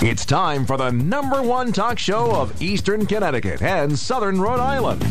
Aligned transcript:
It's 0.00 0.24
time 0.24 0.64
for 0.64 0.76
the 0.76 0.92
number 0.92 1.42
one 1.42 1.72
talk 1.72 1.98
show 1.98 2.30
of 2.30 2.62
Eastern 2.62 3.04
Connecticut 3.04 3.60
and 3.60 3.98
Southern 3.98 4.40
Rhode 4.40 4.60
Island. 4.60 5.02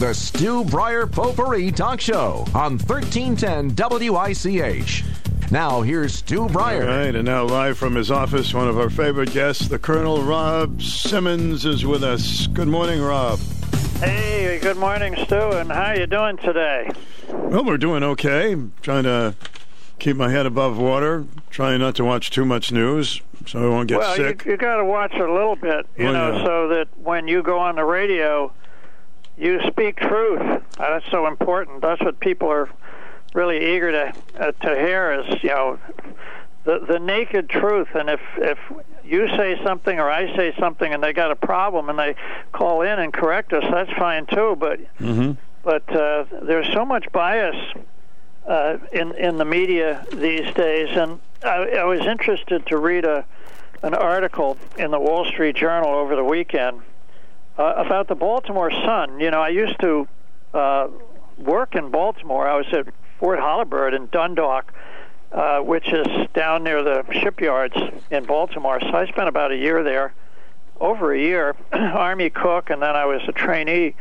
The 0.00 0.12
Stu 0.12 0.64
Breyer 0.64 1.08
Potpourri 1.10 1.70
Talk 1.70 2.00
Show 2.00 2.44
on 2.52 2.76
1310 2.76 3.76
WICH. 4.10 5.04
Now, 5.52 5.82
here's 5.82 6.14
Stu 6.14 6.48
Breyer. 6.48 6.80
All 6.80 6.88
right, 6.88 7.14
and 7.14 7.24
now 7.24 7.44
live 7.44 7.78
from 7.78 7.94
his 7.94 8.10
office, 8.10 8.52
one 8.52 8.66
of 8.66 8.80
our 8.80 8.90
favorite 8.90 9.32
guests, 9.32 9.68
the 9.68 9.78
Colonel 9.78 10.20
Rob 10.22 10.82
Simmons, 10.82 11.64
is 11.64 11.86
with 11.86 12.02
us. 12.02 12.48
Good 12.48 12.66
morning, 12.66 13.00
Rob. 13.00 13.38
Hey, 14.00 14.58
good 14.60 14.76
morning, 14.76 15.14
Stu, 15.24 15.52
and 15.52 15.70
how 15.70 15.90
are 15.90 15.96
you 15.96 16.06
doing 16.08 16.36
today? 16.38 16.90
Well, 17.28 17.64
we're 17.64 17.78
doing 17.78 18.02
okay. 18.02 18.54
I'm 18.54 18.72
Trying 18.82 19.04
to 19.04 19.36
keep 20.02 20.16
my 20.16 20.28
head 20.30 20.46
above 20.46 20.76
water, 20.78 21.24
trying 21.48 21.78
not 21.78 21.94
to 21.94 22.04
watch 22.04 22.30
too 22.30 22.44
much 22.44 22.72
news 22.72 23.20
so 23.46 23.64
I 23.64 23.68
won't 23.68 23.88
get 23.88 23.98
well, 23.98 24.16
sick. 24.16 24.44
you, 24.44 24.52
you 24.52 24.56
got 24.56 24.76
to 24.76 24.84
watch 24.84 25.14
a 25.14 25.18
little 25.32 25.54
bit, 25.56 25.86
you 25.96 26.08
Oh, 26.08 26.12
know, 26.12 26.36
yeah. 26.36 26.44
so 26.44 26.68
that 26.68 26.88
when 26.98 27.28
you 27.28 27.42
go 27.42 27.58
on 27.58 27.76
the 27.76 27.84
radio, 27.84 28.52
you 29.38 29.60
speak 29.68 29.96
truth. 29.96 30.62
That's 30.76 31.04
so 31.10 31.26
important. 31.28 31.82
That's 31.82 32.00
what 32.02 32.18
people 32.20 32.48
are 32.50 32.68
really 33.34 33.74
eager 33.74 33.90
to 33.92 34.12
uh, 34.38 34.52
to 34.52 34.68
hear 34.76 35.12
is 35.24 35.42
you 35.42 35.48
know 35.50 35.78
the 36.64 36.80
the 36.80 36.98
naked 36.98 37.48
truth. 37.48 37.88
And 37.94 38.10
if 38.10 38.20
if 38.38 38.58
you 39.04 39.28
say 39.36 39.58
something 39.64 39.98
or 39.98 40.10
I 40.10 40.34
say 40.36 40.54
something 40.58 40.92
and 40.92 41.02
they 41.02 41.12
got 41.12 41.30
a 41.30 41.36
problem 41.36 41.88
and 41.88 41.98
they 41.98 42.14
call 42.52 42.82
in 42.82 42.98
and 42.98 43.12
correct 43.12 43.52
us, 43.52 43.64
that's 43.72 43.92
fine 43.92 44.26
too. 44.26 44.56
But 44.58 44.80
hmm 44.98 45.32
but 45.64 45.88
uh, 45.94 46.24
there's 46.42 46.66
so 46.72 46.84
much 46.84 47.06
bias 47.12 47.54
uh, 48.46 48.78
in 48.92 49.14
in 49.14 49.36
the 49.36 49.44
media 49.44 50.04
these 50.12 50.52
days, 50.54 50.96
and 50.96 51.20
I, 51.44 51.78
I 51.78 51.84
was 51.84 52.00
interested 52.00 52.66
to 52.66 52.76
read 52.76 53.04
a 53.04 53.24
an 53.82 53.94
article 53.94 54.56
in 54.78 54.90
the 54.90 55.00
Wall 55.00 55.24
Street 55.24 55.56
Journal 55.56 55.90
over 55.90 56.14
the 56.14 56.24
weekend 56.24 56.82
uh, 57.58 57.74
about 57.76 58.08
the 58.08 58.14
Baltimore 58.14 58.70
Sun. 58.70 59.18
You 59.18 59.30
know, 59.30 59.40
I 59.40 59.48
used 59.48 59.78
to 59.80 60.08
uh, 60.54 60.88
work 61.38 61.74
in 61.74 61.90
Baltimore. 61.90 62.46
I 62.48 62.56
was 62.56 62.66
at 62.72 62.86
Fort 63.18 63.38
Holabird 63.38 63.94
in 63.94 64.08
Dundalk. 64.08 64.72
Uh, 65.32 65.60
which 65.60 65.90
is 65.90 66.06
down 66.34 66.62
near 66.62 66.82
the 66.82 67.02
shipyards 67.10 67.74
in 68.10 68.22
Baltimore. 68.24 68.78
So 68.80 68.88
I 68.88 69.06
spent 69.06 69.28
about 69.28 69.50
a 69.50 69.56
year 69.56 69.82
there, 69.82 70.12
over 70.78 71.14
a 71.14 71.18
year, 71.18 71.56
Army 71.72 72.28
cook, 72.28 72.68
and 72.68 72.82
then 72.82 72.94
I 72.94 73.06
was 73.06 73.22
a 73.26 73.32
trainee 73.32 73.94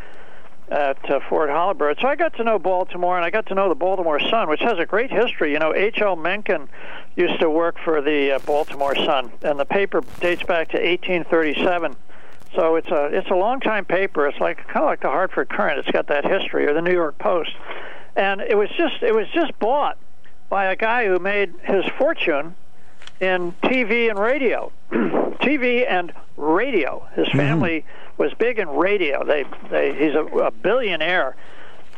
at 0.72 1.12
uh, 1.12 1.20
Fort 1.28 1.50
Holabird. 1.50 2.00
So 2.00 2.08
I 2.08 2.16
got 2.16 2.36
to 2.38 2.44
know 2.46 2.58
Baltimore, 2.58 3.18
and 3.18 3.26
I 3.26 3.30
got 3.30 3.46
to 3.48 3.56
know 3.56 3.68
the 3.68 3.76
Baltimore 3.76 4.20
Sun, 4.20 4.50
which 4.50 4.62
has 4.62 4.80
a 4.80 4.86
great 4.86 5.12
history. 5.12 5.52
You 5.52 5.60
know, 5.60 5.76
H.L. 5.76 6.16
Mencken 6.16 6.70
used 7.16 7.40
to 7.42 7.50
work 7.50 7.78
for 7.84 8.02
the 8.02 8.32
uh, 8.32 8.40
Baltimore 8.40 8.96
Sun, 8.96 9.34
and 9.44 9.60
the 9.60 9.66
paper 9.66 10.02
dates 10.22 10.44
back 10.44 10.70
to 10.70 10.78
1837. 10.78 11.96
So 12.56 12.76
it's 12.76 12.90
a 12.90 13.06
it's 13.06 13.30
a 13.30 13.36
long 13.36 13.60
time 13.60 13.86
paper. 13.86 14.28
It's 14.28 14.40
like 14.40 14.58
kind 14.68 14.84
of 14.84 14.86
like 14.86 15.02
the 15.02 15.10
Hartford 15.10 15.50
Courant. 15.50 15.80
It's 15.80 15.92
got 15.92 16.08
that 16.08 16.26
history, 16.26 16.66
or 16.66 16.74
the 16.74 16.82
New 16.82 16.94
York 16.94 17.18
Post, 17.18 17.52
and 18.16 18.42
it 18.42 18.58
was 18.58 18.70
just 18.78 19.04
it 19.04 19.14
was 19.14 19.28
just 19.34 19.58
bought 19.60 19.98
by 20.50 20.66
a 20.66 20.76
guy 20.76 21.06
who 21.06 21.20
made 21.20 21.54
his 21.64 21.86
fortune 21.98 22.56
in 23.22 23.54
TV 23.64 24.10
and 24.10 24.20
radio, 24.20 24.72
TV 24.92 25.86
and 25.88 26.12
radio. 26.36 27.08
His 27.16 27.30
family 27.30 27.86
was 28.18 28.34
big 28.34 28.60
in 28.60 28.68
radio. 28.70 29.24
They, 29.24 29.46
they 29.70 29.94
he's 29.94 30.16
a, 30.16 30.26
a 30.26 30.52
billionaire, 30.52 31.36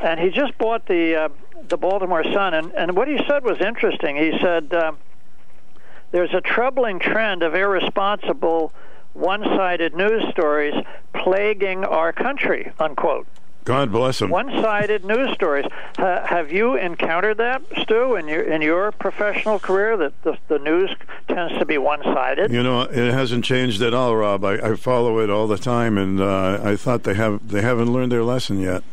and 0.01 0.19
he 0.19 0.29
just 0.29 0.57
bought 0.57 0.85
the 0.85 1.15
uh, 1.15 1.29
the 1.69 1.77
Baltimore 1.77 2.23
Sun. 2.25 2.53
And 2.53 2.71
and 2.73 2.95
what 2.95 3.07
he 3.07 3.17
said 3.27 3.43
was 3.43 3.59
interesting. 3.61 4.17
He 4.17 4.37
said 4.39 4.73
um, 4.73 4.97
there's 6.11 6.33
a 6.33 6.41
troubling 6.41 6.99
trend 6.99 7.41
of 7.41 7.55
irresponsible, 7.55 8.73
one-sided 9.13 9.95
news 9.95 10.23
stories 10.29 10.75
plaguing 11.13 11.85
our 11.85 12.11
country. 12.11 12.71
Unquote 12.79 13.27
God 13.65 13.91
bless 13.91 14.21
him. 14.21 14.29
one-sided 14.29 15.05
news 15.05 15.33
stories. 15.33 15.65
Uh, 15.97 16.25
have 16.25 16.51
you 16.51 16.75
encountered 16.75 17.37
that, 17.37 17.61
Stu, 17.81 18.15
in 18.15 18.27
your 18.27 18.41
in 18.43 18.61
your 18.61 18.91
professional 18.91 19.59
career? 19.59 19.95
That 19.97 20.21
the, 20.23 20.37
the 20.47 20.59
news 20.59 20.93
tends 21.27 21.57
to 21.59 21.65
be 21.65 21.77
one-sided. 21.77 22.51
You 22.51 22.63
know, 22.63 22.81
it 22.81 23.13
hasn't 23.13 23.45
changed 23.45 23.81
at 23.81 23.93
all, 23.93 24.15
Rob. 24.15 24.43
I, 24.43 24.53
I 24.71 24.75
follow 24.75 25.19
it 25.19 25.29
all 25.29 25.47
the 25.47 25.57
time, 25.57 25.97
and 25.97 26.19
uh, 26.19 26.59
I 26.63 26.75
thought 26.75 27.03
they 27.03 27.13
have 27.13 27.47
they 27.49 27.61
haven't 27.61 27.91
learned 27.91 28.11
their 28.11 28.23
lesson 28.23 28.59
yet. 28.59 28.83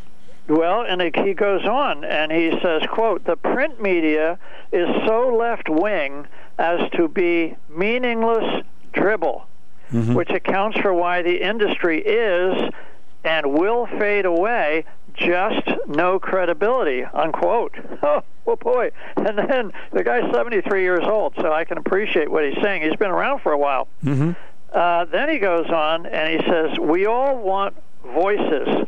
Well, 0.48 0.82
and 0.82 1.00
it, 1.00 1.14
he 1.16 1.32
goes 1.34 1.64
on 1.64 2.04
and 2.04 2.32
he 2.32 2.50
says, 2.62 2.82
"quote 2.90 3.24
The 3.24 3.36
print 3.36 3.80
media 3.80 4.38
is 4.72 4.88
so 5.06 5.34
left-wing 5.36 6.26
as 6.58 6.90
to 6.92 7.08
be 7.08 7.56
meaningless 7.68 8.64
dribble, 8.92 9.46
which 9.92 10.30
accounts 10.30 10.78
for 10.78 10.92
why 10.92 11.22
the 11.22 11.40
industry 11.42 12.00
is 12.02 12.70
and 13.24 13.52
will 13.52 13.86
fade 13.86 14.24
away." 14.24 14.84
Just 15.14 15.68
no 15.86 16.18
credibility, 16.18 17.04
unquote. 17.04 17.74
Oh, 18.02 18.22
well, 18.46 18.56
boy. 18.56 18.90
And 19.16 19.38
then 19.38 19.72
the 19.92 20.02
guy's 20.02 20.32
73 20.32 20.82
years 20.82 21.04
old, 21.04 21.34
so 21.36 21.52
I 21.52 21.64
can 21.64 21.76
appreciate 21.76 22.30
what 22.30 22.44
he's 22.44 22.60
saying. 22.62 22.82
He's 22.82 22.96
been 22.96 23.10
around 23.10 23.40
for 23.42 23.52
a 23.52 23.58
while. 23.58 23.88
Mm-hmm. 24.02 24.32
Uh, 24.72 25.04
then 25.06 25.28
he 25.28 25.38
goes 25.38 25.68
on 25.68 26.06
and 26.06 26.40
he 26.40 26.48
says, 26.48 26.78
We 26.78 27.06
all 27.06 27.36
want 27.38 27.76
voices, 28.04 28.86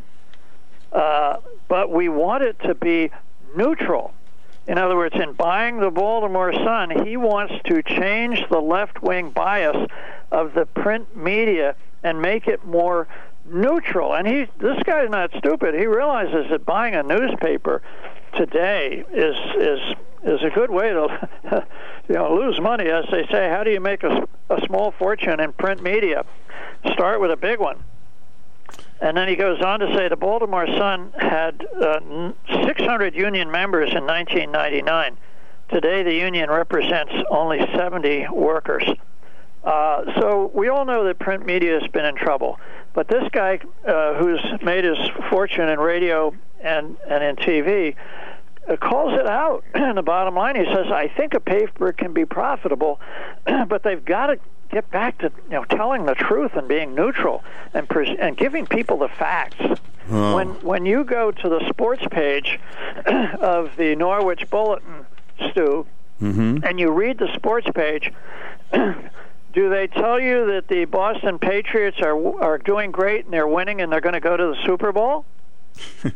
uh, 0.92 1.36
but 1.68 1.90
we 1.90 2.08
want 2.08 2.42
it 2.42 2.58
to 2.60 2.74
be 2.74 3.10
neutral. 3.54 4.14
In 4.66 4.78
other 4.78 4.96
words, 4.96 5.16
in 5.16 5.32
buying 5.32 5.80
the 5.80 5.90
Baltimore 5.90 6.52
Sun, 6.52 7.04
he 7.04 7.16
wants 7.16 7.54
to 7.66 7.82
change 7.82 8.40
the 8.48 8.60
left 8.60 9.02
wing 9.02 9.30
bias 9.30 9.88
of 10.30 10.54
the 10.54 10.66
print 10.66 11.16
media 11.16 11.74
and 12.04 12.22
make 12.22 12.46
it 12.46 12.64
more 12.64 13.08
neutral. 13.44 14.14
And 14.14 14.26
he, 14.26 14.46
this 14.58 14.82
guy's 14.84 15.10
not 15.10 15.30
stupid. 15.38 15.74
He 15.74 15.86
realizes 15.86 16.50
that 16.50 16.64
buying 16.64 16.94
a 16.94 17.02
newspaper 17.02 17.82
today 18.36 19.04
is 19.12 19.36
is 19.56 19.80
is 20.24 20.42
a 20.42 20.50
good 20.50 20.70
way 20.70 20.90
to 20.90 21.28
you 22.08 22.14
know 22.14 22.34
lose 22.34 22.60
money, 22.60 22.88
as 22.88 23.04
they 23.10 23.26
say. 23.30 23.48
How 23.48 23.64
do 23.64 23.70
you 23.70 23.80
make 23.80 24.02
a, 24.02 24.26
a 24.50 24.60
small 24.66 24.92
fortune 24.92 25.40
in 25.40 25.52
print 25.52 25.82
media? 25.82 26.24
Start 26.92 27.20
with 27.20 27.30
a 27.30 27.36
big 27.36 27.58
one. 27.58 27.84
And 29.00 29.16
then 29.16 29.26
he 29.26 29.34
goes 29.34 29.60
on 29.60 29.80
to 29.80 29.92
say 29.96 30.08
the 30.08 30.16
Baltimore 30.16 30.66
Sun 30.66 31.12
had 31.18 31.66
uh, 31.80 32.32
600 32.64 33.14
union 33.16 33.50
members 33.50 33.90
in 33.90 34.06
1999. 34.06 35.16
Today, 35.70 36.02
the 36.02 36.14
union 36.14 36.48
represents 36.50 37.12
only 37.30 37.58
70 37.74 38.28
workers. 38.30 38.84
Uh, 39.64 40.20
so 40.20 40.50
we 40.54 40.68
all 40.68 40.84
know 40.84 41.04
that 41.04 41.18
print 41.18 41.46
media 41.46 41.78
has 41.80 41.88
been 41.90 42.04
in 42.04 42.16
trouble. 42.16 42.58
But 42.94 43.08
this 43.08 43.24
guy, 43.32 43.60
uh, 43.86 44.14
who's 44.14 44.40
made 44.62 44.84
his 44.84 44.98
fortune 45.30 45.68
in 45.68 45.78
radio 45.78 46.34
and, 46.60 46.96
and 47.08 47.22
in 47.24 47.36
TV, 47.36 47.94
uh, 48.68 48.76
calls 48.76 49.12
it 49.14 49.26
out. 49.26 49.64
And 49.74 49.96
the 49.96 50.02
bottom 50.02 50.34
line, 50.34 50.56
he 50.56 50.64
says, 50.64 50.86
I 50.92 51.08
think 51.08 51.34
a 51.34 51.40
paper 51.40 51.92
can 51.92 52.12
be 52.12 52.24
profitable, 52.24 53.00
but 53.44 53.82
they've 53.82 54.04
got 54.04 54.26
to 54.28 54.38
get 54.70 54.90
back 54.90 55.18
to 55.18 55.30
you 55.46 55.50
know 55.50 55.64
telling 55.64 56.06
the 56.06 56.14
truth 56.14 56.52
and 56.54 56.66
being 56.66 56.94
neutral 56.94 57.44
and 57.74 57.86
pres- 57.88 58.16
and 58.18 58.36
giving 58.36 58.66
people 58.66 58.98
the 58.98 59.08
facts. 59.08 59.56
Oh. 60.10 60.34
When 60.36 60.48
when 60.62 60.86
you 60.86 61.04
go 61.04 61.30
to 61.30 61.48
the 61.48 61.66
sports 61.68 62.02
page 62.10 62.58
of 63.06 63.70
the 63.76 63.94
Norwich 63.96 64.48
Bulletin, 64.50 65.06
Stu, 65.50 65.86
Mm-hmm. 66.22 66.58
and 66.64 66.78
you 66.78 66.92
read 66.92 67.18
the 67.18 67.26
sports 67.34 67.66
page, 67.74 68.12
do 69.52 69.68
they 69.68 69.86
tell 69.86 70.18
you 70.20 70.46
that 70.52 70.68
the 70.68 70.84
Boston 70.86 71.38
Patriots 71.38 71.98
are 72.00 72.40
are 72.42 72.58
doing 72.58 72.90
great 72.90 73.24
and 73.24 73.32
they're 73.32 73.46
winning 73.46 73.80
and 73.80 73.92
they're 73.92 74.00
going 74.00 74.14
to 74.14 74.20
go 74.20 74.36
to 74.36 74.46
the 74.48 74.56
Super 74.66 74.92
Bowl? 74.92 75.24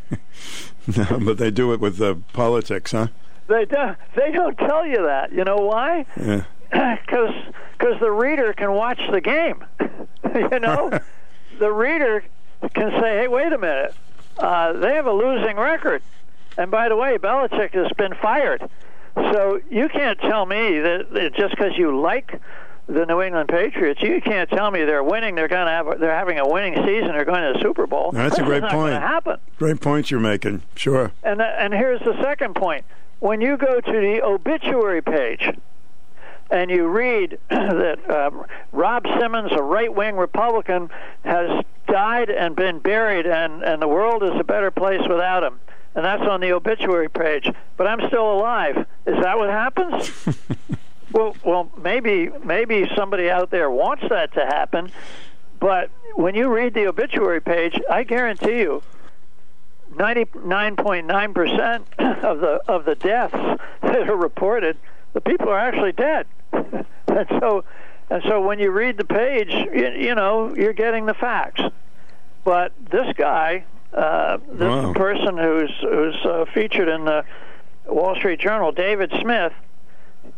No, 0.96 1.18
but 1.18 1.38
they 1.38 1.50
do 1.50 1.72
it 1.72 1.80
with 1.80 1.96
the 1.96 2.16
politics, 2.32 2.92
huh? 2.92 3.08
They 3.48 3.64
don't. 3.64 3.96
they 4.14 4.30
don't 4.30 4.56
tell 4.56 4.86
you 4.86 5.02
that. 5.02 5.32
You 5.32 5.44
know 5.44 5.56
why? 5.56 6.06
Yeah. 6.16 6.44
Because 7.06 7.34
because 7.78 8.00
the 8.00 8.10
reader 8.10 8.52
can 8.52 8.72
watch 8.72 9.00
the 9.10 9.20
game. 9.20 9.64
you 10.34 10.58
know, 10.58 10.98
the 11.60 11.70
reader 11.70 12.24
can 12.74 12.90
say, 13.00 13.18
"Hey, 13.18 13.28
wait 13.28 13.52
a 13.52 13.58
minute, 13.58 13.94
uh, 14.38 14.72
they 14.72 14.94
have 14.96 15.06
a 15.06 15.12
losing 15.12 15.56
record." 15.56 16.02
And 16.58 16.68
by 16.70 16.88
the 16.88 16.96
way, 16.96 17.18
Belichick 17.18 17.72
has 17.74 17.92
been 17.96 18.14
fired. 18.14 18.68
So 19.14 19.60
you 19.70 19.88
can't 19.88 20.18
tell 20.18 20.44
me 20.44 20.80
that, 20.80 21.12
that 21.12 21.34
just 21.36 21.52
because 21.56 21.78
you 21.78 21.98
like 22.00 22.40
the 22.88 23.04
New 23.04 23.20
England 23.20 23.48
Patriots, 23.48 24.00
you 24.00 24.20
can't 24.20 24.48
tell 24.48 24.70
me 24.70 24.84
they're 24.84 25.02
winning. 25.02 25.34
They're 25.34 25.48
going 25.48 25.66
to 25.66 25.72
have. 25.72 26.00
They're 26.00 26.14
having 26.14 26.38
a 26.38 26.48
winning 26.48 26.74
season. 26.86 27.08
They're 27.08 27.24
going 27.24 27.52
to 27.52 27.58
the 27.58 27.62
Super 27.62 27.86
Bowl. 27.86 28.12
That's 28.12 28.38
a 28.38 28.44
great 28.44 28.62
not 28.62 28.72
point. 28.72 28.94
Happen. 28.94 29.38
Great 29.58 29.80
points 29.80 30.10
you're 30.10 30.20
making. 30.20 30.62
Sure. 30.76 31.12
And 31.22 31.42
and 31.42 31.74
here's 31.74 32.00
the 32.00 32.20
second 32.22 32.54
point. 32.54 32.84
When 33.18 33.40
you 33.40 33.56
go 33.56 33.80
to 33.80 33.92
the 33.92 34.20
obituary 34.22 35.02
page 35.02 35.50
and 36.50 36.70
you 36.70 36.86
read 36.86 37.38
that 37.50 38.08
um, 38.08 38.44
Rob 38.72 39.04
Simmons, 39.18 39.50
a 39.52 39.62
right-wing 39.62 40.16
Republican, 40.16 40.90
has 41.24 41.64
died 41.88 42.30
and 42.30 42.54
been 42.54 42.78
buried, 42.78 43.26
and 43.26 43.62
and 43.64 43.82
the 43.82 43.88
world 43.88 44.22
is 44.22 44.38
a 44.38 44.44
better 44.44 44.70
place 44.70 45.02
without 45.08 45.42
him, 45.42 45.58
and 45.96 46.04
that's 46.04 46.22
on 46.22 46.40
the 46.40 46.52
obituary 46.52 47.08
page. 47.08 47.50
But 47.76 47.88
I'm 47.88 48.06
still 48.06 48.30
alive. 48.30 48.86
Is 49.06 49.16
that 49.22 49.38
what 49.38 49.50
happens? 49.50 50.12
Well, 51.16 51.34
well, 51.44 51.70
maybe 51.82 52.28
maybe 52.44 52.86
somebody 52.94 53.30
out 53.30 53.50
there 53.50 53.70
wants 53.70 54.04
that 54.10 54.34
to 54.34 54.44
happen, 54.44 54.92
but 55.58 55.88
when 56.14 56.34
you 56.34 56.48
read 56.54 56.74
the 56.74 56.86
obituary 56.88 57.40
page, 57.40 57.80
I 57.90 58.02
guarantee 58.02 58.58
you, 58.58 58.82
ninety-nine 59.98 60.76
point 60.76 61.06
nine 61.06 61.32
percent 61.32 61.86
of 61.98 62.40
the 62.40 62.60
of 62.68 62.84
the 62.84 62.94
deaths 62.96 63.32
that 63.82 64.10
are 64.10 64.16
reported, 64.16 64.76
the 65.14 65.22
people 65.22 65.48
are 65.48 65.58
actually 65.58 65.92
dead, 65.92 66.26
and 66.52 67.26
so 67.40 67.64
and 68.10 68.22
so 68.28 68.40
when 68.42 68.58
you 68.58 68.70
read 68.70 68.98
the 68.98 69.04
page, 69.06 69.48
you, 69.50 69.88
you 69.96 70.14
know 70.14 70.54
you're 70.54 70.74
getting 70.74 71.06
the 71.06 71.14
facts. 71.14 71.62
But 72.44 72.72
this 72.90 73.12
guy, 73.16 73.64
uh, 73.94 74.36
this 74.52 74.68
Wow. 74.68 74.92
person 74.92 75.38
who's 75.38 75.72
who's 75.80 76.16
uh, 76.26 76.44
featured 76.52 76.88
in 76.88 77.06
the 77.06 77.24
Wall 77.86 78.14
Street 78.16 78.38
Journal, 78.38 78.70
David 78.70 79.12
Smith, 79.20 79.54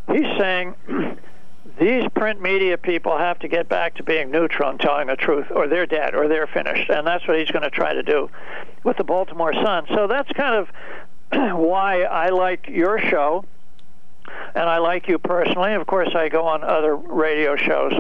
he's 0.09 0.39
saying 0.39 0.75
these 1.79 2.05
print 2.15 2.41
media 2.41 2.77
people 2.77 3.17
have 3.17 3.39
to 3.41 3.49
get 3.49 3.69
back 3.69 3.95
to 3.97 4.03
being 4.03 4.31
neutral 4.31 4.71
and 4.71 4.81
telling 4.81 5.07
the 5.07 5.17
truth, 5.17 5.47
or 5.51 5.69
they're 5.69 5.87
dead, 5.87 6.15
or 6.15 6.29
they're 6.29 6.47
finished, 6.47 6.91
and 6.91 7.07
that's 7.07 7.27
what 7.27 7.39
he's 7.39 7.51
going 7.51 7.63
to 7.63 7.71
try 7.71 7.93
to 7.93 8.03
do 8.03 8.29
with 8.85 8.97
the 8.97 9.05
Baltimore 9.05 9.53
Sun. 9.53 9.87
So 9.95 10.07
that's 10.07 10.31
kind 10.33 10.55
of 10.55 10.69
why 11.59 12.03
I 12.03 12.31
like 12.31 12.69
your 12.69 12.99
show, 12.99 13.45
and 14.55 14.65
I 14.65 14.79
like 14.79 15.09
you 15.09 15.19
personally. 15.19 15.75
Of 15.75 15.87
course, 15.87 16.11
I 16.15 16.29
go 16.29 16.47
on 16.47 16.65
other 16.65 16.97
radio 16.97 17.57
shows 17.57 17.93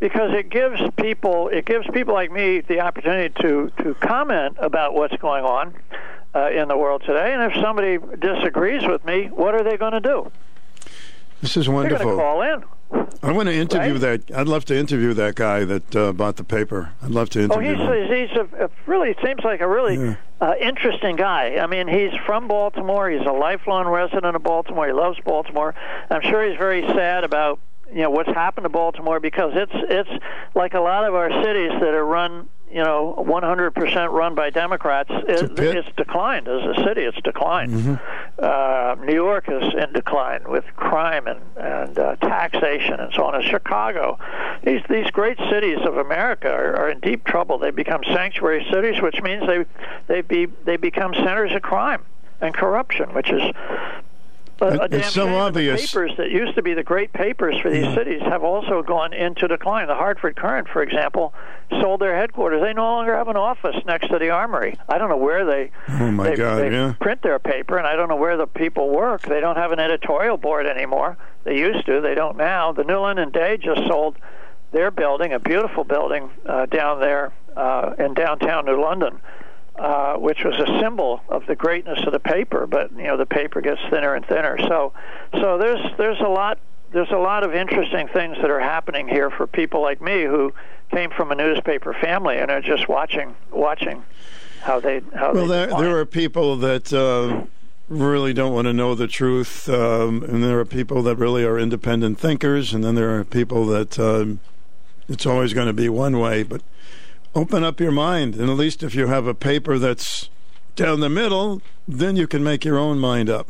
because 0.00 0.34
it 0.34 0.50
gives 0.50 0.80
people 0.96 1.48
it 1.48 1.64
gives 1.64 1.86
people 1.92 2.12
like 2.12 2.32
me 2.32 2.60
the 2.60 2.80
opportunity 2.80 3.32
to 3.40 3.70
to 3.82 3.94
comment 3.94 4.56
about 4.58 4.94
what's 4.94 5.16
going 5.18 5.44
on 5.44 5.74
uh, 6.34 6.50
in 6.50 6.68
the 6.68 6.76
world 6.76 7.02
today. 7.06 7.32
And 7.32 7.52
if 7.52 7.62
somebody 7.62 7.98
disagrees 8.18 8.86
with 8.86 9.04
me, 9.04 9.26
what 9.26 9.54
are 9.54 9.62
they 9.62 9.76
going 9.76 9.92
to 9.92 10.00
do? 10.00 10.30
This 11.42 11.56
is 11.56 11.66
They're 11.66 11.74
going 11.74 11.88
to 11.88 11.94
wonderful. 11.96 12.16
call 12.16 12.40
in. 12.42 12.64
I 13.22 13.32
want 13.32 13.48
to 13.48 13.54
interview 13.54 13.92
Right? 13.98 14.26
that. 14.26 14.36
I'd 14.36 14.48
love 14.48 14.64
to 14.66 14.76
interview 14.76 15.12
that 15.14 15.34
guy 15.34 15.64
that 15.64 15.96
uh, 15.96 16.12
bought 16.12 16.36
the 16.36 16.44
paper. 16.44 16.92
I'd 17.02 17.10
love 17.10 17.30
to 17.30 17.40
interview. 17.42 17.70
Oh, 17.76 17.92
interview 17.92 18.16
he's 18.26 18.30
him. 18.30 18.46
he's 18.50 18.60
a, 18.60 18.64
a 18.66 18.70
really 18.86 19.14
seems 19.24 19.42
like 19.44 19.60
a 19.60 19.68
really 19.68 19.96
Yeah. 19.96 20.14
uh, 20.40 20.54
interesting 20.60 21.16
guy. 21.16 21.56
I 21.56 21.66
mean, 21.66 21.88
he's 21.88 22.12
from 22.26 22.48
Baltimore. 22.48 23.10
He's 23.10 23.26
a 23.26 23.32
lifelong 23.32 23.86
resident 23.88 24.36
of 24.36 24.42
Baltimore. 24.42 24.86
He 24.86 24.92
loves 24.92 25.18
Baltimore. 25.24 25.74
I'm 26.10 26.22
sure 26.22 26.46
he's 26.48 26.58
very 26.58 26.82
sad 26.88 27.24
about 27.24 27.58
you 27.92 28.02
know 28.02 28.10
what's 28.10 28.30
happened 28.30 28.64
to 28.64 28.70
Baltimore 28.70 29.20
because 29.20 29.52
it's 29.54 29.72
it's 29.74 30.24
like 30.54 30.72
a 30.74 30.80
lot 30.80 31.04
of 31.04 31.14
our 31.14 31.28
cities 31.42 31.72
that 31.80 31.92
are 31.94 32.04
run 32.06 32.48
you 32.72 32.82
know 32.82 33.14
100% 33.18 34.10
run 34.12 34.34
by 34.34 34.50
Democrats. 34.50 35.10
It, 35.10 35.56
it's 35.76 35.96
declined 35.96 36.48
as 36.48 36.62
a 36.62 36.82
city. 36.84 37.02
It's 37.02 37.20
declined. 37.22 37.98
Uh, 38.38 38.96
New 39.04 39.14
York 39.14 39.44
is 39.48 39.62
in 39.74 39.92
decline 39.92 40.42
with 40.48 40.64
crime 40.76 41.26
and 41.26 41.40
and 41.56 41.98
uh, 41.98 42.16
taxation 42.16 42.98
and 42.98 43.12
so 43.14 43.24
on. 43.24 43.34
And 43.34 43.44
Chicago, 43.44 44.18
these 44.64 44.80
these 44.88 45.10
great 45.10 45.38
cities 45.50 45.78
of 45.86 45.98
America 45.98 46.48
are, 46.50 46.74
are 46.76 46.90
in 46.90 47.00
deep 47.00 47.24
trouble. 47.24 47.58
They 47.58 47.70
become 47.70 48.00
sanctuary 48.04 48.66
cities, 48.72 49.02
which 49.02 49.20
means 49.22 49.46
they 49.46 49.64
they 50.06 50.20
be 50.22 50.46
they 50.64 50.76
become 50.76 51.12
centers 51.14 51.52
of 51.52 51.62
crime 51.62 52.02
and 52.40 52.54
corruption, 52.54 53.12
which 53.14 53.30
is. 53.30 53.42
A, 54.62 54.74
It- 54.84 54.92
a 54.94 54.96
it's 54.98 55.12
so 55.12 55.28
obvious. 55.36 55.80
The 55.82 55.86
papers 55.88 56.16
that 56.18 56.30
used 56.30 56.54
to 56.54 56.62
be 56.62 56.74
the 56.74 56.82
great 56.82 57.12
papers 57.12 57.58
for 57.60 57.70
these 57.70 57.92
cities 57.94 58.22
have 58.22 58.44
also 58.44 58.82
gone 58.82 59.12
into 59.12 59.48
decline. 59.48 59.88
The 59.88 59.94
Hartford 59.94 60.36
Courant, 60.36 60.68
for 60.68 60.82
example, 60.82 61.34
sold 61.80 62.00
their 62.00 62.16
headquarters. 62.16 62.62
They 62.62 62.72
no 62.72 62.84
longer 62.84 63.16
have 63.16 63.28
an 63.28 63.36
office 63.36 63.76
next 63.86 64.08
to 64.08 64.18
the 64.18 64.30
Armory. 64.30 64.76
I 64.88 64.98
don't 64.98 65.08
know 65.08 65.16
where 65.16 65.44
they 65.44 65.70
Oh, 65.88 66.10
my 66.12 66.30
they, 66.30 66.36
God, 66.36 66.58
they 66.62 66.70
yeah. 66.70 66.94
print 67.00 67.22
their 67.22 67.38
paper, 67.38 67.76
and 67.78 67.86
I 67.86 67.96
don't 67.96 68.08
know 68.08 68.16
where 68.16 68.36
the 68.36 68.46
people 68.46 68.90
work. 68.90 69.22
They 69.22 69.40
don't 69.40 69.56
have 69.56 69.72
an 69.72 69.80
editorial 69.80 70.36
board 70.36 70.66
anymore. 70.66 71.16
They 71.44 71.58
used 71.58 71.86
to. 71.86 72.00
They 72.00 72.14
don't 72.14 72.36
now. 72.36 72.72
The 72.72 72.84
New 72.84 72.98
London 72.98 73.30
Day 73.30 73.56
just 73.56 73.86
sold 73.88 74.16
their 74.70 74.90
building, 74.90 75.32
a 75.32 75.38
beautiful 75.38 75.84
building 75.84 76.30
uh, 76.46 76.66
down 76.66 77.00
there 77.00 77.32
uh, 77.56 77.94
in 77.98 78.14
downtown 78.14 78.64
New 78.64 78.80
London, 78.80 79.20
uh, 79.76 80.14
which 80.16 80.44
was 80.44 80.54
a 80.56 80.80
symbol 80.80 81.20
of 81.28 81.46
the 81.46 81.56
greatness 81.56 81.98
of 82.06 82.12
the 82.12 82.20
paper. 82.20 82.66
But 82.66 82.92
you 82.92 83.04
know, 83.04 83.16
the 83.16 83.26
paper 83.26 83.60
gets 83.60 83.80
thinner 83.90 84.14
and 84.14 84.24
thinner. 84.26 84.58
So, 84.68 84.92
so 85.32 85.58
there's 85.58 85.80
there's 85.98 86.20
a 86.20 86.28
lot 86.28 86.58
there's 86.92 87.10
a 87.10 87.18
lot 87.18 87.42
of 87.42 87.54
interesting 87.54 88.08
things 88.08 88.36
that 88.40 88.50
are 88.50 88.60
happening 88.60 89.08
here 89.08 89.30
for 89.30 89.46
people 89.46 89.80
like 89.80 90.00
me 90.00 90.24
who 90.24 90.52
came 90.90 91.10
from 91.10 91.32
a 91.32 91.34
newspaper 91.34 91.94
family 91.94 92.36
and 92.36 92.50
are 92.50 92.60
just 92.60 92.88
watching 92.88 93.34
watching 93.50 94.04
how 94.60 94.78
they 94.78 95.00
how 95.14 95.32
Well, 95.32 95.46
they 95.46 95.66
there, 95.66 95.66
there 95.68 95.98
are 95.98 96.06
people 96.06 96.56
that 96.56 96.92
uh, 96.92 97.46
really 97.88 98.32
don't 98.32 98.52
want 98.52 98.66
to 98.66 98.72
know 98.72 98.94
the 98.94 99.06
truth, 99.06 99.68
um, 99.68 100.22
and 100.22 100.42
there 100.42 100.58
are 100.60 100.64
people 100.64 101.02
that 101.02 101.16
really 101.16 101.44
are 101.44 101.58
independent 101.58 102.18
thinkers, 102.18 102.72
and 102.72 102.84
then 102.84 102.94
there 102.94 103.18
are 103.18 103.24
people 103.24 103.66
that 103.66 103.98
um, 103.98 104.40
it's 105.08 105.26
always 105.26 105.52
going 105.54 105.66
to 105.66 105.72
be 105.72 105.88
one 105.88 106.18
way. 106.18 106.42
But 106.42 106.62
open 107.34 107.64
up 107.64 107.80
your 107.80 107.92
mind, 107.92 108.34
and 108.34 108.50
at 108.50 108.56
least 108.56 108.82
if 108.82 108.94
you 108.94 109.06
have 109.06 109.26
a 109.26 109.34
paper 109.34 109.78
that's 109.78 110.30
down 110.76 111.00
the 111.00 111.08
middle, 111.08 111.62
then 111.86 112.16
you 112.16 112.26
can 112.26 112.42
make 112.42 112.64
your 112.64 112.78
own 112.78 112.98
mind 112.98 113.28
up. 113.28 113.48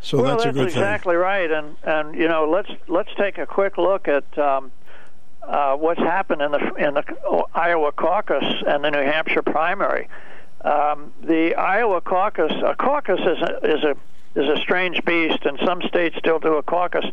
So 0.00 0.18
well, 0.18 0.26
that's, 0.26 0.44
that's 0.44 0.56
a 0.56 0.58
good 0.58 0.72
thing. 0.72 0.82
Exactly 0.82 1.16
right, 1.16 1.50
and 1.50 1.76
and 1.82 2.14
you 2.14 2.28
know 2.28 2.48
let's 2.48 2.70
let's 2.86 3.10
take 3.16 3.38
a 3.38 3.46
quick 3.46 3.78
look 3.78 4.06
at 4.06 4.38
um, 4.38 4.70
uh, 5.42 5.76
what's 5.76 6.00
happened 6.00 6.42
in 6.42 6.52
the 6.52 6.74
in 6.74 6.94
the 6.94 7.44
Iowa 7.54 7.92
caucus 7.92 8.44
and 8.66 8.84
the 8.84 8.90
New 8.90 9.02
Hampshire 9.02 9.42
primary. 9.42 10.08
Um, 10.60 11.12
the 11.22 11.54
Iowa 11.54 12.00
caucus, 12.00 12.52
a 12.64 12.74
caucus 12.74 13.20
is 13.20 13.42
a, 13.42 13.76
is 13.76 13.84
a 13.84 13.96
is 14.40 14.48
a 14.48 14.60
strange 14.60 15.04
beast, 15.04 15.44
and 15.44 15.58
some 15.64 15.82
states 15.82 16.16
still 16.16 16.38
do 16.38 16.54
a 16.54 16.62
caucus. 16.62 17.04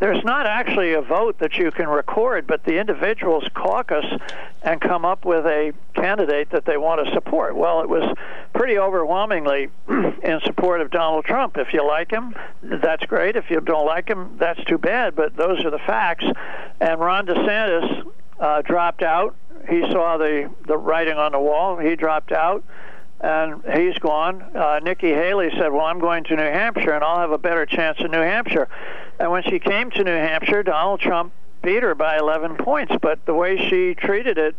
There's 0.00 0.24
not 0.24 0.46
actually 0.46 0.92
a 0.94 1.00
vote 1.00 1.38
that 1.38 1.56
you 1.56 1.70
can 1.70 1.88
record, 1.88 2.46
but 2.46 2.64
the 2.64 2.78
individuals 2.78 3.44
caucus 3.54 4.04
and 4.62 4.80
come 4.80 5.04
up 5.04 5.24
with 5.24 5.46
a 5.46 5.72
candidate 5.94 6.50
that 6.50 6.64
they 6.64 6.76
want 6.76 7.06
to 7.06 7.12
support. 7.12 7.56
Well, 7.56 7.80
it 7.80 7.88
was 7.88 8.16
pretty 8.54 8.78
overwhelmingly 8.78 9.68
in 9.88 10.40
support 10.44 10.80
of 10.80 10.90
Donald 10.90 11.24
Trump. 11.24 11.56
If 11.56 11.72
you 11.72 11.86
like 11.86 12.10
him, 12.10 12.34
that's 12.62 13.06
great. 13.06 13.36
If 13.36 13.50
you 13.50 13.60
don't 13.60 13.86
like 13.86 14.08
him, 14.08 14.36
that's 14.38 14.62
too 14.64 14.78
bad. 14.78 15.14
But 15.14 15.36
those 15.36 15.64
are 15.64 15.70
the 15.70 15.78
facts. 15.78 16.24
And 16.80 17.00
Ron 17.00 17.26
DeSantis 17.26 18.10
uh, 18.40 18.62
dropped 18.62 19.02
out. 19.02 19.36
He 19.68 19.80
saw 19.92 20.18
the 20.18 20.50
the 20.66 20.76
writing 20.76 21.16
on 21.16 21.32
the 21.32 21.40
wall. 21.40 21.78
He 21.78 21.96
dropped 21.96 22.32
out 22.32 22.64
and 23.20 23.62
he's 23.74 23.96
gone. 23.98 24.42
Uh, 24.54 24.80
Nikki 24.82 25.08
Haley 25.08 25.50
said, 25.56 25.72
"Well, 25.72 25.86
I'm 25.86 25.98
going 25.98 26.24
to 26.24 26.36
New 26.36 26.42
Hampshire, 26.42 26.92
and 26.92 27.02
I'll 27.02 27.20
have 27.20 27.30
a 27.30 27.38
better 27.38 27.64
chance 27.66 27.98
in 28.00 28.10
New 28.10 28.20
Hampshire." 28.20 28.68
And 29.18 29.30
when 29.30 29.42
she 29.44 29.58
came 29.58 29.90
to 29.92 30.04
New 30.04 30.16
Hampshire, 30.16 30.62
Donald 30.62 31.00
Trump 31.00 31.32
beat 31.62 31.82
her 31.82 31.94
by 31.94 32.18
11 32.18 32.56
points. 32.56 32.92
But 33.00 33.24
the 33.26 33.34
way 33.34 33.56
she 33.68 33.94
treated 33.94 34.38
it 34.38 34.54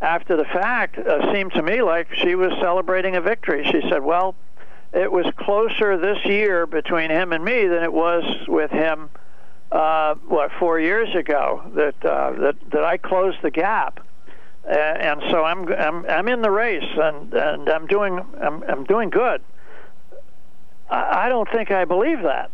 after 0.00 0.36
the 0.36 0.44
fact 0.44 0.98
uh, 0.98 1.32
seemed 1.32 1.52
to 1.52 1.62
me 1.62 1.82
like 1.82 2.12
she 2.14 2.34
was 2.34 2.52
celebrating 2.60 3.16
a 3.16 3.20
victory. 3.20 3.64
She 3.70 3.80
said, 3.88 4.02
"Well, 4.02 4.34
it 4.92 5.12
was 5.12 5.26
closer 5.36 5.96
this 5.96 6.24
year 6.24 6.66
between 6.66 7.10
him 7.10 7.32
and 7.32 7.44
me 7.44 7.66
than 7.66 7.82
it 7.82 7.92
was 7.92 8.24
with 8.48 8.70
him." 8.70 9.10
Uh, 9.70 10.16
what 10.26 10.50
four 10.58 10.80
years 10.80 11.14
ago 11.14 11.62
that 11.76 12.04
uh, 12.04 12.32
that 12.32 12.56
that 12.72 12.82
I 12.82 12.96
closed 12.96 13.38
the 13.40 13.52
gap, 13.52 14.00
uh, 14.66 14.72
and 14.72 15.22
so 15.30 15.44
I'm 15.44 15.72
I'm 15.72 16.06
I'm 16.06 16.28
in 16.28 16.42
the 16.42 16.50
race 16.50 16.88
and 16.96 17.32
and 17.32 17.68
I'm 17.68 17.86
doing 17.86 18.20
I'm 18.40 18.62
I'm 18.62 18.84
doing 18.84 19.10
good. 19.10 19.42
I, 20.90 21.26
I 21.26 21.28
don't 21.28 21.48
think 21.50 21.70
I 21.70 21.84
believe 21.84 22.22
that. 22.22 22.50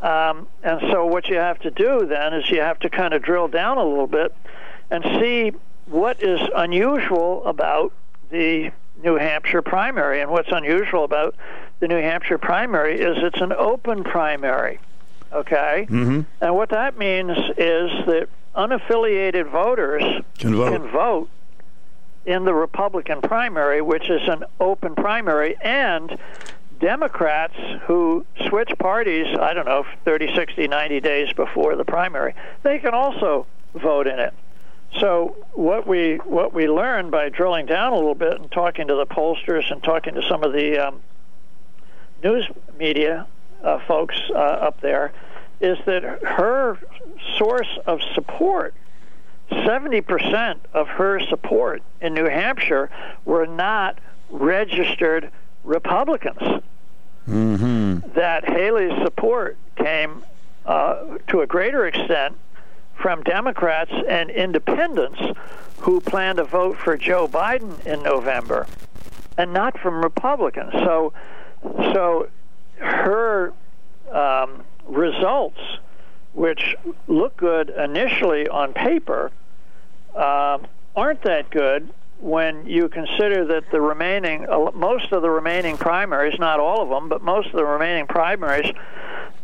Um, 0.00 0.48
and 0.64 0.80
so 0.90 1.06
what 1.06 1.28
you 1.28 1.36
have 1.36 1.60
to 1.60 1.70
do 1.70 2.06
then 2.06 2.34
is 2.34 2.50
you 2.50 2.60
have 2.60 2.80
to 2.80 2.90
kind 2.90 3.14
of 3.14 3.22
drill 3.22 3.46
down 3.46 3.78
a 3.78 3.84
little 3.84 4.08
bit 4.08 4.34
and 4.90 5.04
see 5.20 5.52
what 5.86 6.22
is 6.22 6.40
unusual 6.56 7.44
about 7.46 7.92
the 8.30 8.72
New 9.02 9.14
Hampshire 9.14 9.62
primary. 9.62 10.20
And 10.20 10.30
what's 10.30 10.50
unusual 10.50 11.04
about 11.04 11.36
the 11.78 11.86
New 11.86 12.00
Hampshire 12.00 12.38
primary 12.38 13.00
is 13.00 13.16
it's 13.18 13.40
an 13.40 13.52
open 13.52 14.02
primary. 14.02 14.80
Okay? 15.32 15.86
Mm-hmm. 15.88 16.22
And 16.40 16.56
what 16.56 16.70
that 16.70 16.98
means 16.98 17.36
is 17.56 17.90
that 18.06 18.28
unaffiliated 18.54 19.50
voters 19.50 20.02
Can 20.38 20.54
vote. 20.54 20.72
can 20.72 20.90
vote 20.90 21.28
in 22.24 22.44
the 22.44 22.54
Republican 22.54 23.20
primary, 23.20 23.82
which 23.82 24.08
is 24.08 24.28
an 24.28 24.44
open 24.60 24.94
primary, 24.94 25.56
and 25.60 26.18
Democrats 26.80 27.54
who 27.86 28.24
switch 28.48 28.70
parties, 28.78 29.26
I 29.38 29.54
don't 29.54 29.66
know, 29.66 29.84
30, 30.04 30.34
60, 30.34 30.68
90 30.68 31.00
days 31.00 31.32
before 31.32 31.76
the 31.76 31.84
primary, 31.84 32.34
they 32.62 32.78
can 32.78 32.94
also 32.94 33.46
vote 33.74 34.06
in 34.06 34.18
it. 34.18 34.34
So 34.98 35.36
what 35.54 35.86
we 35.86 36.16
what 36.16 36.52
we 36.52 36.68
learned 36.68 37.10
by 37.10 37.30
drilling 37.30 37.66
down 37.66 37.92
a 37.92 37.96
little 37.96 38.14
bit 38.14 38.38
and 38.40 38.50
talking 38.52 38.88
to 38.88 38.94
the 38.94 39.06
pollsters 39.06 39.70
and 39.70 39.82
talking 39.82 40.14
to 40.14 40.22
some 40.28 40.42
of 40.42 40.52
the 40.52 40.78
um, 40.88 41.00
news 42.22 42.46
media 42.78 43.26
uh, 43.62 43.78
folks 43.86 44.16
uh, 44.30 44.34
up 44.34 44.80
there 44.80 45.12
is 45.60 45.78
that 45.86 46.02
her 46.24 46.78
source 47.38 47.78
of 47.86 48.00
support 48.14 48.74
70% 49.50 50.58
of 50.72 50.88
her 50.88 51.20
support 51.28 51.82
in 52.00 52.14
New 52.14 52.28
Hampshire 52.28 52.90
were 53.24 53.46
not 53.46 53.98
registered 54.30 55.30
Republicans. 55.64 56.62
Mm-hmm. 57.28 58.12
That 58.14 58.48
Haley's 58.48 59.02
support 59.04 59.56
came 59.76 60.24
uh, 60.66 61.18
to 61.28 61.40
a 61.40 61.46
greater 61.46 61.86
extent 61.86 62.36
from 62.94 63.22
Democrats 63.22 63.92
and 64.08 64.30
independents 64.30 65.20
who 65.78 66.00
plan 66.00 66.36
to 66.36 66.44
vote 66.44 66.78
for 66.78 66.96
Joe 66.96 67.26
Biden 67.26 67.84
in 67.84 68.02
November, 68.02 68.66
and 69.36 69.52
not 69.52 69.78
from 69.78 70.02
Republicans. 70.02 70.72
So, 70.72 71.12
so 71.92 72.28
her 72.76 73.52
um, 74.12 74.62
results, 74.86 75.58
which 76.34 76.76
look 77.08 77.36
good 77.36 77.70
initially 77.70 78.48
on 78.48 78.72
paper, 78.72 79.30
uh, 80.14 80.58
aren't 80.96 81.22
that 81.22 81.50
good 81.50 81.88
when 82.20 82.66
you 82.66 82.88
consider 82.88 83.44
that 83.44 83.64
the 83.72 83.80
remaining, 83.80 84.46
most 84.74 85.10
of 85.12 85.22
the 85.22 85.30
remaining 85.30 85.76
primaries, 85.76 86.38
not 86.38 86.60
all 86.60 86.82
of 86.82 86.88
them, 86.88 87.08
but 87.08 87.22
most 87.22 87.48
of 87.48 87.54
the 87.54 87.64
remaining 87.64 88.06
primaries 88.06 88.72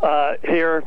uh, 0.00 0.34
here 0.44 0.84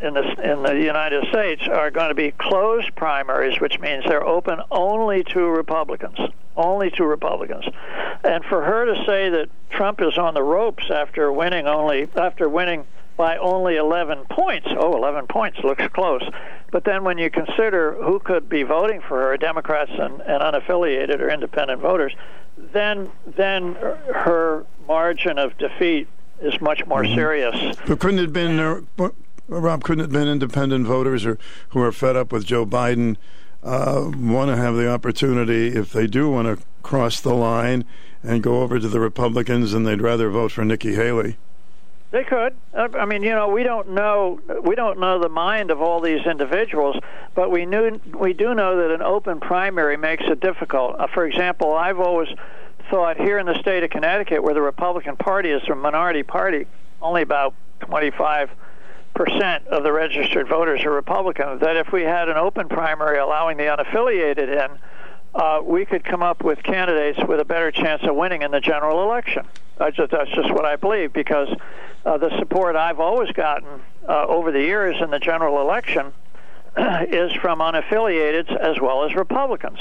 in 0.00 0.14
the 0.14 0.52
in 0.52 0.62
the 0.62 0.74
United 0.74 1.26
States 1.28 1.62
are 1.68 1.90
going 1.90 2.08
to 2.08 2.14
be 2.14 2.30
closed 2.32 2.94
primaries, 2.94 3.60
which 3.60 3.80
means 3.80 4.04
they're 4.06 4.26
open 4.26 4.60
only 4.70 5.24
to 5.24 5.46
Republicans, 5.46 6.18
only 6.56 6.90
to 6.92 7.04
Republicans. 7.04 7.64
And 8.22 8.44
for 8.44 8.62
her 8.62 8.94
to 8.94 9.04
say 9.04 9.30
that 9.30 9.48
Trump 9.70 10.00
is 10.00 10.18
on 10.18 10.34
the 10.34 10.42
ropes 10.42 10.90
after 10.90 11.32
winning 11.32 11.66
only 11.66 12.08
after 12.16 12.48
winning 12.48 12.84
by 13.16 13.36
only 13.36 13.76
11 13.76 14.24
points. 14.30 14.66
Oh, 14.70 14.96
11 14.96 15.26
points 15.26 15.58
looks 15.62 15.86
close. 15.92 16.22
But 16.70 16.84
then 16.84 17.04
when 17.04 17.18
you 17.18 17.30
consider 17.30 17.94
who 18.02 18.18
could 18.18 18.48
be 18.48 18.62
voting 18.62 19.00
for 19.00 19.20
her, 19.20 19.36
Democrats 19.36 19.92
and, 19.92 20.20
and 20.22 20.42
unaffiliated 20.42 21.20
or 21.20 21.30
independent 21.30 21.80
voters, 21.80 22.14
then 22.72 23.10
then 23.36 23.74
her 23.74 24.64
margin 24.86 25.38
of 25.38 25.56
defeat 25.58 26.08
is 26.40 26.60
much 26.60 26.84
more 26.86 27.02
mm-hmm. 27.02 27.14
serious. 27.14 27.76
But 27.86 28.00
couldn't 28.00 28.18
it 28.18 28.22
have 28.22 28.32
been 28.32 28.58
uh, 28.58 29.10
Rob, 29.48 29.84
couldn't 29.84 30.00
it 30.00 30.04
have 30.04 30.12
been 30.12 30.28
independent 30.28 30.86
voters 30.86 31.26
or, 31.26 31.38
who 31.70 31.80
are 31.82 31.92
fed 31.92 32.16
up 32.16 32.32
with 32.32 32.44
Joe 32.44 32.64
Biden, 32.64 33.16
uh, 33.62 34.10
want 34.16 34.50
to 34.50 34.56
have 34.56 34.74
the 34.74 34.90
opportunity, 34.90 35.68
if 35.68 35.92
they 35.92 36.06
do 36.06 36.30
want 36.30 36.46
to 36.46 36.64
cross 36.82 37.20
the 37.20 37.34
line 37.34 37.84
and 38.22 38.42
go 38.42 38.62
over 38.62 38.78
to 38.78 38.88
the 38.88 39.00
Republicans 39.00 39.74
and 39.74 39.86
they'd 39.86 40.00
rather 40.00 40.30
vote 40.30 40.52
for 40.52 40.64
Nikki 40.64 40.94
Haley? 40.94 41.36
They 42.14 42.22
could. 42.22 42.54
Uh, 42.72 42.86
I 42.96 43.06
mean, 43.06 43.24
you 43.24 43.30
know, 43.30 43.48
we 43.48 43.64
don't 43.64 43.90
know 43.90 44.38
we 44.62 44.76
don't 44.76 45.00
know 45.00 45.18
the 45.18 45.28
mind 45.28 45.72
of 45.72 45.82
all 45.82 46.00
these 46.00 46.24
individuals, 46.26 46.94
but 47.34 47.50
we 47.50 47.66
knew 47.66 48.00
we 48.16 48.32
do 48.32 48.54
know 48.54 48.76
that 48.76 48.94
an 48.94 49.02
open 49.02 49.40
primary 49.40 49.96
makes 49.96 50.22
it 50.28 50.38
difficult. 50.38 50.94
Uh, 51.00 51.08
for 51.08 51.26
example, 51.26 51.74
I've 51.74 51.98
always 51.98 52.28
thought 52.88 53.16
here 53.16 53.40
in 53.40 53.46
the 53.46 53.58
state 53.58 53.82
of 53.82 53.90
Connecticut, 53.90 54.44
where 54.44 54.54
the 54.54 54.62
Republican 54.62 55.16
Party 55.16 55.50
is 55.50 55.60
a 55.68 55.74
minority 55.74 56.22
party, 56.22 56.68
only 57.02 57.22
about 57.22 57.52
25 57.80 58.48
percent 59.16 59.66
of 59.66 59.82
the 59.82 59.90
registered 59.90 60.46
voters 60.46 60.84
are 60.84 60.92
Republican. 60.92 61.58
That 61.58 61.76
if 61.76 61.90
we 61.90 62.02
had 62.02 62.28
an 62.28 62.36
open 62.36 62.68
primary 62.68 63.18
allowing 63.18 63.56
the 63.56 63.64
unaffiliated 63.64 64.50
in, 64.50 64.78
uh, 65.34 65.62
we 65.64 65.84
could 65.84 66.04
come 66.04 66.22
up 66.22 66.44
with 66.44 66.62
candidates 66.62 67.18
with 67.26 67.40
a 67.40 67.44
better 67.44 67.72
chance 67.72 68.04
of 68.04 68.14
winning 68.14 68.42
in 68.42 68.52
the 68.52 68.60
general 68.60 69.02
election. 69.02 69.48
That's 69.76 69.96
just, 69.96 70.10
that's 70.12 70.30
just 70.30 70.52
what 70.52 70.64
I 70.64 70.76
believe 70.76 71.12
because 71.12 71.48
uh, 72.04 72.18
the 72.18 72.36
support 72.38 72.76
I've 72.76 73.00
always 73.00 73.30
gotten 73.32 73.68
uh, 74.08 74.26
over 74.26 74.52
the 74.52 74.60
years 74.60 74.96
in 75.00 75.10
the 75.10 75.18
general 75.18 75.60
election 75.60 76.12
is 76.76 77.32
from 77.32 77.58
unaffiliated 77.58 78.54
as 78.56 78.80
well 78.80 79.04
as 79.04 79.14
Republicans. 79.14 79.78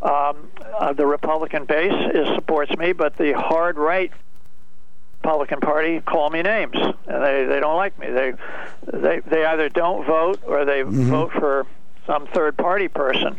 Um, 0.00 0.50
uh, 0.78 0.92
the 0.92 1.06
Republican 1.06 1.64
base 1.64 2.10
is, 2.14 2.28
supports 2.34 2.76
me, 2.76 2.92
but 2.92 3.16
the 3.16 3.32
hard 3.32 3.76
right 3.76 4.12
Republican 5.22 5.60
Party 5.60 6.00
call 6.00 6.30
me 6.30 6.42
names, 6.42 6.76
and 6.76 7.24
they 7.24 7.44
they 7.44 7.60
don't 7.60 7.76
like 7.76 7.98
me. 7.98 8.08
They 8.10 8.32
they 8.86 9.20
they 9.26 9.44
either 9.44 9.68
don't 9.68 10.06
vote 10.06 10.40
or 10.46 10.64
they 10.64 10.80
mm-hmm. 10.82 11.10
vote 11.10 11.32
for 11.32 11.66
some 12.06 12.26
third 12.28 12.56
party 12.56 12.88
person. 12.88 13.36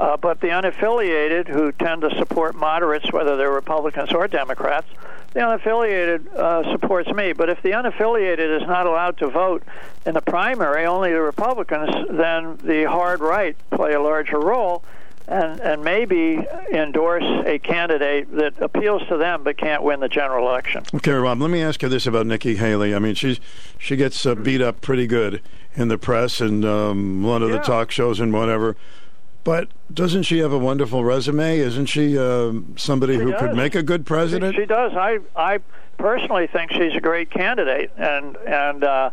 Uh, 0.00 0.16
but 0.16 0.40
the 0.40 0.48
unaffiliated, 0.48 1.46
who 1.46 1.72
tend 1.72 2.00
to 2.00 2.10
support 2.16 2.54
moderates, 2.54 3.12
whether 3.12 3.36
they're 3.36 3.52
Republicans 3.52 4.12
or 4.12 4.26
Democrats, 4.26 4.88
the 5.32 5.40
unaffiliated 5.40 6.32
uh, 6.34 6.70
supports 6.72 7.10
me. 7.12 7.32
But 7.32 7.48
if 7.48 7.62
the 7.62 7.70
unaffiliated 7.70 8.60
is 8.60 8.66
not 8.66 8.86
allowed 8.86 9.18
to 9.18 9.28
vote 9.28 9.62
in 10.06 10.14
the 10.14 10.22
primary, 10.22 10.86
only 10.86 11.12
the 11.12 11.20
Republicans, 11.20 11.90
then 12.10 12.58
the 12.62 12.84
hard 12.84 13.20
right 13.20 13.56
play 13.70 13.92
a 13.94 14.00
larger 14.00 14.38
role 14.38 14.84
and, 15.30 15.60
and 15.60 15.84
maybe 15.84 16.44
endorse 16.72 17.24
a 17.46 17.58
candidate 17.60 18.34
that 18.34 18.60
appeals 18.60 19.02
to 19.08 19.16
them 19.16 19.44
but 19.44 19.56
can't 19.56 19.82
win 19.82 20.00
the 20.00 20.08
general 20.08 20.48
election. 20.48 20.82
Okay, 20.92 21.12
Rob, 21.12 21.40
let 21.40 21.50
me 21.50 21.62
ask 21.62 21.82
you 21.82 21.88
this 21.88 22.06
about 22.06 22.26
Nikki 22.26 22.56
Haley. 22.56 22.94
I 22.94 22.98
mean, 22.98 23.14
she's 23.14 23.40
she 23.78 23.96
gets 23.96 24.26
uh, 24.26 24.34
beat 24.34 24.60
up 24.60 24.80
pretty 24.80 25.06
good 25.06 25.40
in 25.74 25.86
the 25.88 25.96
press 25.96 26.40
and 26.40 26.64
um, 26.64 27.24
a 27.24 27.28
lot 27.28 27.42
of 27.42 27.50
yeah. 27.50 27.58
the 27.58 27.62
talk 27.62 27.92
shows 27.92 28.18
and 28.18 28.32
whatever. 28.32 28.76
But 29.42 29.68
doesn't 29.92 30.24
she 30.24 30.38
have 30.38 30.52
a 30.52 30.58
wonderful 30.58 31.04
resume? 31.04 31.58
Isn't 31.58 31.86
she 31.86 32.18
uh, 32.18 32.52
somebody 32.76 33.14
she 33.14 33.20
who 33.20 33.30
does. 33.32 33.40
could 33.40 33.54
make 33.54 33.74
a 33.74 33.82
good 33.82 34.04
president? 34.04 34.54
She, 34.54 34.62
she, 34.62 34.66
does. 34.66 34.92
I 34.94 35.18
I 35.34 35.60
personally 35.98 36.46
think 36.46 36.72
she's 36.72 36.94
a 36.94 37.00
great 37.00 37.30
candidate 37.30 37.90
and 37.96 38.36
and 38.46 38.84
uh, 38.84 39.10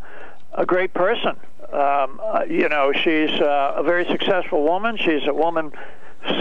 a 0.54 0.66
great 0.66 0.94
person. 0.94 1.38
Um, 1.72 2.20
uh, 2.24 2.44
you 2.50 2.70
know, 2.70 2.92
she's 2.94 3.32
uh, 3.40 3.74
a 3.76 3.84
very 3.84 4.06
successful 4.06 4.64
woman. 4.64 4.98
She's 4.98 5.28
a 5.28 5.34
woman 5.34 5.72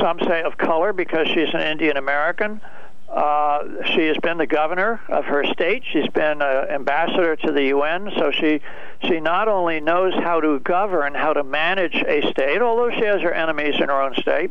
some 0.00 0.18
say 0.20 0.42
of 0.42 0.58
color 0.58 0.92
because 0.92 1.28
she's 1.28 1.52
an 1.52 1.60
Indian 1.60 1.96
American. 1.96 2.60
Uh, 3.08 3.84
she 3.94 4.06
has 4.06 4.16
been 4.18 4.36
the 4.36 4.46
governor 4.46 5.00
of 5.08 5.24
her 5.26 5.44
state. 5.44 5.84
She's 5.90 6.08
been 6.08 6.42
an 6.42 6.68
ambassador 6.68 7.36
to 7.36 7.52
the 7.52 7.64
UN. 7.66 8.10
So 8.16 8.30
she 8.30 8.60
she 9.02 9.20
not 9.20 9.48
only 9.48 9.80
knows 9.80 10.14
how 10.14 10.40
to 10.40 10.58
govern, 10.60 11.14
how 11.14 11.32
to 11.32 11.44
manage 11.44 11.94
a 11.94 12.28
state, 12.30 12.60
although 12.60 12.90
she 12.90 13.04
has 13.04 13.20
her 13.22 13.32
enemies 13.32 13.76
in 13.76 13.88
her 13.88 14.02
own 14.02 14.14
state. 14.16 14.50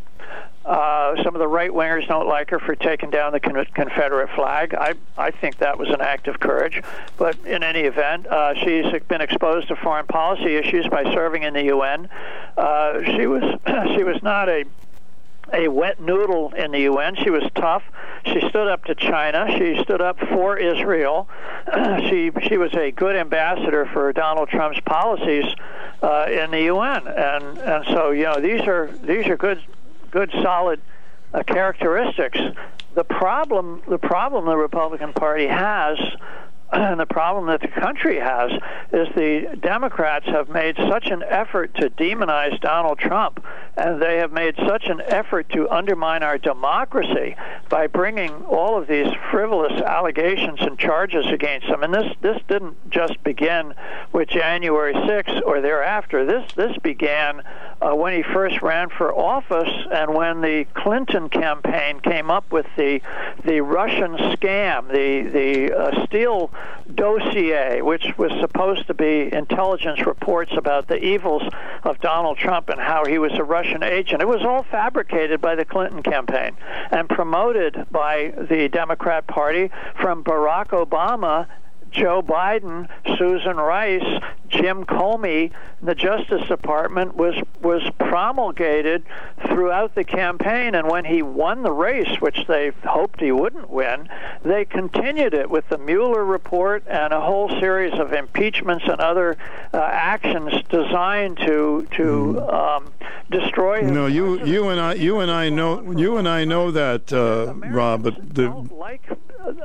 Uh, 0.66 1.22
some 1.22 1.36
of 1.36 1.40
the 1.40 1.48
right 1.48 1.70
wingers 1.70 2.08
don't 2.08 2.28
like 2.28 2.50
her 2.50 2.58
for 2.58 2.76
taking 2.76 3.12
down 3.12 3.32
the 3.34 3.40
Confederate 3.40 4.30
flag. 4.32 4.74
I 4.74 4.96
I 5.16 5.30
think 5.30 5.58
that 5.58 5.78
was 5.78 5.90
an 5.90 6.02
act 6.02 6.28
of 6.28 6.40
courage. 6.40 6.82
But 7.18 7.38
in 7.46 7.62
any 7.62 7.82
event, 7.82 8.26
uh, 8.26 8.56
she's 8.56 8.86
been 9.08 9.22
exposed 9.22 9.68
to 9.68 9.76
foreign 9.76 10.08
policy 10.08 10.56
issues 10.56 10.88
by 10.88 11.04
serving 11.14 11.44
in 11.44 11.54
the 11.54 11.66
UN. 11.66 12.10
Uh, 12.58 13.04
she 13.16 13.28
was 13.28 13.44
she 13.96 14.04
was 14.04 14.24
not 14.24 14.50
a 14.50 14.66
a 15.54 15.68
wet 15.68 16.00
noodle 16.00 16.54
in 16.54 16.72
the 16.72 16.82
UN. 16.82 17.16
She 17.16 17.30
was 17.30 17.44
tough. 17.56 17.84
She 18.26 18.40
stood 18.50 18.68
up 18.68 18.86
to 18.86 18.96
China. 18.96 19.48
She 19.58 19.82
stood 19.84 20.02
up 20.02 20.20
for 20.20 20.58
Israel. 20.58 21.30
she 22.10 22.32
she 22.48 22.58
was 22.58 22.74
a 22.74 22.92
good 22.92 23.16
ambassador 23.16 23.86
for 23.86 24.12
Donald 24.14 24.50
Trump's 24.50 24.80
policies 24.82 25.46
uh, 26.02 26.28
in 26.30 26.52
the 26.52 26.64
UN. 26.64 27.08
And 27.08 27.58
and 27.58 27.86
so 27.88 28.12
you 28.12 28.24
know 28.24 28.40
these 28.40 28.62
are 28.62 28.92
these 29.04 29.28
are 29.28 29.38
good 29.38 29.64
good 30.12 30.32
solid 30.42 30.82
uh, 31.34 31.44
characteristics. 31.44 32.40
The 32.94 33.04
problem 33.04 33.84
the 33.88 34.00
problem 34.00 34.46
the 34.46 34.58
Republican 34.58 35.14
Party 35.14 35.48
has 35.48 36.00
and 36.76 37.00
the 37.00 37.06
problem 37.06 37.48
that 37.48 37.62
the 37.62 37.68
country 37.68 38.20
has 38.20 38.52
is 38.92 39.08
the 39.16 39.58
Democrats 39.62 40.26
have 40.26 40.50
made 40.50 40.76
such 40.76 41.08
an 41.08 41.24
effort 41.24 41.74
to 41.76 41.90
demonize 41.90 42.60
Donald 42.60 43.00
Trump, 43.00 43.44
and 43.78 44.02
they 44.02 44.18
have 44.18 44.32
made 44.32 44.56
such 44.68 44.88
an 44.88 45.02
effort 45.06 45.50
to 45.50 45.70
undermine 45.70 46.24
our 46.24 46.38
democracy 46.38 47.36
by 47.70 47.88
bringing 47.88 48.32
all 48.46 48.78
of 48.78 48.88
these 48.88 49.08
frivolous 49.32 49.82
allegations 49.82 50.60
and 50.62 50.78
charges 50.78 51.26
against 51.28 51.68
him. 51.68 51.84
And 51.84 51.94
this 51.94 52.14
this 52.22 52.42
didn't 52.48 52.90
just 52.90 53.24
begin 53.24 53.74
with 54.12 54.30
January 54.30 54.94
6th 54.94 55.42
or 55.46 55.62
thereafter. 55.62 56.26
This 56.26 56.52
this 56.54 56.78
began 56.78 57.42
uh, 57.82 57.96
when 57.96 58.14
he 58.14 58.24
first 58.24 58.62
ran 58.62 58.90
for 58.90 59.14
office 59.14 59.72
and 59.92 60.14
when 60.14 60.42
the 60.42 60.66
Clinton 60.74 61.30
campaign 61.30 62.00
came 62.00 62.30
up 62.30 62.52
with 62.52 62.66
the 62.78 63.02
the 63.44 63.62
Russian 63.62 64.16
scam, 64.18 64.88
the 64.90 65.30
the 65.30 65.78
uh, 65.78 66.06
Steele 66.06 66.52
dossier, 66.94 67.82
which 67.82 68.06
was 68.18 68.32
supposed 68.40 68.88
to 68.88 68.94
be 68.94 69.34
intelligence 69.34 70.06
reports 70.06 70.52
about 70.56 70.88
the 70.88 71.04
evils 71.04 71.44
of 71.84 72.00
Donald 72.00 72.38
Trump 72.38 72.70
and 72.70 72.80
how 72.80 73.06
he 73.06 73.18
was 73.18 73.34
a 73.34 73.44
Russian 73.44 73.84
agent. 73.84 74.22
It 74.22 74.28
was 74.28 74.44
all 74.44 74.64
fabricated 74.64 75.42
by 75.42 75.56
the 75.56 75.66
Clinton 75.66 76.04
campaign 76.04 76.56
and 76.92 77.10
promoted 77.10 77.86
by 77.92 78.34
the 78.50 78.70
Democrat 78.70 79.28
Party 79.28 79.70
from 80.00 80.24
Barack 80.24 80.68
Obama 80.70 81.48
Joe 81.96 82.22
Biden, 82.22 82.90
Susan 83.18 83.56
Rice, 83.56 84.22
Jim 84.50 84.86
Comey, 84.86 85.52
the 85.82 85.96
Justice 85.96 86.48
Department 86.48 87.16
was 87.16 87.36
was 87.62 87.82
promulgated 87.98 89.04
throughout 89.48 89.96
the 89.96 90.04
campaign, 90.04 90.76
and 90.76 90.90
when 90.90 91.06
he 91.06 91.22
won 91.22 91.64
the 91.64 91.72
race, 91.72 92.20
which 92.20 92.46
they 92.48 92.72
hoped 92.86 93.22
he 93.22 93.32
wouldn't 93.32 93.70
win, 93.70 94.10
they 94.44 94.66
continued 94.66 95.34
it 95.34 95.50
with 95.50 95.68
the 95.70 95.78
Mueller 95.78 96.24
report 96.24 96.84
and 96.88 97.14
a 97.14 97.22
whole 97.22 97.50
series 97.60 97.94
of 97.94 98.14
impeachments 98.14 98.86
and 98.88 99.00
other 99.00 99.38
uh, 99.74 99.78
actions 99.78 100.54
designed 100.70 101.38
to 101.38 101.88
to 101.92 102.04
mm-hmm. 102.04 102.50
um, 102.50 102.94
destroy. 103.32 103.80
Him. 103.80 103.94
No, 103.94 104.08
you 104.08 104.44
you 104.46 104.70
and 104.70 104.80
I 104.80 104.94
you 104.94 105.20
and 105.20 105.32
I 105.32 105.50
know 105.50 105.92
you 105.92 106.18
and 106.18 106.28
I 106.28 106.46
know 106.46 106.72
that 106.72 107.12
uh, 107.14 107.54
Rob, 107.70 108.04
but 108.04 108.36
the 108.36 108.50
like 108.50 109.08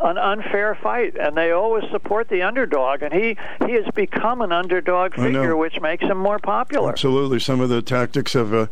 an 0.02 0.18
unfair 0.18 0.74
fight, 0.74 1.16
and 1.16 1.36
they 1.36 1.50
always 1.50 1.84
support 1.90 2.28
the 2.28 2.42
underdog. 2.42 3.02
And 3.02 3.12
he 3.12 3.36
he 3.66 3.72
has 3.72 3.86
become 3.94 4.40
an 4.40 4.52
underdog 4.52 5.14
figure, 5.14 5.56
which 5.56 5.80
makes 5.80 6.04
him 6.04 6.18
more 6.18 6.38
popular. 6.38 6.90
Absolutely, 6.90 7.40
some 7.40 7.60
of 7.60 7.68
the 7.68 7.82
tactics 7.82 8.32
have 8.34 8.52
uh, 8.52 8.66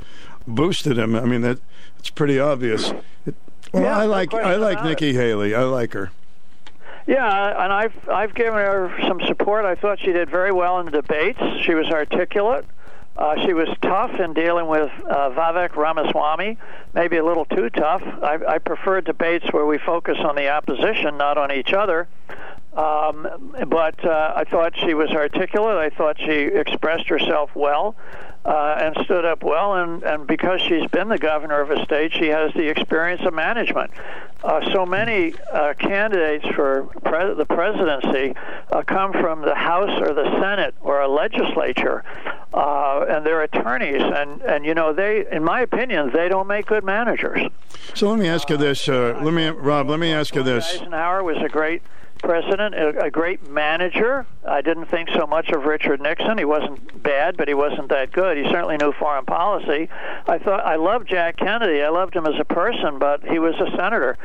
boosted 0.47 0.99
him. 0.99 1.15
I 1.15 1.25
mean, 1.25 1.43
that 1.43 1.59
it's 1.99 2.11
pretty 2.11 2.39
obvious. 2.39 2.93
It, 3.27 3.35
well, 3.73 3.83
Yeah, 3.83 3.99
I 3.99 4.05
like 4.05 4.35
I 4.35 4.57
like 4.57 4.85
Nikki 4.85 5.15
Haley. 5.15 5.55
I 5.55 5.63
like 5.63 5.93
her. 5.93 6.11
Yeah, 7.07 7.65
and 7.65 7.73
I've 7.73 8.09
I've 8.09 8.35
given 8.35 8.55
her 8.55 8.95
some 9.07 9.21
support. 9.27 9.65
I 9.65 9.75
thought 9.75 9.99
she 9.99 10.13
did 10.13 10.29
very 10.29 10.53
well 10.53 10.79
in 10.81 10.87
the 10.87 10.93
debates. 10.93 11.41
She 11.63 11.75
was 11.75 11.87
articulate. 11.87 12.67
Uh, 13.19 13.35
she 13.45 13.53
was 13.53 13.69
tough 13.83 14.21
in 14.21 14.33
dealing 14.33 14.69
with 14.69 14.91
uh, 15.11 15.31
Vivek 15.31 15.75
Ramaswamy, 15.75 16.57
maybe 16.95 17.17
a 17.17 17.25
little 17.25 17.45
too 17.45 17.69
tough. 17.69 18.01
I, 18.23 18.39
I 18.49 18.59
prefer 18.59 19.01
debates 19.01 19.45
where 19.53 19.67
we 19.67 19.77
focus 19.79 20.19
on 20.21 20.37
the 20.37 20.49
opposition, 20.51 21.17
not 21.17 21.37
on 21.37 21.51
each 21.51 21.73
other. 21.73 22.07
Um, 22.75 23.55
but 23.67 24.05
uh, 24.05 24.35
I 24.37 24.45
thought 24.45 24.75
she 24.79 24.95
was 24.95 25.11
articulate. 25.11 25.79
I 25.79 25.91
thought 25.97 26.17
she 26.19 26.33
expressed 26.33 27.09
herself 27.09 27.51
well 27.55 27.97
uh, 28.45 28.79
and 28.81 28.97
stood 29.05 29.25
up 29.25 29.43
well. 29.43 29.75
And, 29.75 30.03
and 30.03 30.27
because 30.27 30.61
she's 30.63 30.89
been 30.91 31.09
the 31.09 31.19
governor 31.19 31.61
of 31.61 31.71
a 31.71 31.83
state, 31.85 32.13
she 32.13 32.27
has 32.29 32.53
the 32.55 32.69
experience 32.69 33.23
of 33.25 33.35
management. 33.35 33.91
Uh, 34.45 34.73
so 34.73 34.87
many 34.87 35.35
uh, 35.53 35.75
candidates 35.79 36.47
for 36.55 36.85
pre- 37.05 37.35
the 37.35 37.45
presidency 37.45 38.37
uh, 38.71 38.83
come 38.83 39.13
from 39.13 39.43
the 39.43 39.55
House 39.55 40.01
or 40.01 40.15
the 40.15 40.31
Senate 40.41 40.75
or 40.81 41.01
a 41.01 41.09
legislature, 41.09 42.05
uh, 42.55 43.05
and 43.09 43.27
they're 43.27 43.43
attorneys. 43.43 44.01
And, 44.01 44.41
and 44.43 44.65
you 44.65 44.75
know, 44.75 44.93
they, 44.93 45.27
in 45.33 45.43
my 45.43 45.63
opinion, 45.63 46.13
they 46.15 46.29
don't 46.29 46.47
make 46.47 46.67
good 46.67 46.85
managers. 46.85 47.41
So 47.95 48.09
let 48.09 48.19
me 48.21 48.29
ask 48.29 48.49
you 48.49 48.57
this, 48.57 48.89
uh, 48.89 49.19
let 49.23 49.35
me 49.35 49.49
Rob. 49.49 49.89
Let 49.91 49.99
me 49.99 50.13
ask 50.13 50.35
you 50.37 50.45
this. 50.45 50.77
Eisenhower 50.77 51.25
was 51.25 51.39
a 51.39 51.49
great 51.49 51.83
president, 52.19 52.75
a, 52.75 53.05
a 53.05 53.11
great 53.11 53.49
manager. 53.49 54.27
I 54.47 54.61
didn't 54.61 54.87
think 54.87 55.09
so 55.11 55.27
much 55.27 55.51
of 55.51 55.65
Richard 55.65 56.01
Nixon. 56.01 56.39
He 56.39 56.45
wasn't 56.45 57.03
bad, 57.03 57.37
but 57.37 57.49
he 57.49 57.55
wasn't 57.55 57.89
that 57.89 58.13
good. 58.13 58.37
He 58.37 58.45
certainly 58.45 58.77
knew 58.77 58.93
foreign 58.93 59.25
policy. 59.25 59.89
I 60.27 60.39
thought 60.39 60.65
I 60.65 60.77
loved 60.77 61.09
Jack 61.09 61.37
Kennedy. 61.37 61.83
I 61.83 61.89
loved 61.89 62.15
him 62.15 62.27
as 62.27 62.39
a 62.39 62.45
person, 62.45 62.99
but 62.99 63.25
he 63.25 63.39
was 63.39 63.55
a 63.57 63.71
senator, 63.77 64.17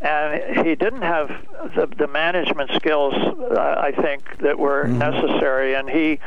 and 0.00 0.66
he 0.66 0.74
didn't 0.74 1.02
have 1.02 1.28
the, 1.74 1.86
the 1.98 2.06
management 2.06 2.70
skills. 2.76 3.14
Uh, 3.14 3.58
I 3.58 3.92
think 3.92 4.38
that 4.38 4.58
were 4.58 4.86
necessary, 4.86 5.74
and 5.74 5.88
he 5.90 6.18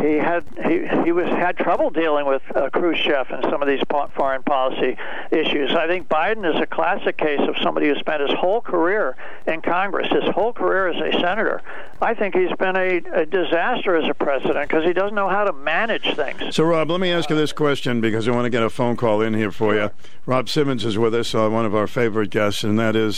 he 0.00 0.14
had 0.14 0.44
he 0.64 0.86
he 1.04 1.12
was 1.12 1.28
had 1.28 1.56
trouble 1.58 1.90
dealing 1.90 2.26
with 2.26 2.42
uh, 2.54 2.70
Khrushchev 2.70 3.30
and 3.30 3.44
some 3.50 3.60
of 3.60 3.68
these 3.68 3.82
po- 3.88 4.08
foreign 4.16 4.42
policy 4.42 4.96
issues. 5.30 5.72
I 5.72 5.86
think 5.86 6.08
Biden 6.08 6.48
is 6.48 6.60
a 6.60 6.66
classic 6.66 7.18
case 7.18 7.40
of 7.40 7.56
somebody 7.62 7.88
who 7.88 7.96
spent 7.96 8.22
his 8.22 8.32
whole 8.38 8.60
career 8.60 9.16
in 9.46 9.60
Congress, 9.60 10.08
his 10.10 10.28
whole 10.30 10.52
career 10.52 10.88
as 10.88 10.96
a 10.96 11.20
senator. 11.20 11.60
I 12.00 12.14
think 12.14 12.34
he's 12.34 12.52
been 12.58 12.76
a, 12.76 12.96
a 13.12 13.26
disaster 13.26 13.96
as 13.96 14.08
a 14.08 14.14
president 14.14 14.68
because 14.68 14.84
he 14.84 14.92
doesn't 14.92 15.14
know 15.14 15.28
how 15.28 15.44
to 15.44 15.52
manage 15.52 16.14
things. 16.14 16.54
So, 16.54 16.64
Rob, 16.64 16.90
let 16.90 17.00
me 17.00 17.10
ask 17.10 17.28
you 17.28 17.36
this 17.36 17.52
question 17.52 18.00
because 18.00 18.26
I 18.28 18.30
want 18.30 18.44
to 18.44 18.50
get 18.50 18.62
a 18.62 18.70
phone 18.70 18.96
call 18.96 19.20
in 19.20 19.34
here 19.34 19.50
for 19.50 19.74
you. 19.74 19.90
Rob 20.24 20.48
Simmons 20.48 20.84
is 20.84 20.96
with 20.96 21.14
us, 21.14 21.34
uh, 21.34 21.48
one 21.48 21.66
of 21.66 21.74
our 21.74 21.86
favorite 21.86 22.30
guests, 22.30 22.64
and 22.64 22.78
that 22.78 22.96
is. 22.96 23.17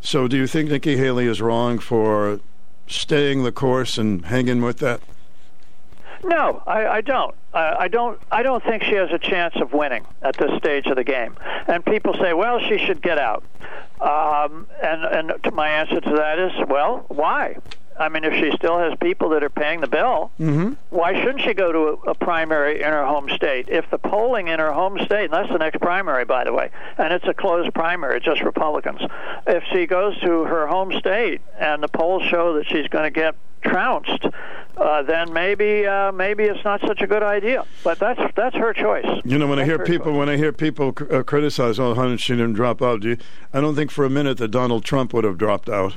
So, 0.00 0.28
do 0.28 0.36
you 0.36 0.46
think 0.46 0.70
Nikki 0.70 0.96
Haley 0.96 1.26
is 1.26 1.40
wrong 1.40 1.78
for 1.78 2.40
staying 2.86 3.42
the 3.42 3.52
course 3.52 3.98
and 3.98 4.24
hanging 4.26 4.62
with 4.62 4.78
that? 4.78 5.00
No, 6.24 6.62
I, 6.66 6.86
I 6.86 7.00
don't. 7.00 7.34
I, 7.52 7.76
I 7.80 7.88
don't. 7.88 8.20
I 8.30 8.42
don't 8.42 8.62
think 8.62 8.82
she 8.82 8.94
has 8.94 9.10
a 9.10 9.18
chance 9.18 9.54
of 9.56 9.72
winning 9.72 10.06
at 10.22 10.36
this 10.36 10.56
stage 10.58 10.86
of 10.86 10.96
the 10.96 11.04
game. 11.04 11.36
And 11.66 11.84
people 11.84 12.14
say, 12.14 12.32
"Well, 12.32 12.60
she 12.60 12.78
should 12.78 13.02
get 13.02 13.18
out." 13.18 13.44
Um, 14.00 14.66
and 14.82 15.04
and 15.04 15.54
my 15.54 15.68
answer 15.68 16.00
to 16.00 16.10
that 16.10 16.38
is, 16.38 16.52
well, 16.68 17.04
why? 17.08 17.56
I 17.98 18.08
mean, 18.08 18.24
if 18.24 18.34
she 18.34 18.50
still 18.56 18.78
has 18.78 18.92
people 19.00 19.30
that 19.30 19.42
are 19.42 19.50
paying 19.50 19.80
the 19.80 19.86
bill, 19.86 20.30
Mm-hmm. 20.40 20.74
why 20.90 21.14
shouldn't 21.14 21.40
she 21.42 21.54
go 21.54 21.72
to 21.72 21.78
a, 21.78 22.10
a 22.10 22.14
primary 22.14 22.82
in 22.82 22.88
her 22.90 23.04
home 23.06 23.28
state? 23.30 23.68
If 23.68 23.88
the 23.90 23.98
polling 23.98 24.48
in 24.48 24.58
her 24.58 24.72
home 24.72 24.98
state, 25.04 25.24
and 25.24 25.32
that's 25.32 25.50
the 25.50 25.58
next 25.58 25.80
primary, 25.80 26.24
by 26.24 26.44
the 26.44 26.52
way, 26.52 26.70
and 26.98 27.12
it's 27.12 27.26
a 27.26 27.34
closed 27.34 27.72
primary, 27.74 28.20
just 28.20 28.42
Republicans. 28.42 29.00
If 29.46 29.64
she 29.72 29.86
goes 29.86 30.18
to 30.20 30.44
her 30.44 30.66
home 30.66 30.92
state 30.98 31.40
and 31.58 31.82
the 31.82 31.88
polls 31.88 32.22
show 32.24 32.54
that 32.54 32.66
she's 32.66 32.86
going 32.88 33.04
to 33.04 33.10
get 33.10 33.34
trounced, 33.62 34.24
uh, 34.76 35.02
then 35.02 35.32
maybe 35.32 35.86
uh, 35.86 36.12
maybe 36.12 36.44
it's 36.44 36.62
not 36.64 36.80
such 36.82 37.00
a 37.00 37.06
good 37.06 37.22
idea. 37.22 37.64
But 37.82 37.98
that's 37.98 38.20
that's 38.36 38.54
her 38.56 38.72
choice. 38.72 39.06
You 39.24 39.38
know, 39.38 39.46
when 39.46 39.58
I 39.58 39.64
hear 39.64 39.78
people 39.78 40.12
choice. 40.12 40.18
when 40.18 40.28
I 40.28 40.36
hear 40.36 40.52
people 40.52 40.94
uh, 41.10 41.22
criticize, 41.22 41.78
"Oh, 41.80 41.94
honey, 41.94 42.16
she 42.18 42.34
didn't 42.34 42.52
drop 42.52 42.82
out," 42.82 43.00
do 43.00 43.08
you, 43.10 43.16
I 43.52 43.60
don't 43.60 43.74
think 43.74 43.90
for 43.90 44.04
a 44.04 44.10
minute 44.10 44.36
that 44.38 44.48
Donald 44.48 44.84
Trump 44.84 45.12
would 45.14 45.24
have 45.24 45.38
dropped 45.38 45.68
out. 45.68 45.96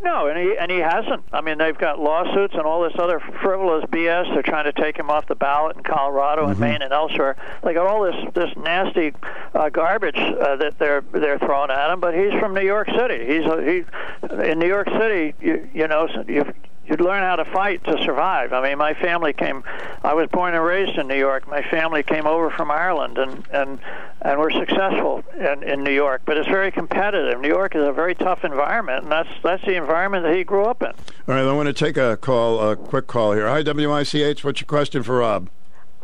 No, 0.00 0.28
and 0.28 0.38
he 0.38 0.56
and 0.56 0.70
he 0.70 0.78
hasn't. 0.78 1.24
I 1.32 1.40
mean, 1.40 1.58
they've 1.58 1.76
got 1.76 1.98
lawsuits 1.98 2.54
and 2.54 2.62
all 2.62 2.82
this 2.82 2.92
other 2.98 3.18
frivolous 3.42 3.84
BS. 3.86 4.32
They're 4.32 4.42
trying 4.42 4.66
to 4.66 4.72
take 4.72 4.96
him 4.96 5.10
off 5.10 5.26
the 5.26 5.34
ballot 5.34 5.76
in 5.76 5.82
Colorado 5.82 6.46
and 6.46 6.58
Maine 6.58 6.82
and 6.82 6.92
elsewhere. 6.92 7.36
They 7.64 7.74
got 7.74 7.88
all 7.88 8.04
this 8.04 8.14
this 8.32 8.50
nasty 8.56 9.12
uh, 9.54 9.70
garbage 9.70 10.16
uh, 10.16 10.54
that 10.56 10.78
they're 10.78 11.00
they're 11.12 11.40
throwing 11.40 11.70
at 11.72 11.92
him. 11.92 11.98
But 11.98 12.14
he's 12.14 12.32
from 12.38 12.54
New 12.54 12.64
York 12.64 12.88
City. 12.96 13.26
He's 13.26 13.44
a, 13.44 13.62
he 13.62 14.50
in 14.50 14.60
New 14.60 14.68
York 14.68 14.88
City. 14.88 15.34
You 15.40 15.68
you 15.74 15.88
know 15.88 16.06
you 16.28 16.44
you'd 16.88 17.00
learn 17.00 17.22
how 17.22 17.36
to 17.36 17.44
fight 17.44 17.84
to 17.84 18.02
survive. 18.04 18.52
I 18.52 18.68
mean, 18.68 18.78
my 18.78 18.94
family 18.94 19.32
came. 19.32 19.62
I 20.02 20.14
was 20.14 20.28
born 20.28 20.54
and 20.54 20.64
raised 20.64 20.98
in 20.98 21.08
New 21.08 21.18
York. 21.18 21.46
My 21.46 21.62
family 21.62 22.02
came 22.02 22.26
over 22.26 22.50
from 22.50 22.70
Ireland, 22.70 23.18
and 23.18 23.46
and 23.52 23.78
and 24.22 24.40
we're 24.40 24.50
successful 24.50 25.24
in, 25.36 25.62
in 25.62 25.84
New 25.84 25.92
York. 25.92 26.22
But 26.24 26.38
it's 26.38 26.48
very 26.48 26.72
competitive. 26.72 27.40
New 27.40 27.48
York 27.48 27.74
is 27.74 27.82
a 27.82 27.92
very 27.92 28.14
tough 28.14 28.44
environment, 28.44 29.04
and 29.04 29.12
that's 29.12 29.28
that's 29.42 29.64
the 29.64 29.74
environment 29.74 30.24
that 30.24 30.34
he 30.34 30.44
grew 30.44 30.64
up 30.64 30.82
in. 30.82 30.88
All 30.88 31.34
right, 31.34 31.44
I 31.44 31.52
want 31.52 31.66
to 31.66 31.72
take 31.72 31.96
a 31.96 32.16
call, 32.16 32.60
a 32.60 32.76
quick 32.76 33.06
call 33.06 33.32
here. 33.32 33.48
Hi, 33.48 33.62
WICH. 33.62 34.44
What's 34.44 34.60
your 34.60 34.66
question 34.66 35.02
for 35.02 35.18
Rob? 35.18 35.50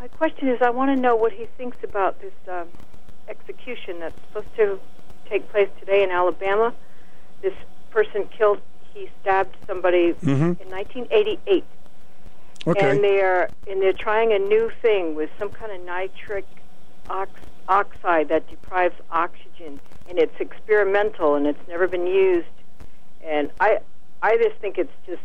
My 0.00 0.08
question 0.08 0.48
is, 0.48 0.60
I 0.60 0.68
want 0.70 0.94
to 0.94 1.00
know 1.00 1.16
what 1.16 1.32
he 1.32 1.46
thinks 1.56 1.78
about 1.82 2.20
this 2.20 2.34
um, 2.46 2.68
execution 3.26 4.00
that's 4.00 4.14
supposed 4.28 4.54
to 4.56 4.78
take 5.30 5.50
place 5.50 5.70
today 5.80 6.02
in 6.02 6.10
Alabama. 6.10 6.74
This 7.40 7.54
person 7.90 8.28
killed, 8.36 8.60
he 8.94 9.10
stabbed 9.20 9.56
somebody 9.66 10.14
Mhm. 10.22 10.60
in 10.60 10.70
1988, 10.70 11.64
Okay. 12.66 12.90
and 12.90 13.02
they're 13.04 13.50
and 13.68 13.82
they're 13.82 13.92
trying 13.92 14.32
a 14.32 14.38
new 14.38 14.70
thing 14.80 15.14
with 15.14 15.30
some 15.38 15.50
kind 15.50 15.72
of 15.72 15.80
nitric 15.82 16.46
ox, 17.10 17.30
oxide 17.68 18.28
that 18.28 18.48
deprives 18.48 18.94
oxygen, 19.10 19.80
and 20.08 20.18
it's 20.18 20.38
experimental 20.40 21.34
and 21.34 21.46
it's 21.46 21.68
never 21.68 21.86
been 21.88 22.06
used. 22.06 22.46
And 23.22 23.50
I, 23.60 23.78
I 24.22 24.36
just 24.36 24.56
think 24.56 24.78
it's 24.78 24.92
just 25.06 25.22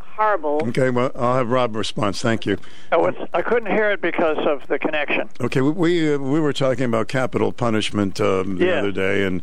horrible. 0.00 0.60
Okay, 0.68 0.90
well, 0.90 1.10
I'll 1.14 1.36
have 1.36 1.50
Rob 1.50 1.74
respond. 1.76 2.16
Thank 2.16 2.44
you. 2.46 2.56
I, 2.90 2.96
was, 2.96 3.14
I 3.32 3.42
couldn't 3.42 3.70
hear 3.70 3.90
it 3.90 4.00
because 4.00 4.38
of 4.46 4.66
the 4.68 4.78
connection. 4.78 5.28
Okay, 5.40 5.60
we 5.60 5.70
we, 5.70 6.14
uh, 6.14 6.18
we 6.18 6.40
were 6.40 6.52
talking 6.52 6.84
about 6.84 7.08
capital 7.08 7.52
punishment 7.52 8.20
um, 8.20 8.58
the 8.58 8.66
Yeah. 8.66 8.78
other 8.78 8.92
day, 8.92 9.24
and 9.24 9.42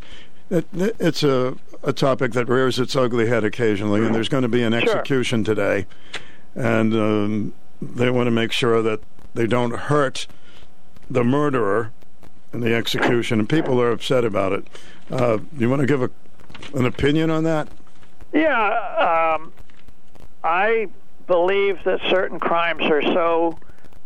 it, 0.49 0.65
it's 0.73 1.23
a 1.23 1.55
a 1.81 1.93
topic 1.93 2.33
that 2.33 2.49
rears 2.49 2.77
its 2.77 2.93
ugly 2.95 3.27
head 3.27 3.43
occasionally. 3.45 4.05
And 4.05 4.13
there's 4.13 4.27
going 4.27 4.43
to 4.43 4.49
be 4.49 4.63
an 4.63 4.73
Sure. 4.73 4.81
execution 4.81 5.43
today, 5.45 5.85
and 6.55 6.93
um, 6.93 7.53
they 7.81 8.09
want 8.09 8.27
to 8.27 8.31
make 8.31 8.51
sure 8.51 8.81
that 8.81 8.99
they 9.33 9.47
don't 9.47 9.73
hurt 9.75 10.27
the 11.09 11.23
murderer 11.23 11.91
in 12.51 12.59
the 12.61 12.73
execution, 12.73 13.39
and 13.39 13.47
people 13.47 13.79
are 13.81 13.91
upset 13.91 14.25
about 14.25 14.51
it. 14.51 14.67
Uh, 15.09 15.37
you 15.57 15.69
want 15.69 15.79
to 15.81 15.85
give 15.87 16.01
a 16.01 16.09
an 16.73 16.85
opinion 16.85 17.29
on 17.29 17.43
that? 17.45 17.69
Yeah, 18.33 19.35
um, 19.37 19.53
I 20.43 20.89
believe 21.27 21.79
that 21.85 21.99
certain 22.09 22.39
crimes 22.39 22.83
are 22.83 23.01
so 23.01 23.57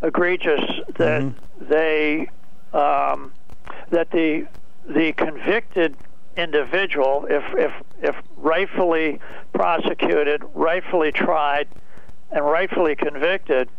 egregious 0.01 0.62
that 0.97 1.34
they 1.60 2.29
um, 2.73 3.32
that 3.89 4.12
the 4.12 4.45
the 4.88 5.13
convicted 5.13 5.95
individual, 6.37 7.25
if 7.29 7.43
if 7.57 7.71
if 8.01 8.15
rightfully 8.37 9.19
prosecuted, 9.53 10.43
rightfully 10.53 11.11
tried, 11.11 11.67
and 12.31 12.45
rightfully 12.45 12.95
convicted, 12.95 13.69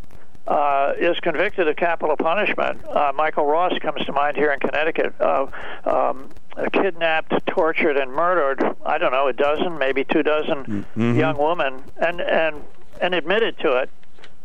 uh, 0.46 0.92
is 0.98 1.18
convicted 1.20 1.68
of 1.68 1.76
capital 1.76 2.16
punishment. 2.16 2.84
Uh, 2.84 3.12
Michael 3.14 3.46
Ross 3.46 3.72
comes 3.80 4.04
to 4.06 4.12
mind 4.12 4.36
here 4.36 4.52
in 4.52 4.60
Connecticut. 4.60 5.14
Uh, 5.20 5.46
um, 5.84 6.28
kidnapped, 6.72 7.32
tortured, 7.46 7.96
and 7.96 8.12
murdered. 8.12 8.62
I 8.86 8.98
don't 8.98 9.12
know, 9.12 9.26
a 9.26 9.32
dozen, 9.32 9.78
maybe 9.78 10.04
two 10.04 10.22
dozen 10.22 10.86
young 11.16 11.38
women, 11.38 11.82
and 11.96 12.20
and 12.20 12.62
and 13.00 13.14
admitted 13.14 13.58
to 13.58 13.76
it. 13.78 13.90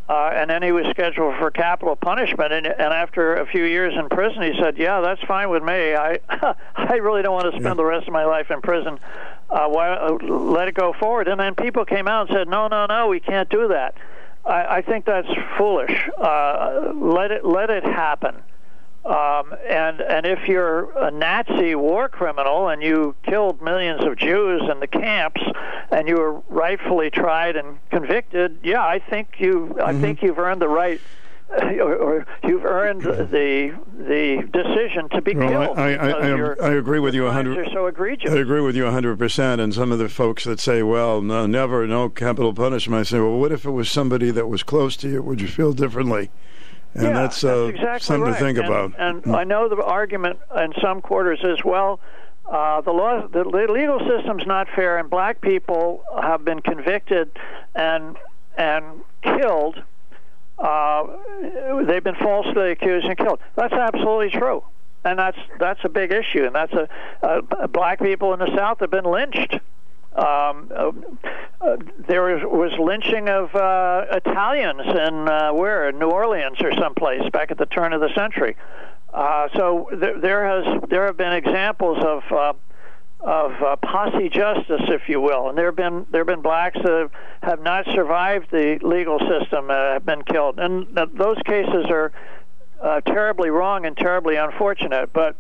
Uh, 0.10 0.32
and 0.34 0.50
then 0.50 0.64
he 0.64 0.72
was 0.72 0.88
scheduled 0.88 1.36
for 1.38 1.52
capital 1.52 1.96
punishment. 1.96 2.52
And, 2.52 2.66
and 2.66 2.82
after 2.94 3.36
a 3.36 3.46
few 3.46 3.64
years 3.64 3.94
in 3.96 4.10
prison, 4.10 4.42
he 4.42 4.60
said, 4.60 4.76
"Yeah, 4.76 5.02
that's 5.02 5.22
fine 5.22 5.52
with 5.52 5.62
me. 5.62 5.94
I 5.94 6.20
I 6.76 6.96
really 6.96 7.22
don't 7.22 7.34
want 7.34 7.46
to 7.46 7.52
spend 7.52 7.66
Yeah. 7.66 7.74
the 7.76 7.86
rest 7.86 8.08
of 8.08 8.14
my 8.14 8.26
life 8.26 8.50
in 8.50 8.60
prison. 8.62 9.00
Uh, 9.52 9.68
why, 9.68 9.90
uh, 9.92 10.14
let 10.24 10.68
it 10.68 10.74
go 10.74 10.94
forward." 10.94 11.28
And 11.28 11.40
then 11.40 11.54
people 11.54 11.86
came 11.86 12.08
out 12.08 12.28
and 12.28 12.36
said, 12.36 12.48
"No, 12.48 12.68
no, 12.68 12.88
no, 12.88 13.08
we 13.08 13.20
can't 13.20 13.50
do 13.50 13.68
that." 13.68 13.94
I, 14.46 14.78
I 14.78 14.82
think 14.82 15.06
that's 15.06 15.28
foolish. 15.60 16.10
Uh, 16.18 16.92
let 16.96 17.30
it 17.30 17.46
let 17.46 17.70
it 17.70 17.84
happen. 17.84 18.36
Um, 19.06 19.56
and 19.68 20.02
and 20.02 20.26
if 20.26 20.48
you're 20.48 20.92
a 20.98 21.10
Nazi 21.10 21.74
war 21.74 22.10
criminal 22.10 22.68
and 22.68 22.84
you 22.84 23.16
killed 23.24 23.62
millions 23.62 24.04
of 24.04 24.18
Jews 24.18 24.62
in 24.70 24.80
the 24.82 24.88
camps 24.88 25.42
and 25.92 26.08
you 26.08 26.16
were 26.18 26.42
rightfully 26.50 27.10
tried 27.10 27.56
and 27.56 27.80
convicted, 27.92 28.60
yeah, 28.62 28.82
I 28.86 29.00
think 29.00 29.36
you 29.40 29.76
I 29.82 29.92
Mm-hmm. 29.94 30.02
think 30.02 30.22
you've 30.22 30.38
earned 30.40 30.62
the 30.62 30.68
right. 30.70 31.00
Or, 31.52 31.96
or 31.96 32.26
you've 32.44 32.64
earned 32.64 33.02
the 33.02 33.74
the 33.98 34.48
decision 34.54 35.10
to 35.10 35.20
be 35.22 35.34
Well, 35.36 35.50
killed. 35.50 35.80
I, 35.80 35.96
I, 35.96 36.10
I, 36.10 36.28
your 36.28 36.64
I 36.64 36.74
agree 36.76 37.00
with 37.00 37.16
you 37.16 37.26
a 37.26 37.32
crimes 37.32 37.48
hundred. 37.48 37.68
are 37.68 37.72
so 37.74 37.88
egregious. 37.88 38.30
I 38.32 38.36
agree 38.38 38.62
with 38.62 38.76
you 38.76 38.84
100%. 38.84 39.60
And 39.60 39.74
some 39.74 39.92
of 39.92 39.98
the 39.98 40.10
folks 40.10 40.44
that 40.44 40.60
say, 40.60 40.84
well, 40.84 41.24
no, 41.24 41.48
never, 41.48 41.88
no 41.88 42.08
capital 42.08 42.54
punishment, 42.54 43.00
I 43.00 43.04
say, 43.04 43.18
well, 43.20 43.40
what 43.40 43.52
if 43.52 43.66
it 43.66 43.72
was 43.72 43.90
somebody 43.90 44.30
that 44.30 44.46
was 44.48 44.62
close 44.62 44.96
to 44.98 45.10
you? 45.10 45.24
Would 45.24 45.42
you 45.42 45.48
feel 45.48 45.74
differently? 45.74 46.30
And 46.96 47.04
yeah, 47.04 47.14
that's, 47.14 47.44
uh, 47.44 47.66
exactly 47.66 48.00
something 48.00 48.24
right. 48.24 48.40
to 48.40 48.44
think 48.44 48.58
and, 48.58 48.68
about. 48.68 48.94
And 48.98 49.24
Mm. 49.24 49.38
I 49.38 49.44
know 49.44 49.70
the 49.70 49.84
argument 49.84 50.40
in 50.58 50.74
some 50.82 51.02
quarters 51.02 51.40
is 51.44 51.64
well, 51.64 52.00
uh, 52.48 52.82
the 52.82 52.92
law, 52.92 53.28
the 53.28 53.44
legal 53.44 54.00
system's 54.00 54.46
not 54.48 54.68
fair, 54.76 54.98
and 54.98 55.10
black 55.10 55.40
people 55.40 56.04
have 56.20 56.44
been 56.44 56.62
convicted 56.62 57.30
and 57.76 58.18
and 58.58 59.02
killed. 59.22 59.82
Uh, 60.58 61.06
they've 61.86 62.04
been 62.04 62.16
falsely 62.16 62.72
accused 62.72 63.06
and 63.06 63.18
killed. 63.18 63.40
That's 63.56 63.74
absolutely 63.74 64.32
true, 64.32 64.64
and 65.06 65.20
that's 65.20 65.38
that's 65.60 65.80
a 65.84 65.90
big 65.90 66.12
issue, 66.12 66.44
and 66.46 66.56
that's 66.56 66.74
a, 66.74 66.90
uh 67.22 67.68
black 67.68 68.00
people 68.02 68.34
in 68.34 68.40
the 68.40 68.54
South 68.58 68.80
have 68.80 68.90
been 68.92 69.06
lynched. 69.06 69.60
Um, 70.20 70.70
uh, 70.76 70.92
uh, 71.62 71.78
there 72.08 72.24
was, 72.24 72.42
was 72.44 72.72
lynching 72.78 73.30
of 73.30 73.56
uh, 73.56 74.06
Italians 74.12 74.82
in 74.82 75.30
uh, 75.30 75.54
where 75.54 75.92
New 75.94 76.10
Orleans 76.10 76.58
or 76.62 76.74
someplace 76.74 77.22
back 77.32 77.52
at 77.52 77.58
the 77.58 77.66
turn 77.66 77.94
of 77.94 78.02
the 78.02 78.14
century. 78.16 78.58
Uh, 79.14 79.48
so 79.56 79.90
there, 79.94 80.20
there 80.20 80.46
has 80.46 80.82
there 80.90 81.06
have 81.06 81.16
been 81.16 81.34
examples 81.34 81.98
of 82.04 82.24
uh, 82.32 82.54
of 83.22 83.52
uh, 83.62 83.76
posse 83.78 84.30
justice, 84.30 84.82
if 84.88 85.08
you 85.08 85.22
will, 85.22 85.50
and 85.50 85.58
there 85.58 85.68
have 85.68 85.76
been 85.76 86.06
there 86.12 86.22
have 86.22 86.28
been 86.28 86.42
blacks 86.42 86.78
that 86.84 87.10
have 87.42 87.62
not 87.62 87.86
survived 87.94 88.52
the 88.52 88.78
legal 88.82 89.20
system, 89.20 89.70
uh, 89.70 89.94
have 89.94 90.06
been 90.06 90.24
killed, 90.24 90.60
and 90.60 90.96
th- 90.96 91.10
those 91.14 91.38
cases 91.46 91.86
are 91.90 92.12
uh, 92.82 93.02
terribly 93.02 93.50
wrong 93.50 93.86
and 93.86 93.96
terribly 93.98 94.36
unfortunate. 94.36 95.12
But 95.14 95.36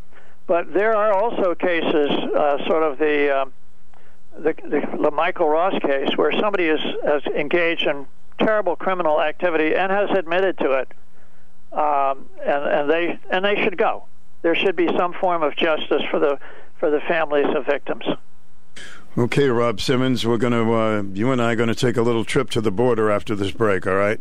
but 0.47 0.73
there 0.73 0.95
are 0.95 1.13
also 1.13 1.53
cases, 1.53 2.09
uh, 2.09 2.65
sort 2.65 2.83
of 2.83 2.97
the 2.97 3.41
um, 3.41 3.53
the, 4.39 4.53
the, 4.63 4.97
the 5.01 5.11
Michael 5.11 5.49
Ross 5.49 5.77
case, 5.81 6.15
where 6.15 6.31
somebody 6.31 6.65
is 6.65 6.79
has 7.05 7.23
engaged 7.25 7.83
in 7.87 8.05
terrible 8.39 8.75
criminal 8.75 9.21
activity 9.21 9.75
and 9.75 9.91
has 9.91 10.09
admitted 10.11 10.57
to 10.59 10.71
it, 10.71 10.91
um, 11.71 12.29
and, 12.45 12.63
and 12.63 12.89
they 12.89 13.19
and 13.29 13.45
they 13.45 13.55
should 13.63 13.77
go. 13.77 14.05
There 14.41 14.55
should 14.55 14.75
be 14.75 14.87
some 14.97 15.13
form 15.13 15.43
of 15.43 15.55
justice 15.55 16.01
for 16.09 16.19
the 16.19 16.39
for 16.79 16.89
the 16.89 17.01
families 17.01 17.47
of 17.55 17.65
victims. 17.65 18.05
Okay, 19.17 19.49
Rob 19.49 19.81
Simmons, 19.81 20.25
we're 20.25 20.37
going 20.37 20.53
to, 20.53 20.71
uh, 20.71 21.03
you 21.13 21.31
and 21.31 21.41
I 21.41 21.53
are 21.53 21.55
going 21.55 21.67
to 21.67 21.75
take 21.75 21.97
a 21.97 22.01
little 22.01 22.23
trip 22.23 22.51
to 22.51 22.61
the 22.61 22.71
border 22.71 23.09
after 23.09 23.35
this 23.35 23.51
break, 23.51 23.87
all 23.87 23.95
right? 23.95 24.19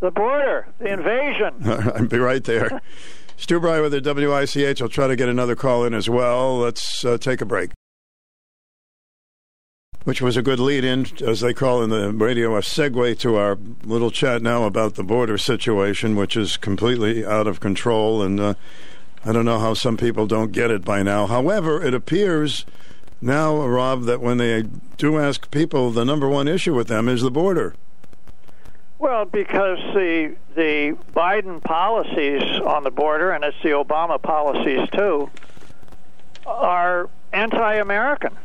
The 0.00 0.10
border, 0.10 0.66
the 0.78 0.92
invasion. 0.92 1.54
I'll 1.94 2.06
be 2.06 2.18
right 2.18 2.42
there. 2.42 2.80
Stu 3.36 3.60
Breyer 3.60 3.82
with 3.82 3.92
the 3.92 4.00
WICH. 4.00 4.80
I'll 4.80 4.88
try 4.88 5.06
to 5.06 5.14
get 5.14 5.28
another 5.28 5.54
call 5.54 5.84
in 5.84 5.92
as 5.92 6.08
well. 6.08 6.58
Let's 6.58 7.04
uh, 7.04 7.18
take 7.18 7.42
a 7.42 7.44
break. 7.44 7.70
Which 10.04 10.20
was 10.20 10.36
a 10.36 10.42
good 10.42 10.60
lead 10.60 10.84
in, 10.84 11.06
as 11.26 11.40
they 11.40 11.54
call 11.54 11.82
in 11.82 11.88
the 11.88 12.12
radio, 12.12 12.56
a 12.56 12.60
segue 12.60 13.18
to 13.20 13.36
our 13.36 13.58
little 13.84 14.10
chat 14.10 14.42
now 14.42 14.64
about 14.64 14.96
the 14.96 15.02
border 15.02 15.38
situation, 15.38 16.14
which 16.14 16.36
is 16.36 16.58
completely 16.58 17.24
out 17.24 17.46
of 17.46 17.58
control. 17.58 18.22
And 18.22 18.38
uh, 18.38 18.54
I 19.24 19.32
don't 19.32 19.46
know 19.46 19.58
how 19.58 19.72
some 19.72 19.96
people 19.96 20.26
don't 20.26 20.52
get 20.52 20.70
it 20.70 20.84
by 20.84 21.02
now. 21.02 21.26
However, 21.26 21.82
it 21.82 21.94
appears 21.94 22.66
now, 23.22 23.66
Rob, 23.66 24.02
that 24.02 24.20
when 24.20 24.36
they 24.36 24.64
do 24.98 25.18
ask 25.18 25.50
people, 25.50 25.90
the 25.90 26.04
number 26.04 26.28
one 26.28 26.48
issue 26.48 26.74
with 26.74 26.88
them 26.88 27.08
is 27.08 27.22
the 27.22 27.30
border. 27.30 27.74
Well, 28.98 29.24
because 29.24 29.78
the 29.94 30.36
the 30.54 30.96
Biden 31.16 31.62
policies 31.62 32.42
on 32.60 32.84
the 32.84 32.90
border, 32.90 33.30
and 33.32 33.42
it's 33.42 33.56
the 33.62 33.70
Obama 33.70 34.20
policies 34.20 34.86
too, 34.90 35.30
are 36.46 37.08
anti-American. 37.32 38.36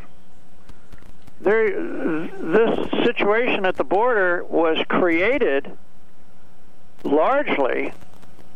There, 1.41 1.69
this 1.71 2.89
situation 3.05 3.65
at 3.65 3.77
the 3.77 3.83
border 3.83 4.43
was 4.43 4.77
created 4.89 5.71
largely 7.03 7.93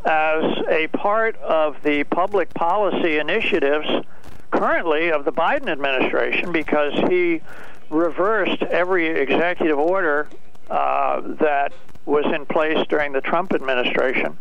as 0.05 0.43
a 0.67 0.87
part 0.87 1.37
of 1.37 1.81
the 1.83 2.03
public 2.05 2.53
policy 2.53 3.17
initiatives 3.19 3.87
currently 4.51 5.11
of 5.11 5.23
the 5.23 5.31
Biden 5.31 5.69
administration 5.69 6.51
because 6.51 6.93
he 7.09 7.41
reversed 7.89 8.61
every 8.63 9.07
executive 9.07 9.79
order 9.79 10.27
uh, 10.69 11.21
that 11.39 11.71
was 12.05 12.25
in 12.33 12.45
place 12.45 12.85
during 12.89 13.13
the 13.13 13.21
Trump 13.21 13.53
administration 13.53 14.37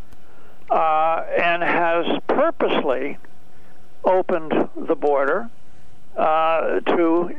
uh, 0.70 1.24
and 1.38 1.62
has 1.62 2.06
purposely 2.26 3.18
opened 4.04 4.68
the 4.74 4.96
border 4.96 5.48
uh, 6.16 6.80
to 6.80 7.30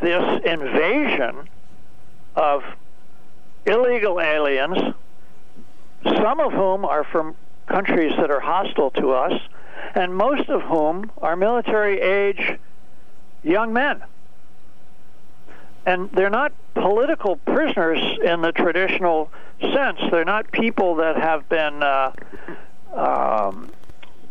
this 0.00 0.42
invasion 0.44 1.48
of 2.34 2.62
illegal 3.66 4.20
aliens, 4.20 4.94
some 6.04 6.40
of 6.40 6.52
whom 6.52 6.84
are 6.84 7.04
from 7.04 7.34
countries 7.66 8.12
that 8.18 8.30
are 8.30 8.40
hostile 8.40 8.90
to 8.92 9.12
us, 9.12 9.40
and 9.94 10.14
most 10.14 10.48
of 10.48 10.62
whom 10.62 11.10
are 11.18 11.36
military 11.36 12.00
age 12.00 12.58
young 13.42 13.72
men. 13.72 14.02
And 15.86 16.10
they're 16.12 16.30
not 16.30 16.52
political 16.74 17.36
prisoners 17.36 18.00
in 18.22 18.42
the 18.42 18.52
traditional 18.52 19.30
sense. 19.60 19.98
They're 20.10 20.24
not 20.24 20.50
people 20.52 20.96
that 20.96 21.16
have 21.16 21.48
been 21.48 21.82
uh, 21.82 22.12
um, 22.94 23.70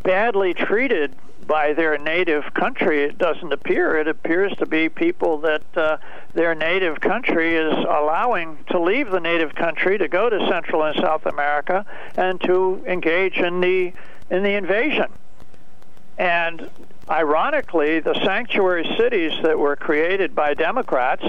badly 0.04 0.54
treated 0.54 1.16
by 1.48 1.74
their 1.74 1.98
native 1.98 2.54
country. 2.54 3.04
It 3.04 3.18
doesn't 3.18 3.52
appear. 3.52 3.98
It 3.98 4.08
appears 4.08 4.56
to 4.58 4.66
be 4.66 4.90
people 4.90 5.40
that 5.40 5.64
uh, 5.76 5.98
their 6.34 6.56
native 6.56 7.00
country 7.02 7.56
is 7.56 7.74
allowing 7.74 8.64
to 8.70 8.80
leave 8.80 9.10
the 9.10 9.20
native 9.20 9.56
country 9.56 9.98
to 9.98 10.08
go 10.08 10.30
to 10.30 10.48
Central 10.48 10.84
and 10.84 10.96
South 11.00 11.26
America 11.26 11.86
and 12.16 12.40
to 12.42 12.84
engage 12.86 13.38
in 13.38 13.62
the 13.62 13.94
in 14.30 14.44
the 14.44 14.54
invasion. 14.54 15.08
And 16.20 16.70
ironically, 17.10 18.00
the 18.00 18.14
sanctuary 18.26 18.88
cities 18.98 19.32
that 19.42 19.58
were 19.58 19.76
created 19.76 20.36
by 20.36 20.54
Democrats 20.54 21.26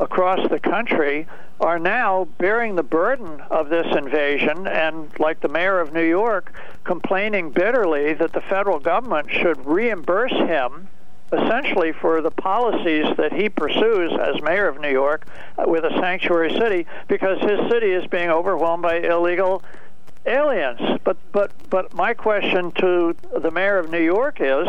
across 0.00 0.48
the 0.48 0.60
country 0.60 1.26
are 1.60 1.78
now 1.78 2.26
bearing 2.38 2.76
the 2.76 2.82
burden 2.82 3.40
of 3.50 3.68
this 3.68 3.86
invasion 3.96 4.66
and 4.66 5.10
like 5.18 5.40
the 5.40 5.48
mayor 5.48 5.80
of 5.80 5.92
New 5.92 6.04
York 6.04 6.52
complaining 6.84 7.50
bitterly 7.50 8.14
that 8.14 8.32
the 8.32 8.40
federal 8.42 8.78
government 8.78 9.28
should 9.30 9.64
reimburse 9.66 10.32
him 10.32 10.88
essentially 11.32 11.92
for 11.92 12.22
the 12.22 12.30
policies 12.30 13.04
that 13.16 13.32
he 13.32 13.48
pursues 13.48 14.12
as 14.18 14.40
mayor 14.40 14.68
of 14.68 14.80
New 14.80 14.90
York 14.90 15.26
uh, 15.58 15.64
with 15.66 15.84
a 15.84 15.90
sanctuary 16.00 16.50
city 16.52 16.86
because 17.06 17.38
his 17.40 17.58
city 17.70 17.92
is 17.92 18.06
being 18.06 18.30
overwhelmed 18.30 18.82
by 18.82 18.96
illegal 18.96 19.62
aliens. 20.24 20.80
But 21.04 21.16
but 21.32 21.50
but 21.68 21.92
my 21.92 22.14
question 22.14 22.72
to 22.72 23.14
the 23.38 23.50
mayor 23.50 23.78
of 23.78 23.90
New 23.90 24.02
York 24.02 24.38
is 24.40 24.66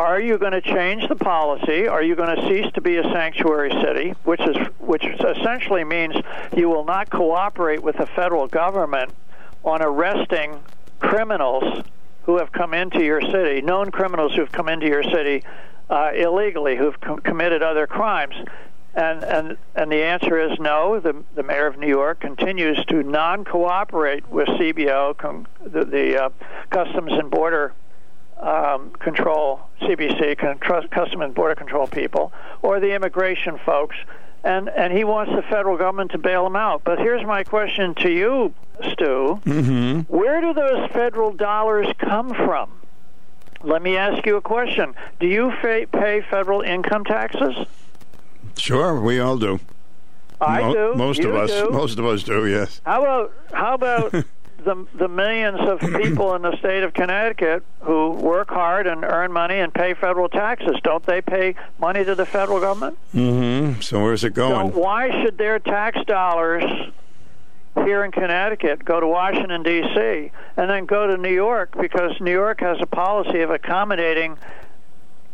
are 0.00 0.18
you 0.18 0.38
going 0.38 0.52
to 0.52 0.62
change 0.62 1.06
the 1.08 1.14
policy? 1.14 1.86
Are 1.86 2.02
you 2.02 2.16
going 2.16 2.34
to 2.34 2.48
cease 2.48 2.72
to 2.72 2.80
be 2.80 2.96
a 2.96 3.02
sanctuary 3.02 3.70
city, 3.82 4.14
which 4.24 4.40
is 4.40 4.56
which 4.78 5.04
essentially 5.04 5.84
means 5.84 6.14
you 6.56 6.70
will 6.70 6.86
not 6.86 7.10
cooperate 7.10 7.82
with 7.82 7.98
the 7.98 8.06
federal 8.06 8.46
government 8.46 9.12
on 9.62 9.82
arresting 9.82 10.58
criminals 11.00 11.84
who 12.24 12.38
have 12.38 12.50
come 12.50 12.72
into 12.72 13.04
your 13.04 13.20
city, 13.20 13.60
known 13.60 13.90
criminals 13.90 14.32
who 14.34 14.40
have 14.40 14.50
come 14.50 14.70
into 14.70 14.86
your 14.86 15.02
city 15.02 15.42
uh, 15.90 16.12
illegally, 16.14 16.76
who've 16.76 16.98
com- 17.02 17.18
committed 17.18 17.62
other 17.62 17.86
crimes? 17.86 18.34
And 18.94 19.22
and 19.22 19.58
and 19.74 19.92
the 19.92 20.02
answer 20.02 20.40
is 20.40 20.58
no. 20.58 20.98
The 20.98 21.14
the 21.34 21.42
mayor 21.42 21.66
of 21.66 21.78
New 21.78 21.88
York 21.88 22.20
continues 22.20 22.82
to 22.86 23.02
non-cooperate 23.02 24.26
with 24.30 24.48
CBO, 24.48 25.14
com- 25.18 25.46
the, 25.62 25.84
the 25.84 26.24
uh, 26.24 26.30
Customs 26.70 27.12
and 27.12 27.30
Border 27.30 27.74
um, 28.40 28.90
control, 28.98 29.60
CBC, 29.82 30.38
con- 30.38 30.88
Custom 30.88 31.20
and 31.22 31.34
Border 31.34 31.54
Control 31.54 31.86
people, 31.86 32.32
or 32.62 32.80
the 32.80 32.94
immigration 32.94 33.58
folks, 33.64 33.96
and 34.44 34.68
and 34.70 34.92
he 34.92 35.04
wants 35.04 35.32
the 35.34 35.42
federal 35.42 35.76
government 35.76 36.10
to 36.12 36.18
bail 36.18 36.46
him 36.46 36.56
out. 36.56 36.82
But 36.84 36.98
here's 36.98 37.24
my 37.26 37.44
question 37.44 37.94
to 37.96 38.10
you, 38.10 38.54
Stu: 38.92 39.40
Mm-hmm. 39.44 40.00
Where 40.14 40.40
do 40.40 40.54
those 40.54 40.90
federal 40.90 41.32
dollars 41.32 41.86
come 41.98 42.30
from? 42.34 42.70
Let 43.62 43.82
me 43.82 43.96
ask 43.98 44.24
you 44.24 44.36
a 44.36 44.40
question: 44.40 44.94
Do 45.20 45.26
you 45.26 45.52
fa- 45.60 45.86
pay 45.92 46.22
federal 46.30 46.62
income 46.62 47.04
taxes? 47.04 47.54
Sure, 48.56 48.98
we 49.00 49.20
all 49.20 49.36
do. 49.36 49.60
I 50.40 50.62
Mo- 50.62 50.72
do. 50.72 50.94
Most 50.96 51.22
You 51.22 51.28
of 51.30 51.36
us, 51.36 51.50
do. 51.50 51.70
most 51.70 51.98
of 51.98 52.06
us 52.06 52.22
do. 52.22 52.46
Yes. 52.46 52.80
How 52.86 53.02
about 53.02 53.32
how 53.52 53.74
about 53.74 54.14
the 54.64 54.86
the 54.94 55.08
millions 55.08 55.58
of 55.60 55.80
people 56.02 56.34
in 56.34 56.42
the 56.42 56.56
state 56.58 56.82
of 56.82 56.94
Connecticut 56.94 57.64
who 57.80 58.10
work 58.10 58.50
hard 58.50 58.86
and 58.86 59.04
earn 59.04 59.32
money 59.32 59.58
and 59.58 59.72
pay 59.72 59.94
federal 59.94 60.28
taxes? 60.28 60.76
Don't 60.82 61.04
they 61.04 61.20
pay 61.20 61.54
money 61.78 62.04
to 62.04 62.14
the 62.14 62.26
federal 62.26 62.60
government? 62.60 62.98
Mm-hmm. 63.14 63.80
So 63.80 64.02
where's 64.02 64.24
it 64.24 64.34
going? 64.34 64.72
So 64.72 64.78
why 64.78 65.22
should 65.22 65.38
their 65.38 65.58
tax 65.58 65.98
dollars 66.06 66.64
here 67.76 68.04
in 68.04 68.12
Connecticut 68.12 68.84
go 68.84 69.00
to 69.00 69.06
Washington 69.06 69.62
D.C. 69.62 70.32
and 70.56 70.70
then 70.70 70.86
go 70.86 71.06
to 71.06 71.16
New 71.16 71.32
York 71.32 71.76
because 71.80 72.12
New 72.20 72.32
York 72.32 72.60
has 72.60 72.78
a 72.80 72.86
policy 72.86 73.40
of 73.40 73.50
accommodating 73.50 74.36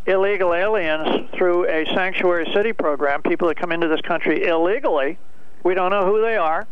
illegal 0.07 0.55
aliens 0.55 1.29
through 1.37 1.67
a 1.69 1.85
sanctuary 1.95 2.51
city 2.55 2.73
program. 2.73 3.23
People 3.23 3.49
that 3.49 3.57
come 3.57 3.73
into 3.73 3.89
this 3.89 4.01
country 4.03 4.45
illegally, 4.47 5.19
we 5.65 5.75
don't 5.75 5.91
know 5.91 6.07
who 6.07 6.21
they 6.21 6.37
are. 6.37 6.67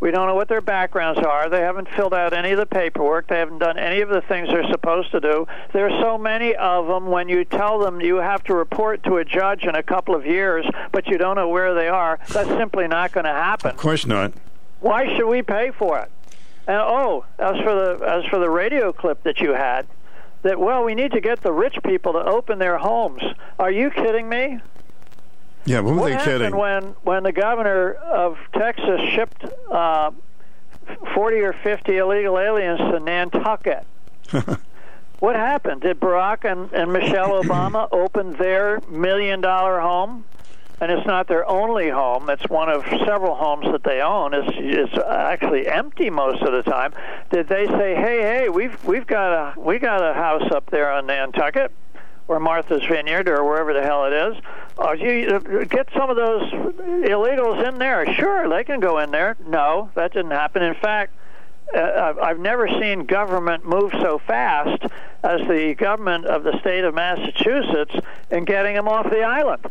We 0.00 0.10
don't 0.10 0.26
know 0.26 0.34
what 0.34 0.48
their 0.48 0.60
backgrounds 0.60 1.20
are. 1.20 1.48
They 1.48 1.60
haven't 1.60 1.88
filled 1.88 2.12
out 2.12 2.32
any 2.34 2.50
of 2.52 2.58
the 2.58 2.66
paperwork. 2.66 3.28
They 3.28 3.38
haven't 3.38 3.58
done 3.58 3.78
any 3.78 4.00
of 4.02 4.10
the 4.10 4.20
things 4.20 4.48
they're 4.48 4.68
supposed 4.70 5.10
to 5.12 5.20
do. 5.20 5.46
There 5.72 5.88
are 5.88 6.02
so 6.02 6.18
many 6.18 6.54
of 6.54 6.86
them 6.86 7.06
when 7.06 7.28
you 7.28 7.44
tell 7.44 7.78
them 7.78 8.00
you 8.00 8.16
have 8.16 8.44
to 8.44 8.54
report 8.54 9.02
to 9.04 9.16
a 9.16 9.24
judge 9.24 9.64
in 9.64 9.74
a 9.74 9.82
couple 9.82 10.14
of 10.14 10.26
years, 10.26 10.66
but 10.92 11.06
you 11.06 11.16
don't 11.16 11.36
know 11.36 11.48
where 11.48 11.74
they 11.74 11.88
are. 11.88 12.18
That's 12.28 12.48
simply 12.50 12.86
not 12.86 13.12
going 13.12 13.24
to 13.24 13.32
happen. 13.32 13.70
Of 13.70 13.76
course 13.76 14.04
not. 14.04 14.32
Why 14.80 15.16
should 15.16 15.28
we 15.28 15.40
pay 15.42 15.70
for 15.70 16.00
it? 16.00 16.10
And 16.66 16.76
oh, 16.76 17.24
as 17.38 17.56
for 17.62 17.74
the 17.74 18.04
as 18.06 18.24
for 18.26 18.38
the 18.38 18.48
radio 18.50 18.92
clip 18.92 19.22
that 19.22 19.38
you 19.40 19.52
had, 19.52 19.86
that 20.42 20.58
well, 20.58 20.84
we 20.84 20.94
need 20.94 21.12
to 21.12 21.20
get 21.20 21.42
the 21.42 21.52
rich 21.52 21.76
people 21.84 22.12
to 22.14 22.24
open 22.24 22.58
their 22.58 22.78
homes. 22.78 23.22
Are 23.58 23.70
you 23.70 23.90
kidding 23.90 24.28
me? 24.28 24.60
Yeah, 25.66 25.80
what 25.80 25.94
are 25.94 26.04
they 26.04 26.12
happened 26.12 26.38
kidding? 26.40 26.56
when 26.56 26.82
when 27.02 27.22
the 27.22 27.32
governor 27.32 27.92
of 27.92 28.36
Texas 28.52 29.00
shipped 29.14 29.44
uh, 29.70 30.10
forty 31.14 31.40
or 31.40 31.52
fifty 31.52 31.96
illegal 31.96 32.38
aliens 32.38 32.78
to 32.78 33.00
Nantucket? 33.00 33.86
what 35.20 35.36
happened? 35.36 35.82
Did 35.82 36.00
Barack 36.00 36.50
and, 36.50 36.72
and 36.72 36.92
Michelle 36.92 37.30
Obama 37.42 37.88
open 37.92 38.34
their 38.34 38.80
million 38.90 39.40
dollar 39.40 39.80
home? 39.80 40.24
And 40.80 40.90
it's 40.90 41.06
not 41.06 41.28
their 41.28 41.48
only 41.48 41.88
home. 41.88 42.28
It's 42.28 42.46
one 42.50 42.68
of 42.68 42.84
several 43.06 43.36
homes 43.36 43.64
that 43.70 43.84
they 43.84 44.00
own. 44.02 44.34
It's, 44.34 44.50
it's 44.54 44.92
actually 44.98 45.68
empty 45.68 46.10
most 46.10 46.42
of 46.42 46.52
the 46.52 46.68
time. 46.68 46.92
Did 47.30 47.48
they 47.48 47.66
say, 47.68 47.94
"Hey, 47.94 48.20
hey, 48.20 48.48
we've 48.48 48.84
we've 48.84 49.06
got 49.06 49.32
a 49.32 49.60
we 49.60 49.78
got 49.78 50.02
a 50.02 50.12
house 50.12 50.50
up 50.50 50.68
there 50.70 50.90
on 50.90 51.06
Nantucket"? 51.06 51.72
Or 52.28 52.40
Martha's 52.40 52.84
Vineyard 52.84 53.28
or 53.28 53.44
wherever 53.44 53.72
the 53.72 53.82
hell 53.82 54.06
it 54.06 54.12
is. 54.12 54.42
Uh, 54.78 54.92
you 54.92 55.66
get 55.66 55.88
some 55.96 56.10
of 56.10 56.16
those 56.16 56.50
illegals 56.50 57.66
in 57.68 57.78
there. 57.78 58.12
Sure, 58.14 58.48
they 58.48 58.64
can 58.64 58.80
go 58.80 58.98
in 58.98 59.10
there. 59.10 59.36
No, 59.46 59.90
that 59.94 60.12
didn't 60.12 60.32
happen. 60.32 60.62
In 60.62 60.74
fact, 60.74 61.12
uh, 61.74 62.14
I've 62.22 62.38
never 62.38 62.68
seen 62.68 63.06
government 63.06 63.66
move 63.66 63.92
so 63.92 64.18
fast 64.18 64.82
as 65.22 65.40
the 65.48 65.74
government 65.76 66.26
of 66.26 66.44
the 66.44 66.58
state 66.60 66.84
of 66.84 66.94
Massachusetts 66.94 67.94
in 68.30 68.44
getting 68.44 68.74
them 68.74 68.88
off 68.88 69.08
the 69.10 69.22
island. 69.22 69.64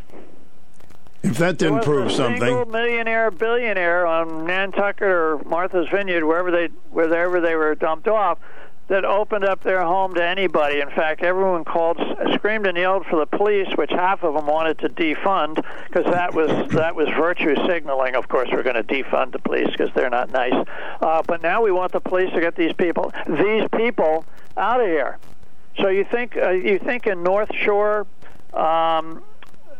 If 1.21 1.37
that 1.37 1.57
didn't 1.57 1.83
prove 1.83 2.07
a 2.07 2.09
single 2.09 2.39
something, 2.39 2.71
millionaire, 2.71 3.31
billionaire 3.31 4.05
on 4.05 4.45
Nantucket 4.45 5.07
or 5.07 5.37
Martha's 5.45 5.87
Vineyard, 5.89 6.25
wherever 6.25 6.51
they 6.51 6.67
wherever 6.91 7.39
they 7.39 7.55
were 7.55 7.75
dumped 7.75 8.09
off, 8.09 8.39
that 8.87 9.05
opened 9.05 9.45
up 9.45 9.63
their 9.63 9.81
home 9.81 10.13
to 10.15 10.23
anybody. 10.23 10.81
In 10.81 10.89
fact, 10.89 11.23
everyone 11.23 11.63
called, 11.63 11.97
screamed, 12.33 12.67
and 12.67 12.77
yelled 12.77 13.05
for 13.05 13.17
the 13.17 13.25
police, 13.25 13.67
which 13.75 13.91
half 13.91 14.23
of 14.23 14.33
them 14.33 14.45
wanted 14.45 14.79
to 14.79 14.89
defund 14.89 15.63
because 15.87 16.05
that 16.11 16.33
was 16.33 16.49
that 16.71 16.95
was 16.95 17.07
virtue 17.09 17.55
signaling. 17.65 18.15
Of 18.15 18.27
course, 18.27 18.49
we're 18.51 18.63
going 18.63 18.75
to 18.75 18.83
defund 18.83 19.31
the 19.31 19.39
police 19.39 19.69
because 19.71 19.89
they're 19.95 20.09
not 20.09 20.31
nice. 20.31 20.67
Uh, 21.01 21.23
but 21.25 21.41
now 21.41 21.63
we 21.63 21.71
want 21.71 21.91
the 21.91 22.01
police 22.01 22.31
to 22.33 22.41
get 22.41 22.55
these 22.55 22.73
people 22.73 23.13
these 23.27 23.67
people 23.75 24.25
out 24.57 24.81
of 24.81 24.87
here. 24.87 25.17
So 25.79 25.87
you 25.87 26.03
think 26.03 26.35
uh, 26.35 26.51
you 26.51 26.79
think 26.79 27.07
in 27.07 27.23
North 27.23 27.53
Shore. 27.55 28.05
Um, 28.53 29.23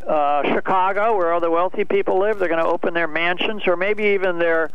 uh, 0.07 0.43
Chicago, 0.53 1.15
where 1.15 1.31
all 1.31 1.39
the 1.39 1.49
wealthy 1.49 1.85
people 1.85 2.19
live, 2.19 2.37
they're 2.37 2.49
going 2.49 2.61
to 2.61 2.69
open 2.69 2.93
their 2.93 3.07
mansions 3.07 3.65
or 3.65 3.77
maybe 3.77 4.03
even 4.03 4.37
their 4.37 4.69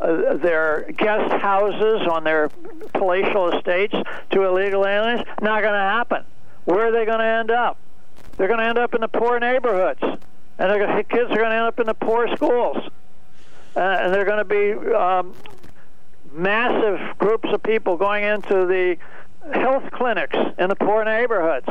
uh, 0.00 0.36
their 0.36 0.90
guest 0.96 1.32
houses 1.34 2.06
on 2.08 2.24
their 2.24 2.48
palatial 2.94 3.50
estates 3.56 3.94
to 4.30 4.42
illegal 4.44 4.86
aliens. 4.86 5.22
Not 5.40 5.62
going 5.62 5.74
to 5.74 5.78
happen. 5.78 6.24
Where 6.64 6.88
are 6.88 6.92
they 6.92 7.04
going 7.04 7.18
to 7.18 7.24
end 7.24 7.50
up? 7.50 7.78
They're 8.36 8.48
going 8.48 8.60
to 8.60 8.66
end 8.66 8.78
up 8.78 8.94
in 8.94 9.00
the 9.00 9.08
poor 9.08 9.40
neighborhoods, 9.40 10.02
and 10.02 10.18
they're 10.58 11.02
kids 11.04 11.30
are 11.30 11.36
going 11.36 11.50
to 11.50 11.56
end 11.56 11.66
up 11.66 11.80
in 11.80 11.86
the 11.86 11.94
poor 11.94 12.28
schools, 12.36 12.76
uh, 13.76 13.80
and 13.80 14.14
they're 14.14 14.24
going 14.24 14.38
to 14.38 14.44
be 14.44 14.94
um, 14.94 15.34
massive 16.32 17.00
groups 17.18 17.48
of 17.52 17.62
people 17.62 17.96
going 17.96 18.22
into 18.22 18.66
the 18.66 18.96
health 19.52 19.90
clinics 19.92 20.36
in 20.58 20.68
the 20.68 20.76
poor 20.76 21.04
neighborhoods 21.04 21.68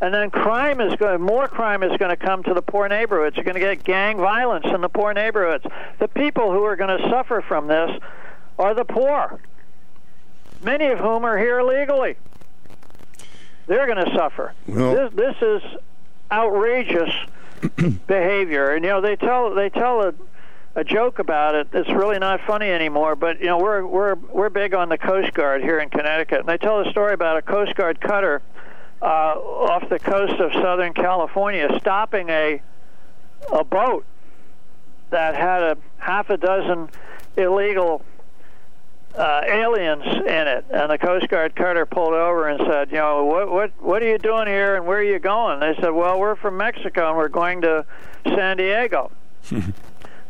and 0.00 0.14
then 0.14 0.30
crime 0.30 0.80
is 0.80 0.94
going 0.96 1.20
more 1.20 1.48
crime 1.48 1.82
is 1.82 1.96
going 1.98 2.10
to 2.10 2.16
come 2.16 2.42
to 2.44 2.54
the 2.54 2.62
poor 2.62 2.88
neighborhoods. 2.88 3.36
You're 3.36 3.44
going 3.44 3.54
to 3.54 3.60
get 3.60 3.84
gang 3.84 4.16
violence 4.16 4.66
in 4.72 4.80
the 4.80 4.88
poor 4.88 5.12
neighborhoods. 5.12 5.64
The 5.98 6.08
people 6.08 6.52
who 6.52 6.64
are 6.64 6.76
going 6.76 6.96
to 6.98 7.08
suffer 7.08 7.42
from 7.46 7.66
this 7.66 7.90
are 8.58 8.74
the 8.74 8.84
poor 8.84 9.40
many 10.62 10.86
of 10.86 10.98
whom 10.98 11.24
are 11.24 11.38
here 11.38 11.60
illegally. 11.60 12.16
They're 13.66 13.86
going 13.86 14.04
to 14.04 14.14
suffer. 14.14 14.54
Well- 14.66 15.10
this, 15.10 15.12
this 15.14 15.36
is 15.42 15.62
outrageous 16.30 17.12
behavior. 18.06 18.70
And 18.70 18.84
you 18.84 18.90
know 18.90 19.00
they 19.00 19.16
tell 19.16 19.54
they 19.54 19.68
tell 19.68 20.02
a 20.02 20.14
a 20.74 20.84
joke 20.84 21.18
about 21.18 21.54
it. 21.54 21.68
It's 21.72 21.88
really 21.90 22.18
not 22.18 22.40
funny 22.46 22.70
anymore. 22.70 23.16
But 23.16 23.40
you 23.40 23.46
know, 23.46 23.58
we're 23.58 23.84
we're 23.84 24.14
we're 24.14 24.48
big 24.48 24.74
on 24.74 24.88
the 24.88 24.98
Coast 24.98 25.34
Guard 25.34 25.62
here 25.62 25.80
in 25.80 25.90
Connecticut, 25.90 26.40
and 26.40 26.48
they 26.48 26.58
tell 26.58 26.80
a 26.80 26.90
story 26.90 27.14
about 27.14 27.36
a 27.36 27.42
Coast 27.42 27.74
Guard 27.74 28.00
cutter 28.00 28.42
uh, 29.00 29.04
off 29.04 29.88
the 29.88 29.98
coast 29.98 30.40
of 30.40 30.52
Southern 30.52 30.92
California 30.92 31.68
stopping 31.80 32.28
a 32.30 32.60
a 33.52 33.64
boat 33.64 34.04
that 35.10 35.34
had 35.34 35.62
a 35.62 35.76
half 35.98 36.28
a 36.30 36.36
dozen 36.36 36.90
illegal 37.36 38.04
uh, 39.14 39.42
aliens 39.46 40.04
in 40.04 40.46
it, 40.48 40.64
and 40.70 40.90
the 40.90 40.98
Coast 40.98 41.28
Guard 41.28 41.56
cutter 41.56 41.86
pulled 41.86 42.12
over 42.12 42.48
and 42.48 42.60
said, 42.66 42.90
"You 42.90 42.98
know, 42.98 43.24
what 43.24 43.50
what 43.50 43.72
what 43.80 44.02
are 44.02 44.08
you 44.08 44.18
doing 44.18 44.46
here, 44.46 44.76
and 44.76 44.86
where 44.86 44.98
are 44.98 45.02
you 45.02 45.18
going?" 45.18 45.60
They 45.60 45.74
said, 45.80 45.90
"Well, 45.90 46.18
we're 46.18 46.36
from 46.36 46.56
Mexico, 46.56 47.08
and 47.08 47.16
we're 47.16 47.28
going 47.28 47.62
to 47.62 47.86
San 48.26 48.56
Diego." 48.56 49.10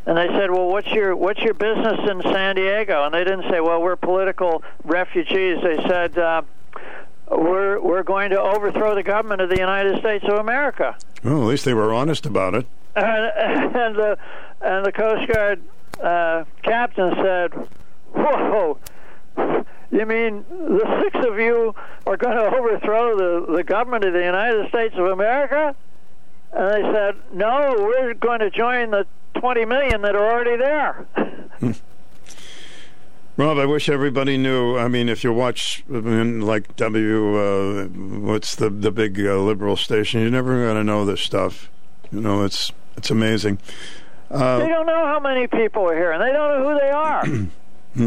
And 0.07 0.17
they 0.17 0.29
said, 0.29 0.51
"Well, 0.51 0.69
what's 0.69 0.89
your 0.89 1.15
what's 1.15 1.41
your 1.41 1.53
business 1.53 2.01
in 2.11 2.23
San 2.23 2.57
Diego?" 2.57 3.05
And 3.05 3.13
they 3.13 3.25
didn't 3.25 3.51
say, 3.51 3.61
"Well, 3.61 3.83
we're 3.83 3.95
political 3.95 4.63
refugees." 4.83 5.59
They 5.63 5.77
said, 5.87 6.17
uh, 6.17 6.41
"We're 7.31 7.81
we're 7.81 8.03
going 8.03 8.31
to 8.31 8.41
overthrow 8.41 8.95
the 8.95 9.03
government 9.03 9.41
of 9.41 9.51
the 9.51 9.59
United 9.59 9.99
States 10.01 10.25
of 10.29 10.39
America." 10.39 10.97
well, 11.25 11.43
at 11.43 11.47
least 11.49 11.65
they 11.65 11.75
were 11.75 11.93
honest 11.93 12.27
about 12.27 12.55
it. 12.55 12.67
And, 12.97 13.77
and 13.77 13.97
the 13.97 14.19
and 14.61 14.85
the 14.85 14.93
Coast 14.93 15.31
Guard 15.33 15.61
uh, 16.03 16.45
captain 16.63 17.15
said, 17.17 17.69
"Whoa." 18.13 18.79
You 19.91 20.05
mean 20.05 20.45
the 20.51 21.01
six 21.03 21.27
of 21.27 21.39
you 21.39 21.75
are 22.07 22.17
going 22.19 22.37
to 22.37 22.57
overthrow 22.57 23.17
the, 23.17 23.53
the 23.55 23.65
government 23.65 24.05
of 24.05 24.13
the 24.13 24.23
United 24.23 24.69
States 24.69 24.95
of 24.99 25.07
America? 25.07 25.75
And 26.53 26.71
they 26.71 26.93
said, 26.93 27.17
No, 27.33 27.75
we're 27.79 28.13
going 28.15 28.41
to 28.41 28.51
join 28.51 28.91
the 28.91 29.07
20 29.39 29.65
million 29.65 30.03
that 30.03 30.15
are 30.15 30.31
already 30.31 30.57
there. 30.57 31.07
Rob, 33.39 33.57
I 33.57 33.67
wish 33.67 33.89
everybody 33.89 34.37
knew. 34.37 34.77
I 34.77 34.89
mean, 34.89 35.09
if 35.09 35.23
you 35.23 35.33
watch, 35.33 35.85
I 35.89 36.01
mean, 36.01 36.41
like 36.41 36.75
W, 36.75 37.39
uh, 37.39 37.85
what's 37.87 38.57
the 38.57 38.69
the 38.69 38.91
big 38.91 39.21
uh, 39.25 39.37
liberal 39.39 39.77
station? 39.77 40.21
You're 40.23 40.31
never 40.33 40.65
going 40.65 40.75
to 40.75 40.83
know 40.83 41.05
this 41.05 41.21
stuff. 41.21 41.71
You 42.11 42.21
know, 42.21 42.43
it's 42.45 42.73
it's 42.97 43.13
amazing. 43.13 43.59
they 44.29 44.37
Uh, 44.37 44.59
don't 44.67 44.87
know 44.87 45.07
how 45.07 45.21
many 45.21 45.47
people 45.47 45.89
are 45.89 45.95
here, 45.95 46.11
and 46.11 46.21
they 46.21 46.33
don't 46.33 46.59
know 46.59 46.69
who 46.69 46.81
they 46.81 46.91
are. 46.91 47.25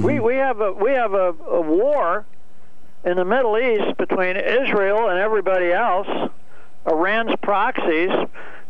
We 0.05 0.19
we 0.21 0.35
have 0.35 0.61
a 0.61 0.71
we 0.71 0.91
have 0.91 1.13
a, 1.13 1.33
a 1.49 1.59
war 1.61 2.23
in 3.03 3.17
the 3.17 3.25
Middle 3.25 3.57
East 3.57 3.97
between 3.97 4.37
Israel 4.37 5.09
and 5.09 5.17
everybody 5.19 5.71
else. 5.73 6.07
Iran's 6.85 7.33
proxies, 7.41 8.11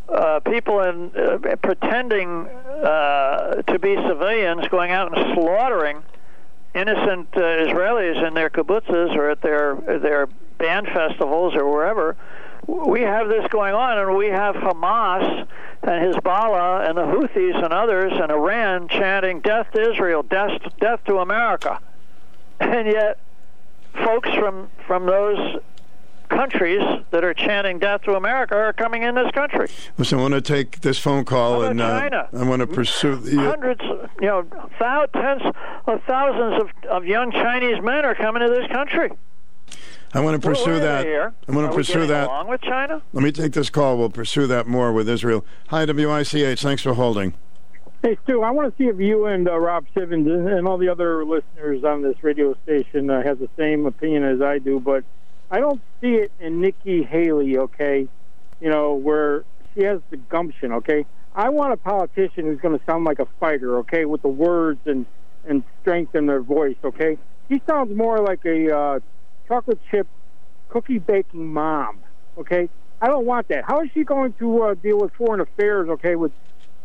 uh, 0.10 0.39
people 0.39 0.80
in 0.82 1.12
uh, 1.15 1.56
pretending 1.62 2.47
uh, 2.47 3.62
to 3.67 3.78
be 3.78 3.95
civilians, 4.08 4.67
going 4.69 4.91
out 4.91 5.15
and 5.15 5.36
slaughtering 5.36 6.02
innocent 6.73 7.29
uh, 7.36 7.39
Israelis 7.39 8.25
in 8.27 8.34
their 8.34 8.49
kibbutzes 8.49 9.15
or 9.15 9.29
at 9.29 9.41
their 9.41 9.75
their 9.75 10.27
band 10.57 10.88
festivals 10.88 11.55
or 11.55 11.69
wherever. 11.69 12.15
We 12.67 13.01
have 13.01 13.27
this 13.27 13.45
going 13.49 13.73
on, 13.73 13.97
and 13.97 14.15
we 14.15 14.27
have 14.27 14.55
Hamas 14.55 15.47
and 15.81 16.13
Hezbollah 16.13 16.88
and 16.88 16.97
the 16.97 17.01
Houthis 17.01 17.63
and 17.63 17.73
others 17.73 18.13
and 18.15 18.31
Iran 18.31 18.88
chanting 18.88 19.39
"Death 19.39 19.71
to 19.73 19.91
Israel, 19.91 20.23
death, 20.23 20.62
death 20.79 21.03
to 21.05 21.17
America," 21.17 21.79
and 22.60 22.88
yet 22.88 23.17
folks 23.93 24.29
from 24.36 24.69
from 24.88 25.05
those 25.05 25.60
countries 26.32 26.82
that 27.12 27.24
are 27.24 27.34
chanting 27.34 27.80
death 27.80 28.02
to 28.04 28.15
America 28.15 28.56
are 28.56 28.74
coming 28.74 29.04
in 29.04 29.15
this 29.15 29.30
country. 29.32 29.67
Listen, 29.98 30.20
I 30.20 30.22
want 30.22 30.34
to 30.34 30.41
take 30.41 30.82
this 30.82 30.98
phone 30.98 31.26
call 31.26 31.63
and 31.63 31.80
about 31.80 32.13
uh, 32.13 32.28
I 32.34 32.44
want 32.44 32.62
to 32.62 32.67
pursue 32.67 33.15
the. 33.15 33.36
Hundreds, 33.36 33.82
you 34.20 34.28
know, 34.28 34.46
thou- 34.80 35.06
tens 35.13 35.41
of 35.86 36.02
thousands 36.08 36.63
of, 36.63 36.89
of 36.89 37.06
young 37.06 37.32
Chinese 37.32 37.82
men 37.84 38.06
are 38.06 38.15
coming 38.15 38.41
to 38.41 38.50
this 38.50 38.67
country. 38.72 39.12
I 40.13 40.20
want 40.20 40.41
to 40.41 40.46
pursue 40.46 40.72
where 40.72 40.80
that. 40.80 41.34
I 41.48 41.52
want 41.52 41.72
to 41.72 41.76
pursue 41.76 42.06
that. 42.08 42.28
Along 42.28 42.48
with 42.50 42.62
China. 42.62 43.02
Let 43.13 43.24
me 43.24 43.32
take 43.32 43.54
this 43.54 43.70
call. 43.70 43.98
We'll 43.98 44.10
pursue 44.10 44.48
that 44.48 44.67
more 44.67 44.91
with 44.91 45.08
Israel. 45.08 45.46
Hi, 45.70 45.86
WICH. 45.86 46.62
Thanks 46.62 46.82
for 46.82 46.96
holding. 46.96 47.34
Hey, 48.04 48.17
Stu, 48.24 48.41
I 48.41 48.50
want 48.50 48.76
to 48.76 48.84
see 48.84 48.89
if 48.89 49.00
you 49.00 49.28
and 49.28 49.48
uh, 49.48 49.58
Rob 49.58 49.86
Simmons 49.94 50.28
and, 50.28 50.50
and 50.50 50.67
all 50.67 50.80
the 50.80 50.89
other 50.89 51.24
listeners 51.24 51.84
on 51.84 52.02
this 52.02 52.15
radio 52.24 52.56
station 52.63 53.10
uh, 53.12 53.22
has 53.22 53.38
the 53.38 53.50
same 53.56 53.86
opinion 53.86 54.24
as 54.24 54.41
I 54.41 54.58
do, 54.58 54.80
but 54.80 55.04
I 55.52 55.60
don't 55.60 55.82
see 56.00 56.14
it 56.14 56.32
in 56.40 56.62
Nikki 56.62 57.04
Haley, 57.04 57.58
okay? 57.58 58.08
You 58.62 58.70
know, 58.70 58.94
where 58.94 59.44
she 59.74 59.84
has 59.84 60.00
the 60.10 60.18
gumption, 60.18 60.72
okay? 60.72 61.06
I 61.36 61.50
want 61.50 61.74
a 61.74 61.78
politician 61.78 62.46
who's 62.46 62.60
going 62.62 62.78
to 62.78 62.84
sound 62.86 63.04
like 63.04 63.20
a 63.20 63.28
fighter, 63.40 63.78
okay, 63.80 64.06
with 64.06 64.22
the 64.22 64.30
words 64.30 64.80
and, 64.86 65.06
and 65.48 65.64
strength 65.82 66.16
in 66.16 66.26
their 66.26 66.42
voice, 66.42 66.78
okay? 66.86 67.18
She 67.50 67.62
sounds 67.70 67.96
more 67.96 68.20
like 68.20 68.40
a 68.46 68.76
uh, 68.76 69.00
chocolate 69.48 69.80
chip 69.92 70.08
cookie 70.70 71.00
baking 71.00 71.52
mom, 71.52 72.00
okay? 72.38 72.70
I 73.02 73.08
don't 73.08 73.26
want 73.26 73.50
that. 73.50 73.66
How 73.68 73.82
is 73.82 73.90
she 73.94 74.06
going 74.06 74.34
to 74.40 74.64
uh, 74.64 74.74
deal 74.76 75.00
with 75.00 75.12
foreign 75.18 75.42
affairs, 75.42 75.90
okay, 75.90 76.16
with 76.16 76.32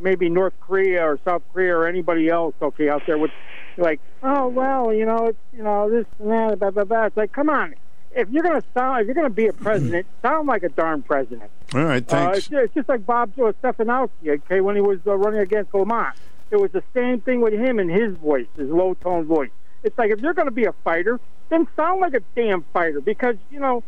maybe 0.01 0.29
North 0.29 0.55
Korea 0.61 1.05
or 1.05 1.21
South 1.25 1.43
Korea 1.53 1.77
or 1.77 1.87
anybody 1.87 2.29
else, 2.29 2.55
okay, 2.61 2.89
out 2.89 3.03
there 3.07 3.19
with 3.19 3.31
like, 3.79 4.01
oh 4.23 4.49
well, 4.49 4.93
you 4.93 5.05
know, 5.05 5.27
it's 5.27 5.39
you 5.53 5.63
know 5.63 5.91
this 5.91 6.07
and 6.19 6.31
that, 6.31 6.59
blah 6.59 6.71
blah 6.71 6.85
blah. 6.85 7.05
It's 7.05 7.17
like, 7.17 7.33
come 7.33 7.51
on, 7.51 7.75
if 8.17 8.29
you're 8.31 8.43
gonna 8.43 8.63
sound, 8.75 9.01
if 9.03 9.07
you're 9.07 9.15
gonna 9.15 9.31
be 9.31 9.47
a 9.47 9.53
president, 9.53 10.07
sound 10.23 10.49
like 10.49 10.63
a 10.63 10.69
darn 10.69 11.03
president. 11.03 11.51
All 11.75 11.85
right, 11.85 12.03
Uh, 12.13 12.33
thanks. 12.33 12.39
it's, 12.39 12.49
it's 12.53 12.75
just 12.75 12.89
like 12.89 13.05
Bob 13.07 13.33
uh, 13.39 13.53
Stefanowski, 13.63 14.29
okay, 14.29 14.61
when 14.61 14.75
he 14.77 14.83
was 14.83 14.99
uh, 15.07 15.15
running 15.17 15.41
against 15.41 15.73
Lamont. 15.75 16.17
It 16.51 16.57
was 16.57 16.71
the 16.73 16.83
same 16.95 17.21
thing 17.21 17.41
with 17.41 17.53
him 17.55 17.79
and 17.79 17.91
his 17.91 18.17
voice, 18.17 18.47
his 18.57 18.69
low 18.71 18.95
tone 18.95 19.25
voice. 19.25 19.51
It's 19.83 19.97
like 19.99 20.11
if 20.11 20.21
you're 20.21 20.35
going 20.35 20.47
to 20.47 20.55
be 20.55 20.65
a 20.65 20.73
fighter, 20.85 21.19
then 21.49 21.67
sound 21.77 22.01
like 22.01 22.15
a 22.15 22.21
damn 22.35 22.63
fighter 22.73 23.01
because 23.01 23.37
you 23.51 23.59
know, 23.61 23.83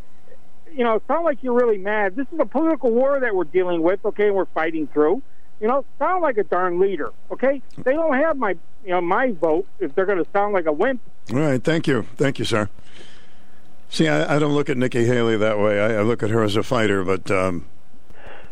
you 0.71 0.83
know, 0.83 1.01
sound 1.07 1.23
like 1.25 1.41
you're 1.41 1.53
really 1.53 1.77
mad. 1.77 2.15
This 2.15 2.27
is 2.33 2.39
a 2.39 2.45
political 2.45 2.91
war 2.91 3.19
that 3.19 3.33
we're 3.35 3.45
dealing 3.45 3.81
with, 3.81 4.03
okay, 4.05 4.27
and 4.27 4.35
we're 4.35 4.45
fighting 4.45 4.87
through. 4.87 5.21
You 5.61 5.67
know, 5.67 5.83
sound 5.97 6.21
like 6.21 6.37
a 6.37 6.43
darn 6.43 6.79
leader, 6.79 7.09
okay? 7.31 7.61
They 7.77 7.91
don't 7.93 8.13
have 8.13 8.37
my, 8.37 8.51
you 8.85 8.91
know, 8.91 9.01
my 9.01 9.31
vote 9.31 9.65
if 9.79 9.93
they're 9.93 10.05
going 10.05 10.23
to 10.23 10.29
sound 10.31 10.53
like 10.53 10.67
a 10.67 10.71
wimp. 10.71 11.01
All 11.33 11.39
right, 11.39 11.61
thank 11.61 11.85
you, 11.87 12.05
thank 12.15 12.39
you, 12.39 12.45
sir. 12.45 12.69
See, 13.89 14.07
I, 14.07 14.35
I 14.35 14.39
don't 14.39 14.53
look 14.53 14.69
at 14.69 14.77
Nikki 14.77 15.05
Haley 15.05 15.37
that 15.37 15.59
way. 15.59 15.79
I, 15.79 15.95
I 15.99 16.01
look 16.03 16.21
at 16.23 16.29
her 16.29 16.43
as 16.43 16.55
a 16.55 16.63
fighter, 16.63 17.03
but 17.03 17.29
um, 17.31 17.65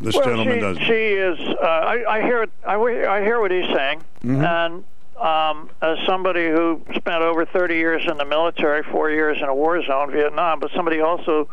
this 0.00 0.14
well, 0.14 0.24
gentleman 0.24 0.54
she, 0.56 0.60
doesn't. 0.60 0.82
she 0.84 0.92
is. 0.92 1.38
Uh, 1.40 1.64
I, 1.64 2.16
I 2.18 2.22
hear. 2.22 2.42
it- 2.44 2.50
I, 2.66 2.74
I 2.74 3.22
hear 3.22 3.40
what 3.40 3.50
he's 3.50 3.66
saying, 3.74 4.02
Mm-hmm. 4.24 4.44
and 4.44 4.84
um, 5.20 5.70
as 5.80 5.98
somebody 6.06 6.48
who 6.48 6.82
spent 6.94 7.22
over 7.22 7.44
30 7.46 7.74
years 7.76 8.02
in 8.08 8.18
the 8.18 8.24
military, 8.24 8.82
four 8.84 9.10
years 9.10 9.38
in 9.40 9.44
a 9.48 9.54
war 9.54 9.80
zone, 9.84 10.10
Vietnam, 10.12 10.58
but 10.60 10.70
somebody 10.76 11.00
also 11.00 11.48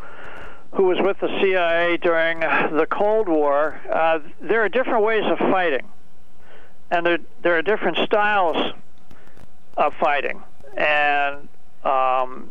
who 0.72 0.84
was 0.84 0.98
with 1.00 1.18
the 1.20 1.28
CIA 1.40 1.96
during 1.96 2.40
the 2.40 2.86
Cold 2.90 3.28
War, 3.28 3.80
uh, 3.90 4.18
there 4.40 4.62
are 4.64 4.68
different 4.68 5.04
ways 5.04 5.24
of 5.24 5.38
fighting, 5.38 5.86
and 6.90 7.06
there 7.06 7.18
there 7.42 7.56
are 7.56 7.62
different 7.62 7.98
styles 8.04 8.72
of 9.76 9.94
fighting, 10.00 10.42
and 10.76 11.48
um, 11.84 12.50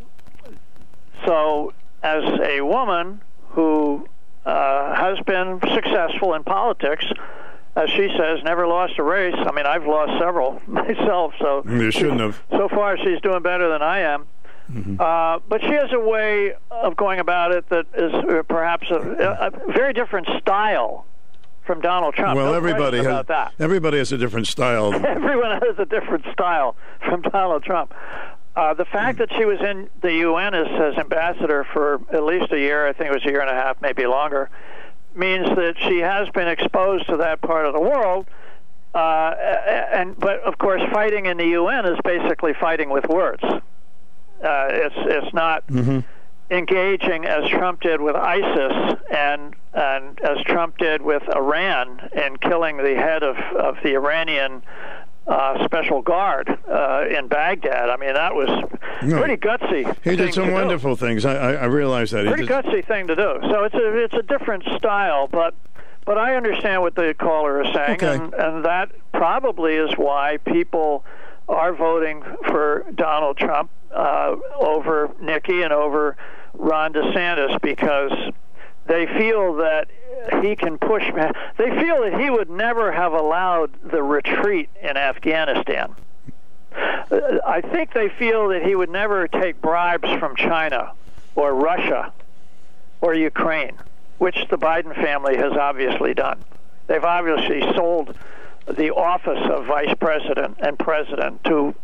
so 1.26 1.74
as 2.04 2.24
a 2.44 2.62
woman 2.62 3.22
who 3.50 4.08
uh, 4.46 4.96
has 4.96 5.18
been 5.26 5.60
successful 5.74 6.34
in 6.34 6.44
politics, 6.44 7.06
as 7.76 7.90
she 7.90 8.08
says, 8.18 8.40
never 8.44 8.68
lost 8.68 8.94
a 9.00 9.04
race. 9.04 9.36
I 9.38 9.52
mean, 9.52 9.66
I've 9.66 9.86
lost 9.86 10.20
several 10.20 10.62
myself, 10.68 11.34
so 11.40 11.64
You 11.68 11.92
shouldn't 11.92 12.22
have. 12.22 12.42
so 12.52 12.70
far 12.70 12.98
she's 12.98 13.20
doing 13.22 13.42
better 13.42 13.70
than 13.70 13.82
I 13.82 14.00
am. 14.02 14.26
Mm-hmm. 14.72 14.96
Uh, 15.00 15.40
but 15.48 15.62
she 15.62 15.68
has 15.74 15.92
a 15.94 16.00
way 16.00 16.54
of 16.72 16.96
going 16.96 17.20
about 17.20 17.52
it 17.52 17.70
that 17.70 17.86
is 17.96 18.12
uh, 18.14 18.42
perhaps 18.50 18.90
a, 18.90 18.96
a 18.96 19.72
very 19.74 19.94
different 19.94 20.28
style 20.40 21.06
from 21.66 21.82
Donald 21.82 22.14
Trump. 22.16 22.36
Well, 22.36 22.48
No 22.52 22.54
everybody 22.54 22.98
has 23.04 23.26
that. 23.28 23.54
everybody 23.60 23.98
has 24.00 24.12
a 24.12 24.18
different 24.18 24.48
style. 24.48 24.94
Everyone 25.06 25.60
has 25.62 25.78
a 25.80 25.86
different 25.86 26.26
style 26.32 26.76
from 27.08 27.22
Donald 27.24 27.64
Trump. 27.64 27.94
Uh, 28.56 28.74
the 28.74 28.86
fact 28.86 29.18
that 29.18 29.32
she 29.34 29.44
was 29.44 29.60
in 29.60 29.90
the 30.02 30.14
UN 30.14 30.54
as, 30.54 30.68
as 30.68 30.98
ambassador 30.98 31.66
for 31.74 32.00
at 32.14 32.24
least 32.24 32.52
a 32.54 32.60
year, 32.60 32.88
I 32.88 32.94
think 32.94 33.12
it 33.12 33.14
was 33.14 33.26
a 33.26 33.30
year 33.30 33.42
and 33.42 33.50
a 33.50 33.54
half, 33.54 33.82
maybe 33.82 34.06
longer, 34.06 34.50
means 35.14 35.48
that 35.56 35.76
she 35.78 36.00
has 36.00 36.30
been 36.30 36.48
exposed 36.48 37.08
to 37.08 37.18
that 37.18 37.42
part 37.42 37.66
of 37.66 37.74
the 37.74 37.82
world. 37.82 38.28
Uh, 38.94 39.34
and 39.92 40.18
but 40.18 40.40
of 40.42 40.58
course, 40.58 40.82
fighting 40.94 41.26
in 41.26 41.36
the 41.36 41.48
UN 41.48 41.86
is 41.86 42.00
basically 42.06 42.54
fighting 42.54 42.90
with 42.90 43.06
words. 43.10 43.44
Uh, 43.44 43.60
it's 44.42 44.96
it's 44.98 45.34
not 45.34 45.66
engaging 46.50 47.26
as 47.26 47.50
Trump 47.50 47.82
did 47.82 48.00
with 48.00 48.16
ISIS 48.16 48.98
and 49.12 49.54
and 49.74 50.22
as 50.22 50.42
Trump 50.46 50.78
did 50.78 51.02
with 51.02 51.24
Iran 51.36 52.10
and 52.16 52.40
killing 52.40 52.78
the 52.78 52.96
head 52.96 53.22
of 53.22 53.36
of 53.58 53.76
the 53.84 53.96
Iranian 53.96 54.64
uh, 55.28 55.64
special 55.66 56.02
guard 56.02 56.50
uh, 56.70 57.06
in 57.10 57.28
Baghdad. 57.28 57.90
I 57.90 57.98
mean, 57.98 58.14
that 58.14 58.36
was 58.36 58.48
No. 59.04 59.18
pretty 59.20 59.38
gutsy. 59.38 59.96
He 60.04 60.16
did 60.16 60.34
some 60.34 60.46
to 60.46 60.50
do. 60.50 60.54
wonderful 60.56 60.96
things. 60.96 61.26
I, 61.26 61.36
I, 61.36 61.52
I 61.54 61.66
realize 61.66 62.12
that. 62.12 62.26
He 62.26 62.32
Pretty 62.32 62.48
gutsy 62.48 62.86
thing 62.86 63.08
to 63.08 63.16
do. 63.16 63.40
So 63.50 63.64
it's 63.64 63.76
a 63.76 63.98
it's 64.04 64.14
a 64.14 64.22
different 64.24 64.64
style, 64.78 65.28
but 65.28 65.56
but 66.06 66.18
I 66.20 66.36
understand 66.36 66.82
what 66.84 66.94
the 66.96 67.16
caller 67.18 67.64
is 67.64 67.74
saying, 67.74 67.96
Okay. 68.04 68.14
and 68.16 68.34
and 68.36 68.66
that 68.66 68.92
probably 69.14 69.74
is 69.76 69.92
why 69.98 70.38
people 70.46 71.04
are 71.50 71.74
voting 71.74 72.24
for 72.48 72.86
Donald 72.96 73.38
Trump 73.38 73.70
uh, 73.92 74.36
over 74.60 75.10
Nikki 75.22 75.62
and 75.64 75.72
over 75.74 76.18
Ron 76.54 76.94
DeSantis 76.94 77.60
because 77.62 78.12
they 78.88 79.08
feel 79.18 79.56
that 79.56 79.88
he 80.42 80.56
can 80.56 80.78
push. 80.78 81.04
They 81.58 81.70
feel 81.80 82.02
that 82.02 82.20
he 82.20 82.30
would 82.30 82.50
never 82.50 82.92
have 82.92 83.14
allowed 83.14 83.72
the 83.84 84.02
retreat 84.02 84.70
in 84.82 84.98
Afghanistan. 84.98 85.96
Uh, 86.76 87.40
I 87.46 87.62
think 87.62 87.94
they 87.94 88.10
feel 88.10 88.50
that 88.50 88.64
he 88.64 88.76
would 88.76 88.90
never 88.90 89.28
take 89.28 89.62
bribes 89.62 90.10
from 90.20 90.36
China 90.36 90.92
or 91.36 91.54
Russia 91.54 92.12
or 93.02 93.14
Ukraine, 93.14 93.78
which 94.18 94.38
the 94.50 94.58
Biden 94.58 94.94
family 94.96 95.38
has 95.38 95.54
obviously 95.54 96.14
done. 96.14 96.44
They've 96.88 97.04
obviously 97.04 97.62
sold 97.76 98.16
the 98.68 98.92
office 98.94 99.44
of 99.50 99.66
vice 99.66 99.94
president 100.00 100.58
and 100.60 100.78
president 100.78 101.44
to 101.46 101.76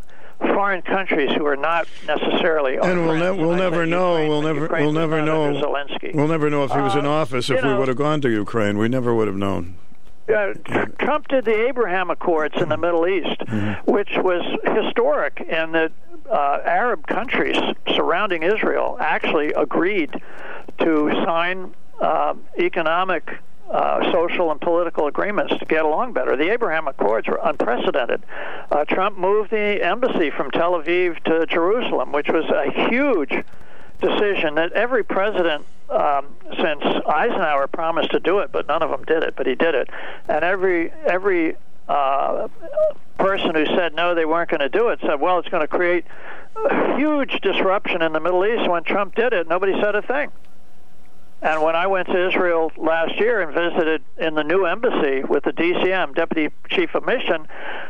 foreign 0.41 0.81
countries 0.81 1.31
who 1.37 1.45
are 1.45 1.55
not 1.55 1.87
necessarily. 2.07 2.75
And 2.77 3.05
we'll, 3.05 3.15
ne- 3.17 3.31
we'll 3.41 3.55
never 3.55 3.85
know. 3.85 4.13
Ukraine, 4.17 4.29
We'll 4.29 4.41
never. 4.41 4.61
Ukraine 4.61 4.83
We'll 4.83 4.93
never 4.93 5.21
know. 5.21 5.53
Zelensky. 5.61 6.13
We'll 6.15 6.27
never 6.27 6.49
know 6.49 6.63
if 6.63 6.71
he 6.71 6.79
was 6.79 6.95
in 6.95 7.05
Uh, 7.05 7.09
office. 7.11 7.49
you 7.49 7.57
If 7.57 7.63
we 7.63 7.73
would 7.73 7.87
have 7.87 7.97
gone 7.97 8.21
to 8.21 8.29
Ukraine, 8.29 8.77
we 8.77 8.87
never 8.89 9.13
would 9.13 9.27
have 9.27 9.37
known. 9.37 9.75
Uh, 10.29 10.53
Trump 10.99 11.27
did 11.27 11.45
the 11.45 11.67
Abraham 11.67 12.09
Accords 12.09 12.55
in 12.61 12.69
the 12.69 12.77
Middle 12.77 13.07
East, 13.07 13.39
Mm-hmm. 13.41 13.91
which 13.91 14.09
was 14.17 14.43
historic, 14.77 15.45
and 15.49 15.73
the 15.73 15.91
uh, 16.31 16.59
Arab 16.63 17.05
countries 17.07 17.57
surrounding 17.95 18.43
Israel 18.43 18.97
actually 19.01 19.51
agreed 19.53 20.11
to 20.79 21.11
sign 21.25 21.73
uh, 21.99 22.33
economic, 22.57 23.29
uh, 23.71 24.11
social, 24.11 24.51
and 24.51 24.59
political 24.59 25.07
agreements 25.07 25.53
to 25.57 25.65
get 25.65 25.85
along 25.85 26.11
better. 26.11 26.35
The 26.35 26.51
Abraham 26.51 26.87
Accords 26.87 27.27
were 27.27 27.39
unprecedented. 27.41 28.21
Uh, 28.69 28.83
Trump 28.83 29.17
moved 29.17 29.49
the 29.49 29.81
embassy 29.81 30.29
from 30.29 30.51
Tel 30.51 30.73
Aviv 30.73 31.23
to 31.23 31.45
Jerusalem, 31.45 32.11
which 32.11 32.27
was 32.27 32.43
a 32.49 32.89
huge 32.89 33.33
decision 34.01 34.55
that 34.55 34.73
every 34.73 35.03
president 35.03 35.65
um, 35.89 36.25
since 36.57 36.83
Eisenhower 36.83 37.67
promised 37.67 38.11
to 38.11 38.19
do 38.19 38.39
it, 38.39 38.51
but 38.51 38.67
none 38.67 38.83
of 38.83 38.89
them 38.89 39.03
did 39.03 39.23
it. 39.23 39.35
But 39.35 39.47
he 39.47 39.55
did 39.55 39.75
it, 39.75 39.89
and 40.27 40.43
every 40.43 40.91
every 41.05 41.55
uh, 41.87 42.47
person 43.17 43.55
who 43.55 43.65
said 43.67 43.93
no, 43.93 44.15
they 44.15 44.25
weren't 44.25 44.49
going 44.49 44.61
to 44.61 44.69
do 44.69 44.89
it, 44.89 44.99
said, 45.01 45.19
"Well, 45.21 45.39
it's 45.39 45.49
going 45.49 45.61
to 45.61 45.67
create 45.67 46.05
a 46.55 46.97
huge 46.97 47.39
disruption 47.41 48.01
in 48.01 48.13
the 48.13 48.19
Middle 48.19 48.45
East." 48.45 48.69
When 48.69 48.83
Trump 48.83 49.15
did 49.15 49.33
it, 49.33 49.47
nobody 49.47 49.79
said 49.81 49.95
a 49.95 50.01
thing. 50.01 50.31
And 51.41 51.63
when 51.63 51.75
I 51.75 51.87
went 51.87 52.07
to 52.07 52.27
Israel 52.27 52.71
last 52.77 53.19
year 53.19 53.41
and 53.41 53.51
visited 53.51 54.03
in 54.17 54.35
the 54.35 54.43
new 54.43 54.65
embassy 54.65 55.23
with 55.23 55.43
the 55.43 55.51
DCM, 55.51 56.13
Deputy 56.13 56.53
Chief 56.69 56.93
of 56.93 57.05
Mission, 57.05 57.47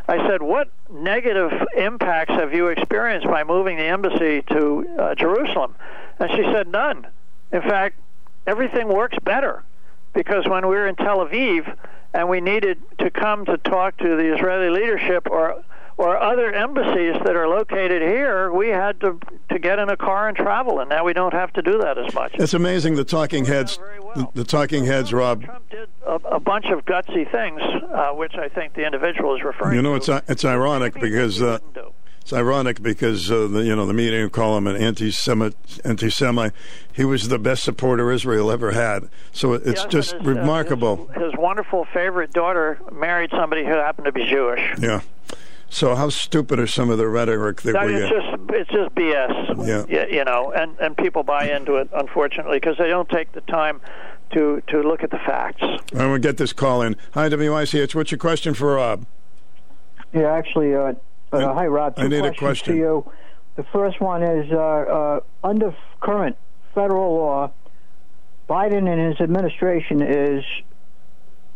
I 0.08 0.26
said, 0.28 0.42
What 0.42 0.70
negative 0.90 1.52
impacts 1.76 2.34
have 2.34 2.54
you 2.54 2.68
experienced 2.68 3.28
by 3.28 3.44
moving 3.44 3.76
the 3.76 3.84
embassy 3.84 4.42
to 4.44 4.96
uh, 4.98 5.16
Jerusalem? 5.16 5.76
And 6.20 6.32
she 6.32 6.44
said, 6.54 6.70
None. 6.70 7.08
In 7.52 7.62
fact, 7.62 8.00
everything 8.48 8.88
works 8.88 9.18
better 9.22 9.64
because 10.14 10.48
when 10.48 10.68
we 10.68 10.76
were 10.76 10.88
in 10.88 10.96
Tel 10.96 11.18
Aviv 11.18 11.76
and 12.14 12.30
we 12.30 12.40
needed 12.40 12.82
to 13.00 13.10
come 13.10 13.46
to 13.46 13.58
talk 13.58 13.98
to 13.98 14.16
the 14.16 14.34
Israeli 14.34 14.70
leadership 14.70 15.28
or 15.30 15.62
or 15.98 16.18
other 16.18 16.52
embassies 16.52 17.16
that 17.26 17.36
are 17.36 17.48
located 17.48 18.02
here, 18.02 18.52
we 18.52 18.70
had 18.70 19.00
to 19.02 19.20
to 19.50 19.60
get 19.60 19.80
in 19.80 19.90
a 19.90 19.98
car 19.98 20.28
and 20.28 20.38
travel, 20.38 20.80
and 20.80 20.90
now 20.90 21.04
we 21.04 21.14
don't 21.14 21.34
have 21.34 21.52
to 21.54 21.62
do 21.62 21.78
that 21.80 21.98
as 21.98 22.14
much. 22.14 22.32
It's 22.36 22.54
amazing 22.54 22.96
the 22.96 23.04
talking 23.04 23.46
heads. 23.46 23.80
well. 24.02 24.32
The, 24.34 24.42
the 24.42 24.44
talking 24.44 24.86
heads, 24.86 25.14
Rob. 25.14 25.44
Trump 25.44 25.70
did 25.70 25.90
a, 26.06 26.14
a 26.14 26.40
bunch 26.40 26.66
of 26.68 26.86
gutsy 26.86 27.30
things, 27.32 27.62
uh, 27.62 28.12
which 28.12 28.34
I 28.36 28.48
think 28.50 28.74
the 28.74 28.86
individual 28.86 29.36
is 29.36 29.44
referring. 29.44 29.76
You 29.76 29.82
know, 29.82 29.98
to. 30.00 30.18
it's 30.18 30.30
it's 30.30 30.46
ironic 30.46 30.94
because 31.00 31.42
uh, 31.42 31.60
it's 32.22 32.34
ironic 32.34 32.82
because 32.82 33.32
uh, 33.32 33.48
the, 33.48 33.60
you 33.64 33.76
know 33.76 33.86
the 33.86 33.94
media 33.94 34.30
call 34.30 34.58
him 34.58 34.68
an 34.68 34.76
anti-Semite. 34.78 35.56
Anti-Semite. 35.84 36.52
He 36.94 37.06
was 37.06 37.30
the 37.30 37.40
best 37.40 37.64
supporter 37.64 38.12
Israel 38.12 38.52
ever 38.52 38.72
had. 38.72 39.10
So 39.32 39.54
it's 39.54 39.66
Yes, 39.84 39.86
just 39.86 40.12
his, 40.14 40.22
uh, 40.22 40.24
remarkable. 40.30 41.08
his, 41.14 41.24
his 41.32 41.34
wonderful 41.38 41.86
favorite 41.94 42.32
daughter 42.34 42.80
married 42.92 43.32
somebody 43.32 43.64
who 43.66 43.72
happened 43.72 44.06
to 44.06 44.12
be 44.12 44.26
Jewish. 44.26 44.60
Yeah. 44.80 45.02
So 45.74 45.96
how 45.96 46.10
stupid 46.10 46.60
are 46.60 46.68
some 46.68 46.90
of 46.90 46.98
the 46.98 47.08
rhetoric 47.08 47.62
that 47.62 47.74
No, 47.74 47.86
we 47.86 47.96
it's 47.96 48.12
get? 48.12 48.22
just 48.22 48.52
it's 48.52 48.70
just 48.72 48.94
BS. 48.94 49.66
Yeah. 49.68 50.02
Y- 50.02 50.08
you 50.12 50.26
know, 50.26 50.52
and 50.52 50.78
and 50.80 50.98
people 50.98 51.24
buy 51.24 51.50
into 51.50 51.76
it 51.78 51.90
unfortunately 51.94 52.58
because 52.60 52.78
they 52.78 52.90
don't 52.90 53.08
take 53.10 53.32
the 53.32 53.40
time 53.42 53.80
to 54.34 54.62
to 54.68 54.82
look 54.82 55.02
at 55.02 55.12
the 55.12 55.18
facts. 55.20 55.64
I 55.98 56.06
will 56.08 56.18
get 56.20 56.36
this 56.36 56.52
call 56.52 56.82
in. 56.82 56.98
Hi, 57.14 57.30
WICH. 57.30 57.96
What's 57.96 58.12
your 58.12 58.18
question 58.18 58.54
for 58.54 58.76
Rob? 58.76 59.06
Yeah, 60.14 60.34
actually, 60.34 60.76
uh, 60.76 60.94
I- 61.32 61.38
uh, 61.38 61.54
hi, 61.54 61.68
Rob. 61.68 61.96
Two 61.96 62.02
I 62.04 62.08
need 62.10 62.26
a 62.26 62.34
question. 62.34 62.74
to 62.74 62.78
you. 62.80 63.12
The 63.56 63.64
first 63.64 64.02
one 64.02 64.24
is 64.24 64.52
uh, 64.52 64.58
uh, 64.58 65.20
under 65.42 65.74
current 66.02 66.36
federal 66.76 67.16
law, 67.16 67.52
Biden 68.50 68.90
and 68.90 69.00
his 69.10 69.22
administration 69.22 70.02
is 70.02 70.44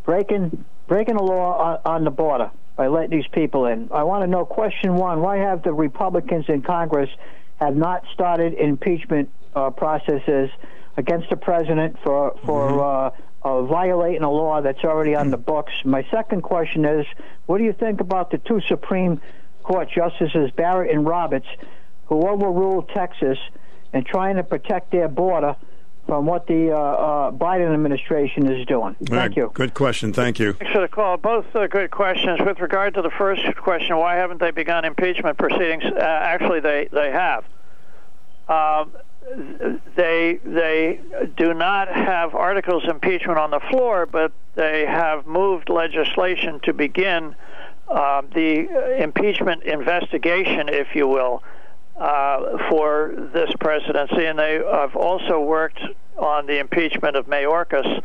breaking 0.05 0.63
breaking 0.87 1.15
the 1.17 1.23
law 1.23 1.57
on, 1.59 1.79
on 1.85 2.03
the 2.05 2.11
border 2.11 2.49
by 2.75 2.87
letting 2.87 3.11
these 3.11 3.27
people 3.31 3.65
in. 3.65 3.89
I 3.91 4.03
want 4.03 4.23
to 4.23 4.27
know 4.27 4.45
question 4.45 4.95
one: 4.95 5.21
Why 5.21 5.37
have 5.37 5.63
the 5.63 5.73
Republicans 5.73 6.45
in 6.47 6.61
Congress 6.61 7.09
have 7.59 7.75
not 7.75 8.03
started 8.13 8.53
impeachment 8.53 9.29
uh, 9.55 9.69
processes 9.69 10.49
against 10.97 11.29
the 11.29 11.37
president 11.37 11.97
for 12.03 12.37
for 12.45 12.69
Mm-hmm. 12.69 12.79
uh, 12.79 13.09
uh, 13.45 13.61
violating 13.61 14.23
a 14.23 14.31
law 14.31 14.59
that's 14.59 14.83
already 14.83 15.13
on 15.13 15.29
the 15.29 15.37
books? 15.37 15.71
My 15.85 16.03
second 16.09 16.41
question 16.41 16.83
is: 16.83 17.05
What 17.45 17.59
do 17.59 17.63
you 17.63 17.73
think 17.73 18.01
about 18.01 18.31
the 18.31 18.39
two 18.39 18.59
Supreme 18.67 19.21
Court 19.63 19.89
justices 19.89 20.51
Barrett 20.51 20.91
and 20.91 21.05
Roberts, 21.05 21.47
who 22.07 22.27
overruled 22.27 22.89
Texas 22.89 23.37
and 23.93 24.05
trying 24.05 24.35
to 24.37 24.43
protect 24.43 24.91
their 24.91 25.07
border? 25.07 25.55
From 26.07 26.27
what 26.27 26.45
the 26.45 26.71
uh, 26.71 26.77
uh, 26.77 27.31
Biden 27.31 27.73
administration 27.73 28.45
is 28.45 28.65
doing. 28.67 28.95
Thank 28.99 29.11
Right, 29.11 29.35
you. 29.35 29.51
Good 29.55 29.73
question. 29.73 30.13
Thank 30.13 30.37
you. 30.37 30.53
Thanks 30.53 30.71
for 30.71 30.81
the 30.81 30.87
call. 30.87 31.17
Both 31.17 31.47
uh, 31.55 31.65
good 31.65 31.89
questions. 31.89 32.39
With 32.45 32.59
regard 32.59 32.93
to 32.93 33.01
the 33.01 33.09
first 33.09 33.41
question, 33.55 33.97
why 33.97 34.15
haven't 34.15 34.39
they 34.39 34.51
begun 34.51 34.85
impeachment 34.85 35.37
proceedings? 35.39 35.83
Uh, 35.83 35.99
actually, 35.99 36.59
they 36.59 36.89
they 36.91 37.11
have. 37.11 37.43
Um, 38.47 38.91
they 39.95 40.39
they 40.45 40.99
do 41.35 41.53
not 41.53 41.87
have 41.87 42.35
articles 42.35 42.83
of 42.83 42.91
impeachment 42.91 43.39
on 43.39 43.49
the 43.49 43.59
floor, 43.71 44.05
but 44.05 44.31
they 44.53 44.85
have 44.85 45.25
moved 45.25 45.69
legislation 45.69 46.59
to 46.63 46.73
begin 46.73 47.35
uh, 47.87 48.21
the 48.33 48.67
uh, 48.69 49.03
impeachment 49.03 49.63
investigation, 49.63 50.69
if 50.69 50.95
you 50.95 51.07
will, 51.07 51.41
uh, 51.97 52.69
for 52.69 53.13
this 53.33 53.49
presidency, 53.59 54.25
and 54.25 54.37
they 54.37 54.55
have 54.55 54.95
also 54.95 55.39
worked 55.39 55.79
on 56.17 56.45
the 56.45 56.59
impeachment 56.59 57.15
of 57.15 57.27
Mayorkas, 57.27 58.03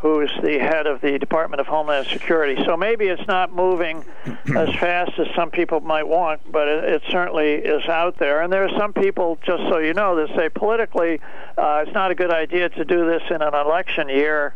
who's 0.00 0.30
the 0.42 0.58
head 0.58 0.86
of 0.86 1.00
the 1.00 1.18
Department 1.18 1.60
of 1.60 1.66
Homeland 1.66 2.08
Security. 2.08 2.60
So 2.66 2.76
maybe 2.76 3.06
it's 3.06 3.26
not 3.28 3.54
moving 3.54 4.04
as 4.56 4.74
fast 4.74 5.12
as 5.18 5.28
some 5.36 5.50
people 5.50 5.80
might 5.80 6.06
want, 6.06 6.40
but 6.50 6.66
it, 6.66 6.84
it 6.84 7.02
certainly 7.08 7.52
is 7.54 7.86
out 7.86 8.18
there. 8.18 8.42
And 8.42 8.52
there 8.52 8.64
are 8.64 8.78
some 8.78 8.92
people, 8.92 9.38
just 9.46 9.62
so 9.70 9.78
you 9.78 9.94
know, 9.94 10.16
that 10.16 10.36
say 10.36 10.48
politically 10.48 11.20
uh, 11.56 11.84
it's 11.86 11.94
not 11.94 12.10
a 12.10 12.14
good 12.14 12.32
idea 12.32 12.68
to 12.68 12.84
do 12.84 13.06
this 13.06 13.22
in 13.30 13.42
an 13.42 13.54
election 13.54 14.08
year. 14.08 14.54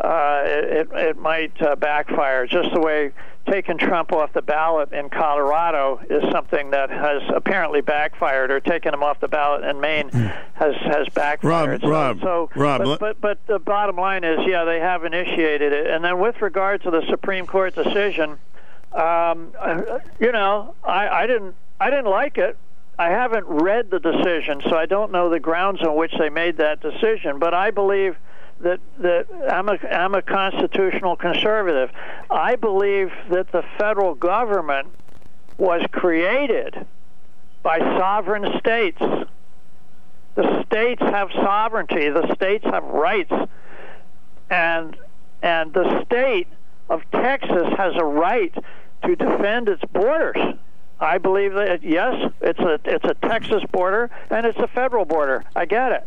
Uh, 0.00 0.42
it, 0.44 0.88
it 0.92 1.18
might 1.18 1.60
uh, 1.60 1.74
backfire, 1.74 2.46
just 2.46 2.72
the 2.72 2.80
way 2.80 3.10
taking 3.50 3.78
Trump 3.78 4.12
off 4.12 4.32
the 4.32 4.42
ballot 4.42 4.92
in 4.92 5.08
Colorado 5.08 6.00
is 6.08 6.22
something 6.30 6.70
that 6.70 6.90
has 6.90 7.22
apparently 7.34 7.80
backfired, 7.80 8.50
or 8.50 8.60
taking 8.60 8.92
him 8.92 9.02
off 9.02 9.18
the 9.20 9.26
ballot 9.26 9.64
in 9.64 9.80
Maine 9.80 10.08
has 10.54 10.74
has 10.82 11.08
backfired. 11.14 11.80
Hmm. 11.80 11.88
Rob, 11.88 12.20
so, 12.20 12.50
Rob, 12.54 12.54
so 12.54 12.60
Rob, 12.60 12.84
but, 12.84 13.00
but 13.00 13.20
but 13.20 13.46
the 13.46 13.58
bottom 13.58 13.96
line 13.96 14.22
is, 14.22 14.38
yeah, 14.46 14.64
they 14.64 14.78
have 14.78 15.04
initiated 15.04 15.72
it. 15.72 15.88
And 15.88 16.04
then 16.04 16.20
with 16.20 16.40
regard 16.42 16.82
to 16.82 16.90
the 16.90 17.04
Supreme 17.08 17.46
Court 17.46 17.74
decision, 17.74 18.38
um, 18.92 19.52
uh, 19.58 19.98
you 20.20 20.30
know, 20.30 20.74
I, 20.84 21.08
I 21.08 21.26
didn't 21.26 21.56
I 21.80 21.90
didn't 21.90 22.10
like 22.10 22.38
it. 22.38 22.56
I 23.00 23.10
haven't 23.10 23.46
read 23.46 23.90
the 23.90 24.00
decision, 24.00 24.60
so 24.68 24.76
I 24.76 24.86
don't 24.86 25.10
know 25.10 25.30
the 25.30 25.40
grounds 25.40 25.82
on 25.82 25.96
which 25.96 26.12
they 26.18 26.28
made 26.28 26.58
that 26.58 26.80
decision. 26.80 27.38
But 27.38 27.54
I 27.54 27.70
believe 27.70 28.16
that 28.60 28.80
that 28.98 29.26
I'm 29.50 29.68
a 29.68 29.78
I'm 29.90 30.14
a 30.14 30.22
constitutional 30.22 31.16
conservative. 31.16 31.90
I 32.30 32.56
believe 32.56 33.12
that 33.30 33.52
the 33.52 33.62
federal 33.78 34.14
government 34.14 34.88
was 35.56 35.82
created 35.92 36.86
by 37.62 37.78
sovereign 37.78 38.58
states. 38.58 38.98
The 40.34 40.64
states 40.66 41.02
have 41.02 41.30
sovereignty. 41.32 42.08
The 42.08 42.32
states 42.34 42.64
have 42.64 42.84
rights, 42.84 43.32
and 44.50 44.96
and 45.42 45.72
the 45.72 46.04
state 46.04 46.48
of 46.88 47.02
Texas 47.12 47.68
has 47.76 47.94
a 47.96 48.04
right 48.04 48.54
to 49.04 49.16
defend 49.16 49.68
its 49.68 49.82
borders. 49.92 50.56
I 51.00 51.18
believe 51.18 51.54
that 51.54 51.82
yes, 51.82 52.32
it's 52.40 52.58
a 52.58 52.80
it's 52.84 53.04
a 53.04 53.14
Texas 53.14 53.62
border 53.70 54.10
and 54.30 54.46
it's 54.46 54.58
a 54.58 54.68
federal 54.68 55.04
border. 55.04 55.44
I 55.54 55.64
get 55.64 55.92
it, 55.92 56.06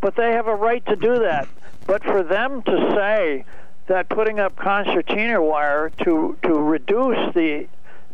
but 0.00 0.16
they 0.16 0.32
have 0.32 0.46
a 0.46 0.54
right 0.54 0.84
to 0.86 0.96
do 0.96 1.20
that. 1.20 1.48
But 1.88 2.04
for 2.04 2.22
them 2.22 2.62
to 2.64 2.92
say 2.94 3.46
that 3.86 4.10
putting 4.10 4.38
up 4.38 4.54
concertina 4.56 5.42
wire 5.42 5.90
to 6.04 6.36
to 6.42 6.52
reduce 6.52 7.34
the 7.34 7.66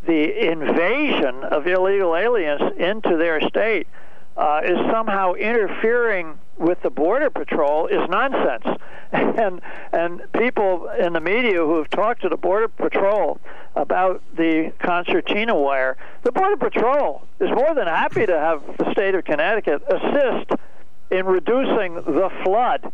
the 0.06 0.48
invasion 0.48 1.42
of 1.42 1.66
illegal 1.66 2.14
aliens 2.14 2.62
into 2.78 3.16
their 3.16 3.40
state 3.48 3.88
uh, 4.36 4.60
is 4.64 4.78
somehow 4.92 5.32
interfering 5.32 6.38
with 6.56 6.80
the 6.82 6.90
border 6.90 7.30
patrol 7.30 7.88
is 7.88 8.08
nonsense. 8.08 8.64
And 9.12 9.60
and 9.92 10.22
people 10.32 10.88
in 10.88 11.12
the 11.12 11.20
media 11.20 11.58
who 11.58 11.76
have 11.78 11.90
talked 11.90 12.22
to 12.22 12.28
the 12.28 12.36
border 12.36 12.68
patrol 12.68 13.40
about 13.74 14.22
the 14.36 14.72
concertina 14.78 15.54
wire, 15.56 15.96
the 16.22 16.32
border 16.32 16.56
patrol 16.56 17.22
is 17.40 17.50
more 17.50 17.74
than 17.74 17.86
happy 17.86 18.26
to 18.26 18.38
have 18.38 18.62
the 18.76 18.90
state 18.92 19.14
of 19.16 19.24
Connecticut 19.24 19.82
assist 19.88 20.52
in 21.10 21.26
reducing 21.26 21.94
the 21.94 22.30
flood 22.44 22.92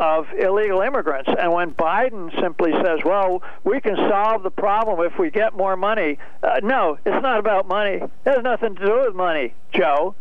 of 0.00 0.26
illegal 0.32 0.80
immigrants. 0.80 1.28
And 1.38 1.52
when 1.52 1.72
Biden 1.72 2.32
simply 2.40 2.72
says, 2.82 3.00
well, 3.04 3.42
we 3.64 3.80
can 3.82 3.96
solve 3.96 4.42
the 4.42 4.50
problem 4.50 5.06
if 5.06 5.18
we 5.18 5.30
get 5.30 5.54
more 5.54 5.76
money, 5.76 6.18
uh, 6.42 6.60
no, 6.62 6.98
it's 7.04 7.22
not 7.22 7.38
about 7.38 7.68
money. 7.68 7.96
It 7.96 8.10
has 8.24 8.42
nothing 8.42 8.74
to 8.76 8.86
do 8.86 9.02
with 9.04 9.14
money, 9.14 9.54
Joe. 9.72 10.14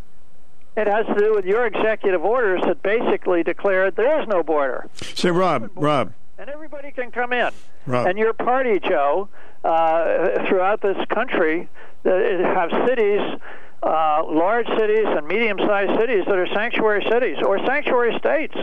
It 0.76 0.88
has 0.88 1.06
to 1.06 1.16
do 1.16 1.34
with 1.34 1.46
your 1.46 1.66
executive 1.66 2.24
orders 2.24 2.62
that 2.68 2.84
basically 2.84 3.42
declared 3.42 3.96
there 3.96 4.22
is 4.22 4.28
no 4.28 4.44
border. 4.44 4.88
Say, 4.94 5.32
Rob, 5.32 5.72
Rob, 5.76 6.14
And 6.38 6.50
everybody 6.50 6.92
can 6.92 7.10
come 7.12 7.32
in. 7.32 7.50
Rob. 7.86 8.06
And 8.06 8.18
your 8.18 8.34
party, 8.34 8.80
Joe, 8.80 9.30
uh, 9.64 10.46
throughout 10.48 10.82
this 10.82 10.98
country, 11.10 11.70
uh, 12.06 12.10
have 12.10 12.70
cities, 12.86 13.22
uh, 13.82 14.24
large 14.26 14.68
cities 14.78 15.06
and 15.06 15.26
medium-sized 15.26 16.00
cities 16.00 16.26
that 16.28 16.38
are 16.38 16.48
sanctuary 16.54 17.06
cities 17.10 17.38
or 17.46 17.66
sanctuary 17.66 18.18
states 18.20 18.56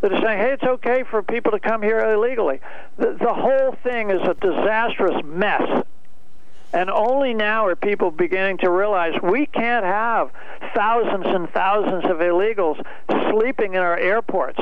that 0.00 0.12
are 0.12 0.20
saying, 0.20 0.38
"Hey, 0.38 0.52
it's 0.52 0.62
okay 0.62 1.04
for 1.10 1.22
people 1.22 1.52
to 1.52 1.60
come 1.60 1.82
here 1.82 2.00
illegally." 2.00 2.60
The, 2.98 3.16
the 3.18 3.34
whole 3.34 3.72
thing 3.82 4.10
is 4.10 4.20
a 4.22 4.34
disastrous 4.34 5.22
mess. 5.24 5.84
And 6.72 6.90
only 6.90 7.32
now 7.32 7.66
are 7.66 7.76
people 7.76 8.10
beginning 8.10 8.58
to 8.58 8.70
realize 8.70 9.14
we 9.22 9.46
can't 9.46 9.84
have 9.84 10.30
thousands 10.74 11.24
and 11.26 11.48
thousands 11.50 12.04
of 12.04 12.18
illegals 12.18 12.84
sleeping 13.30 13.74
in 13.74 13.80
our 13.80 13.96
airports 13.96 14.60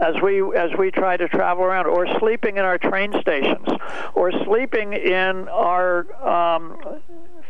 as 0.00 0.14
we 0.22 0.40
as 0.56 0.70
we 0.78 0.90
try 0.90 1.16
to 1.16 1.28
travel 1.28 1.64
around, 1.64 1.86
or 1.86 2.06
sleeping 2.18 2.56
in 2.56 2.64
our 2.64 2.78
train 2.78 3.12
stations, 3.20 3.66
or 4.14 4.32
sleeping 4.44 4.92
in 4.92 5.48
our 5.48 6.06
um, 6.26 6.76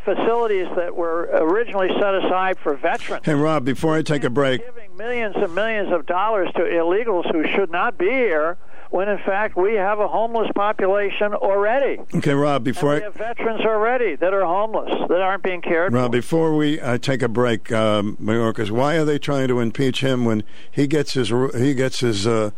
facilities 0.04 0.66
that 0.76 0.94
were 0.96 1.28
originally 1.32 1.88
set 2.00 2.14
aside 2.14 2.58
for 2.62 2.76
veterans. 2.76 3.24
hey, 3.24 3.34
Rob, 3.34 3.64
before 3.64 3.94
I 3.96 4.02
take 4.02 4.24
a 4.24 4.30
break, 4.30 4.64
Giving 4.64 4.96
millions 4.96 5.36
and 5.36 5.54
millions 5.54 5.92
of 5.92 6.06
dollars 6.06 6.48
to 6.56 6.60
illegals 6.62 7.30
who 7.32 7.46
should 7.48 7.70
not 7.70 7.96
be 7.98 8.06
here, 8.06 8.56
when 8.90 9.08
in 9.08 9.18
fact 9.18 9.56
we 9.56 9.74
have 9.74 10.00
a 10.00 10.08
homeless 10.08 10.50
population 10.54 11.32
already. 11.34 11.98
okay, 12.16 12.34
Rob, 12.34 12.64
before 12.64 12.94
And 12.94 13.00
we 13.00 13.02
I, 13.02 13.04
have 13.04 13.14
veterans 13.14 13.60
already 13.60 14.16
that 14.16 14.34
are 14.34 14.44
homeless 14.44 14.90
that 15.08 15.20
aren't 15.20 15.42
being 15.44 15.60
cared 15.62 15.92
Rob, 15.92 16.00
for. 16.00 16.02
Rob, 16.06 16.12
before 16.12 16.56
we 16.56 16.80
uh, 16.80 16.98
take 16.98 17.22
a 17.22 17.28
break, 17.28 17.70
um, 17.72 18.16
Mayorkas, 18.20 18.70
why 18.70 18.96
are 18.96 19.04
they 19.04 19.18
trying 19.18 19.48
to 19.48 19.60
impeach 19.60 20.00
him 20.02 20.24
when 20.24 20.42
he 20.70 20.86
gets 20.86 21.12
his 21.14 21.28
he 21.56 21.74
gets 21.74 22.00
his 22.00 22.26
uh, 22.26 22.50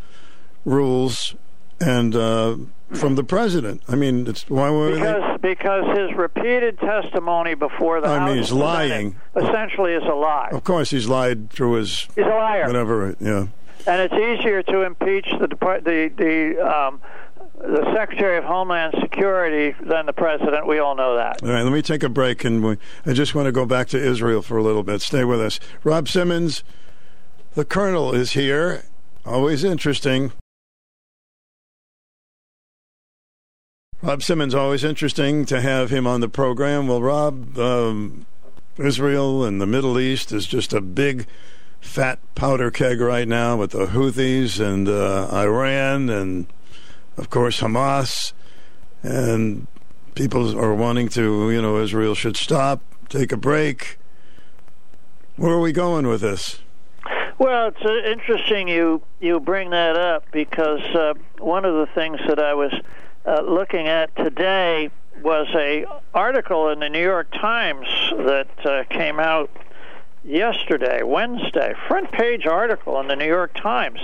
rules 0.64 1.34
and 1.80 2.14
uh, 2.14 2.56
from 2.94 3.14
the 3.14 3.24
president. 3.24 3.82
I 3.88 3.96
mean, 3.96 4.26
it's 4.26 4.48
why 4.48 4.70
were 4.70 4.90
because 4.94 5.40
they? 5.40 5.54
because 5.54 5.98
his 5.98 6.16
repeated 6.16 6.78
testimony 6.78 7.54
before 7.54 8.00
the 8.00 8.08
I 8.08 8.18
House 8.18 8.28
mean, 8.28 8.36
he's 8.38 8.48
Senate 8.48 8.60
lying. 8.64 9.16
essentially 9.36 9.92
is 9.94 10.02
a 10.04 10.14
lie. 10.14 10.48
Of 10.52 10.64
course, 10.64 10.90
he's 10.90 11.08
lied 11.08 11.50
through 11.50 11.72
his 11.74 12.06
He's 12.14 12.24
a 12.26 12.28
liar, 12.28 12.66
whatever. 12.66 13.16
Yeah. 13.20 13.46
and 13.86 14.00
it's 14.02 14.14
easier 14.14 14.62
to 14.64 14.82
impeach 14.82 15.26
the 15.40 15.48
the 15.84 16.10
the 16.16 16.60
um, 16.66 17.00
the 17.58 17.92
Secretary 17.94 18.36
of 18.38 18.44
Homeland 18.44 18.94
Security 19.00 19.74
than 19.86 20.06
the 20.06 20.12
president. 20.12 20.66
We 20.66 20.78
all 20.80 20.94
know 20.96 21.16
that. 21.16 21.42
All 21.42 21.48
right, 21.50 21.62
let 21.62 21.72
me 21.72 21.80
take 21.82 22.02
a 22.02 22.08
break, 22.08 22.44
and 22.44 22.62
we, 22.64 22.76
I 23.06 23.12
just 23.12 23.34
want 23.36 23.46
to 23.46 23.52
go 23.52 23.64
back 23.66 23.86
to 23.88 23.98
Israel 23.98 24.42
for 24.42 24.56
a 24.56 24.62
little 24.62 24.82
bit. 24.82 25.00
Stay 25.00 25.22
with 25.24 25.40
us. 25.40 25.60
Rob 25.84 26.08
Simmons, 26.08 26.64
the 27.54 27.64
Colonel, 27.64 28.12
is 28.14 28.32
here. 28.32 28.82
Always 29.24 29.62
interesting. 29.62 30.32
Rob 34.02 34.20
Simmons, 34.20 34.52
always 34.52 34.82
interesting 34.82 35.44
to 35.44 35.60
have 35.60 35.90
him 35.90 36.08
on 36.08 36.20
the 36.20 36.28
program. 36.28 36.88
Well, 36.88 37.00
Rob, 37.00 37.56
um, 37.56 38.26
Israel 38.76 39.44
and 39.44 39.60
the 39.60 39.66
Middle 39.66 39.96
East 39.96 40.32
is 40.32 40.44
just 40.44 40.72
a 40.72 40.80
big, 40.80 41.28
fat 41.80 42.18
powder 42.34 42.72
keg 42.72 43.00
right 43.00 43.28
now 43.28 43.56
with 43.56 43.70
the 43.70 43.86
Houthis 43.86 44.58
and 44.58 44.88
uh, 44.88 45.28
Iran 45.32 46.10
and, 46.10 46.46
of 47.16 47.30
course, 47.30 47.60
Hamas. 47.60 48.32
And 49.04 49.68
people 50.16 50.58
are 50.58 50.74
wanting 50.74 51.08
to, 51.10 51.52
you 51.52 51.62
know, 51.62 51.78
Israel 51.78 52.16
should 52.16 52.36
stop, 52.36 52.82
take 53.08 53.30
a 53.30 53.36
break. 53.36 53.98
Where 55.36 55.52
are 55.52 55.60
we 55.60 55.70
going 55.70 56.08
with 56.08 56.22
this? 56.22 56.58
Well, 57.38 57.68
it's 57.68 57.84
uh, 57.84 58.10
interesting 58.10 58.66
you 58.66 59.02
you 59.20 59.38
bring 59.38 59.70
that 59.70 59.96
up 59.96 60.24
because 60.32 60.82
uh, 60.94 61.14
one 61.38 61.64
of 61.64 61.74
the 61.74 61.86
things 61.94 62.18
that 62.28 62.40
I 62.40 62.54
was 62.54 62.72
uh, 63.26 63.40
looking 63.42 63.88
at 63.88 64.14
today 64.16 64.90
was 65.22 65.46
a 65.54 65.84
article 66.14 66.68
in 66.70 66.80
the 66.80 66.88
New 66.88 67.02
York 67.02 67.30
Times 67.32 67.86
that 68.26 68.48
uh, 68.66 68.84
came 68.90 69.20
out 69.20 69.50
yesterday, 70.24 71.02
Wednesday, 71.02 71.74
front 71.88 72.10
page 72.12 72.46
article 72.46 72.98
in 73.00 73.08
the 73.08 73.16
New 73.16 73.26
York 73.26 73.54
Times. 73.54 74.00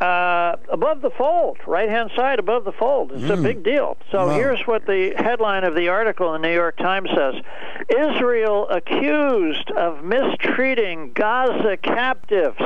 Uh, 0.00 0.56
above 0.70 1.02
the 1.02 1.10
fold, 1.10 1.58
right 1.66 1.90
hand 1.90 2.10
side 2.16 2.38
above 2.38 2.64
the 2.64 2.72
fold. 2.72 3.12
It's 3.12 3.28
a 3.30 3.36
big 3.36 3.62
deal. 3.62 3.98
So 4.10 4.28
Wow. 4.28 4.34
here's 4.34 4.66
what 4.66 4.86
the 4.86 5.12
headline 5.14 5.62
of 5.64 5.74
the 5.74 5.88
article 5.88 6.34
in 6.34 6.40
the 6.40 6.48
New 6.48 6.54
York 6.54 6.78
Times 6.78 7.10
says 7.14 7.34
Israel 7.94 8.66
accused 8.70 9.70
of 9.72 10.02
mistreating 10.02 11.12
Gaza 11.12 11.76
captives. 11.76 12.56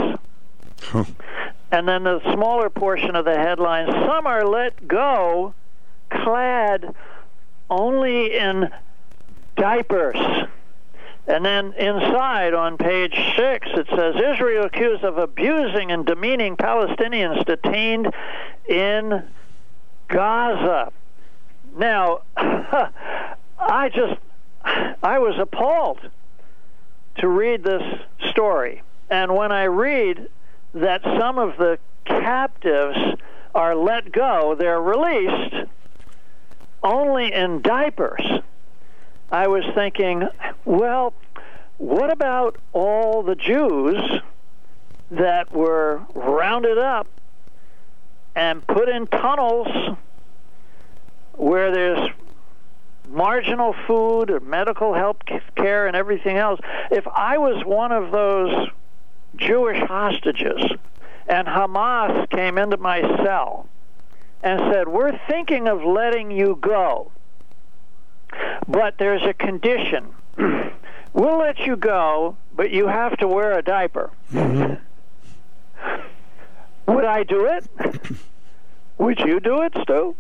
And 1.71 1.89
then 1.89 2.05
the 2.05 2.21
smaller 2.33 2.71
portion 2.71 3.17
of 3.17 3.25
the 3.25 3.37
headline 3.37 3.91
some 4.07 4.27
are 4.27 4.47
let 4.47 4.87
go 4.87 5.55
clad 6.11 6.95
only 7.69 8.37
in 8.37 8.71
diapers. 9.57 10.17
And 11.27 11.45
then 11.45 11.73
inside 11.73 12.53
on 12.53 12.77
page 12.77 13.15
six, 13.37 13.67
it 13.73 13.87
says 13.89 14.15
Israel 14.15 14.67
accused 14.67 15.05
of 15.05 15.17
abusing 15.17 15.91
and 15.91 16.05
demeaning 16.05 16.57
Palestinians 16.57 17.45
detained 17.47 18.13
in 18.69 19.25
Gaza. 20.09 20.93
Now, 21.77 22.21
I 22.37 23.89
just, 23.89 24.21
I 24.65 25.19
was 25.19 25.37
appalled 25.39 26.01
to 27.19 27.29
read 27.29 27.65
this 27.65 27.83
story. 28.31 28.83
And 29.09 29.35
when 29.35 29.51
I 29.51 29.65
read 29.65 30.29
that 30.75 31.03
some 31.19 31.39
of 31.39 31.57
the 31.57 31.79
captives 32.05 32.99
are 33.55 33.75
let 33.75 34.11
go, 34.13 34.57
they're 34.59 34.81
released 34.81 35.69
only 36.83 37.33
in 37.33 37.63
diapers. 37.63 38.25
I 39.31 39.47
was 39.49 39.65
thinking, 39.75 40.29
well, 40.65 41.15
what 41.79 42.13
about 42.13 42.57
all 42.73 43.23
the 43.23 43.35
Jews 43.35 44.21
that 45.11 45.53
were 45.53 46.03
rounded 46.15 46.79
up 46.79 47.07
and 48.37 48.67
put 48.67 48.89
in 48.89 49.07
tunnels 49.07 49.97
where 51.33 51.73
there's 51.73 52.11
marginal 53.09 53.75
food 53.87 54.31
or 54.31 54.41
medical 54.41 54.95
health 54.95 55.19
care 55.57 55.87
and 55.87 55.97
everything 55.97 56.37
else? 56.37 56.61
If 56.91 57.07
I 57.09 57.39
was 57.39 57.65
one 57.65 57.93
of 57.93 58.11
those 58.11 58.69
Jewish 59.37 59.81
hostages 59.81 60.63
and 61.27 61.47
Hamas 61.47 62.29
came 62.31 62.59
into 62.59 62.77
my 62.77 63.01
cell 63.25 63.69
and 64.43 64.61
said, 64.73 64.89
We're 64.89 65.19
thinking 65.29 65.69
of 65.69 65.83
letting 65.83 66.31
you 66.31 66.59
go. 66.61 67.11
But 68.69 68.99
there's 68.99 69.23
a 69.23 69.33
condition. 69.33 70.09
we'll 71.13 71.39
let 71.39 71.59
you 71.61 71.77
go, 71.77 72.37
but 72.55 72.71
you 72.71 72.87
have 72.87 73.17
to 73.19 73.29
wear 73.29 73.59
a 73.59 73.63
diaper. 73.63 74.11
Mm-hmm. 74.33 74.75
Would 76.87 77.05
I 77.05 77.23
do 77.23 77.47
it? 77.47 77.65
would 78.99 79.19
you 79.21 79.41
do 79.41 79.63
it, 79.63 79.73
Stu? 79.83 80.15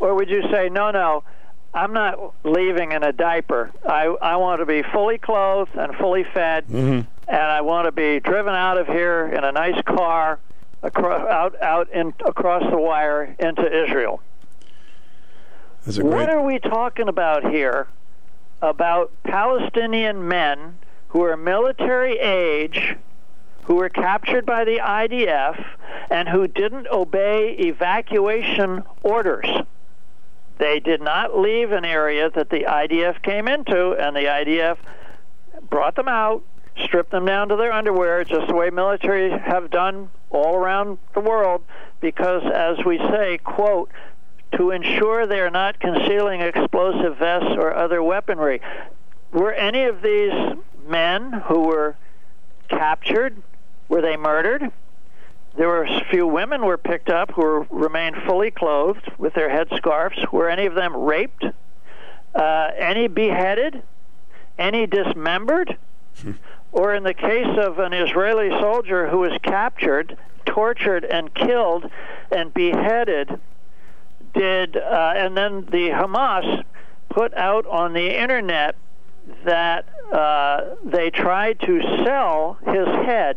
Or 0.00 0.14
would 0.14 0.28
you 0.28 0.42
say, 0.50 0.68
no, 0.68 0.90
no, 0.90 1.24
I'm 1.72 1.92
not 1.92 2.34
leaving 2.44 2.92
in 2.92 3.02
a 3.02 3.12
diaper. 3.12 3.70
I, 3.88 4.04
I 4.20 4.36
want 4.36 4.60
to 4.60 4.66
be 4.66 4.82
fully 4.92 5.18
clothed 5.18 5.74
and 5.74 5.94
fully 5.94 6.24
fed, 6.24 6.66
mm-hmm. 6.66 7.08
And 7.28 7.40
I 7.40 7.60
want 7.60 7.86
to 7.86 7.92
be 7.92 8.20
driven 8.20 8.54
out 8.54 8.78
of 8.78 8.86
here 8.86 9.26
in 9.26 9.44
a 9.44 9.52
nice 9.52 9.80
car 9.84 10.38
across, 10.82 11.28
out, 11.28 11.60
out 11.62 11.90
in, 11.90 12.12
across 12.24 12.62
the 12.70 12.78
wire 12.78 13.34
into 13.38 13.84
Israel. 13.84 14.20
Great. 15.84 16.04
What 16.04 16.28
are 16.28 16.42
we 16.42 16.58
talking 16.58 17.08
about 17.08 17.50
here? 17.50 17.88
About 18.60 19.10
Palestinian 19.24 20.28
men 20.28 20.78
who 21.08 21.22
are 21.24 21.36
military 21.36 22.18
age, 22.18 22.96
who 23.64 23.74
were 23.74 23.88
captured 23.88 24.46
by 24.46 24.64
the 24.64 24.78
IDF, 24.78 25.64
and 26.10 26.28
who 26.28 26.46
didn't 26.46 26.86
obey 26.88 27.54
evacuation 27.58 28.82
orders. 29.02 29.46
They 30.58 30.78
did 30.78 31.00
not 31.00 31.36
leave 31.36 31.72
an 31.72 31.84
area 31.84 32.30
that 32.30 32.50
the 32.50 32.60
IDF 32.60 33.22
came 33.22 33.48
into, 33.48 33.92
and 33.92 34.14
the 34.14 34.26
IDF 34.26 34.76
brought 35.68 35.96
them 35.96 36.08
out, 36.08 36.44
stripped 36.84 37.10
them 37.10 37.24
down 37.26 37.48
to 37.48 37.56
their 37.56 37.72
underwear, 37.72 38.24
just 38.24 38.48
the 38.48 38.54
way 38.54 38.70
military 38.70 39.30
have 39.30 39.70
done 39.70 40.10
all 40.30 40.56
around 40.56 40.98
the 41.14 41.20
world, 41.20 41.62
because, 42.00 42.42
as 42.44 42.84
we 42.84 42.98
say, 42.98 43.38
quote, 43.38 43.90
to 44.56 44.70
ensure 44.70 45.26
they 45.26 45.40
are 45.40 45.50
not 45.50 45.80
concealing 45.80 46.40
explosive 46.40 47.16
vests 47.18 47.56
or 47.56 47.74
other 47.74 48.02
weaponry. 48.02 48.60
Were 49.32 49.52
any 49.52 49.84
of 49.84 50.02
these 50.02 50.32
men 50.86 51.32
who 51.46 51.60
were 51.60 51.96
captured, 52.68 53.42
were 53.88 54.02
they 54.02 54.16
murdered? 54.16 54.70
There 55.56 55.68
were 55.68 55.84
a 55.84 56.04
few 56.10 56.26
women 56.26 56.64
were 56.64 56.78
picked 56.78 57.10
up 57.10 57.32
who 57.32 57.42
were, 57.42 57.62
remained 57.70 58.16
fully 58.26 58.50
clothed 58.50 59.10
with 59.18 59.34
their 59.34 59.50
headscarves. 59.50 60.32
Were 60.32 60.48
any 60.48 60.66
of 60.66 60.74
them 60.74 60.96
raped? 60.96 61.44
Uh, 62.34 62.70
any 62.76 63.08
beheaded? 63.08 63.82
Any 64.58 64.86
dismembered? 64.86 65.76
or 66.72 66.94
in 66.94 67.02
the 67.02 67.14
case 67.14 67.58
of 67.58 67.78
an 67.78 67.92
Israeli 67.92 68.50
soldier 68.50 69.08
who 69.08 69.18
was 69.18 69.38
captured, 69.42 70.16
tortured, 70.46 71.04
and 71.04 71.32
killed 71.34 71.90
and 72.30 72.52
beheaded, 72.52 73.38
did 74.34 74.76
uh, 74.76 75.12
and 75.14 75.36
then 75.36 75.66
the 75.66 75.90
Hamas 75.90 76.64
put 77.10 77.34
out 77.34 77.66
on 77.66 77.92
the 77.92 78.18
internet 78.18 78.74
that 79.44 79.86
uh, 80.10 80.74
they 80.84 81.10
tried 81.10 81.60
to 81.60 81.80
sell 82.04 82.58
his 82.64 82.86
head, 83.06 83.36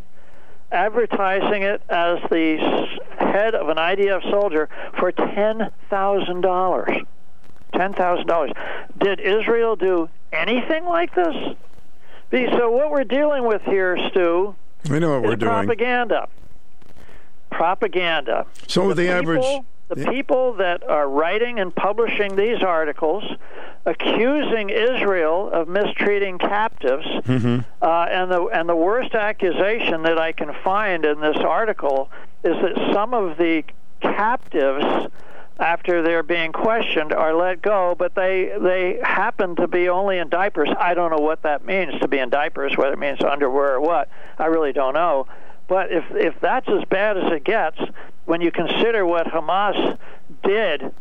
advertising 0.72 1.64
it 1.64 1.82
as 1.90 2.20
the 2.30 2.88
head 3.18 3.54
of 3.54 3.68
an 3.68 3.78
IDF 3.78 4.30
soldier 4.32 4.70
for 4.98 5.12
ten 5.12 5.72
thousand 5.90 6.42
dollars. 6.42 6.98
Ten 7.74 7.94
thousand 7.94 8.28
dollars. 8.28 8.52
Did 8.98 9.20
Israel 9.20 9.76
do 9.76 10.10
anything 10.32 10.86
like 10.86 11.14
this? 11.14 11.36
So 12.32 12.70
what 12.70 12.92
we're 12.92 13.04
dealing 13.06 13.46
with 13.46 13.62
here, 13.64 13.98
Stu, 14.10 14.56
We 14.90 15.00
know 15.00 15.12
what 15.12 15.24
we're 15.24 15.34
is 15.34 15.40
doing. 15.40 15.52
propaganda. 15.52 16.28
Propaganda. 17.52 18.46
So 18.68 18.94
the 18.94 19.10
average. 19.10 19.42
people, 19.42 19.66
the 19.90 20.02
Yeah. 20.02 20.10
people 20.10 20.54
that 20.54 20.84
are 20.90 21.08
writing 21.08 21.60
and 21.60 21.74
publishing 21.74 22.36
these 22.36 22.62
articles 22.62 23.24
accusing 23.86 24.70
Israel 24.70 25.50
of 25.52 25.68
mistreating 25.70 26.38
captives, 26.40 27.06
Mm-hmm. 27.06 27.60
uh, 27.82 28.06
and 28.10 28.32
the 28.32 28.46
and 28.48 28.68
the 28.68 28.76
worst 28.76 29.14
accusation 29.16 30.02
that 30.04 30.18
I 30.20 30.32
can 30.34 30.54
find 30.64 31.06
in 31.06 31.22
this 31.22 31.38
article 31.38 32.10
is 32.44 32.56
that 32.62 32.92
some 32.94 33.14
of 33.14 33.38
the 33.38 33.64
captives, 34.02 35.08
after 35.58 36.02
they're 36.02 36.24
being 36.24 36.52
questioned, 36.52 37.14
are 37.14 37.34
let 37.34 37.62
go, 37.62 37.96
but 37.98 38.14
they 38.16 38.52
they 38.60 39.00
happen 39.02 39.56
to 39.56 39.68
be 39.68 39.88
only 39.88 40.18
in 40.18 40.30
diapers. 40.30 40.70
I 40.78 40.94
don't 40.94 41.12
know 41.12 41.24
what 41.24 41.44
that 41.44 41.66
means 41.66 42.00
to 42.02 42.08
be 42.08 42.20
in 42.20 42.30
diapers, 42.30 42.76
whether 42.76 42.94
it 42.94 43.00
means 43.00 43.22
underwear 43.24 43.76
or 43.76 43.82
what. 43.82 44.10
I 44.38 44.48
really 44.48 44.74
don't 44.74 44.94
know. 44.94 45.28
But 45.68 45.92
if 45.92 46.04
if 46.12 46.40
that's 46.42 46.68
as 46.68 46.84
bad 46.90 47.18
as 47.18 47.32
it 47.32 47.44
gets, 47.44 47.80
when 48.26 48.42
you 48.42 48.52
consider 48.52 49.06
what 49.06 49.28
Hamas 49.28 49.98
did 50.44 50.94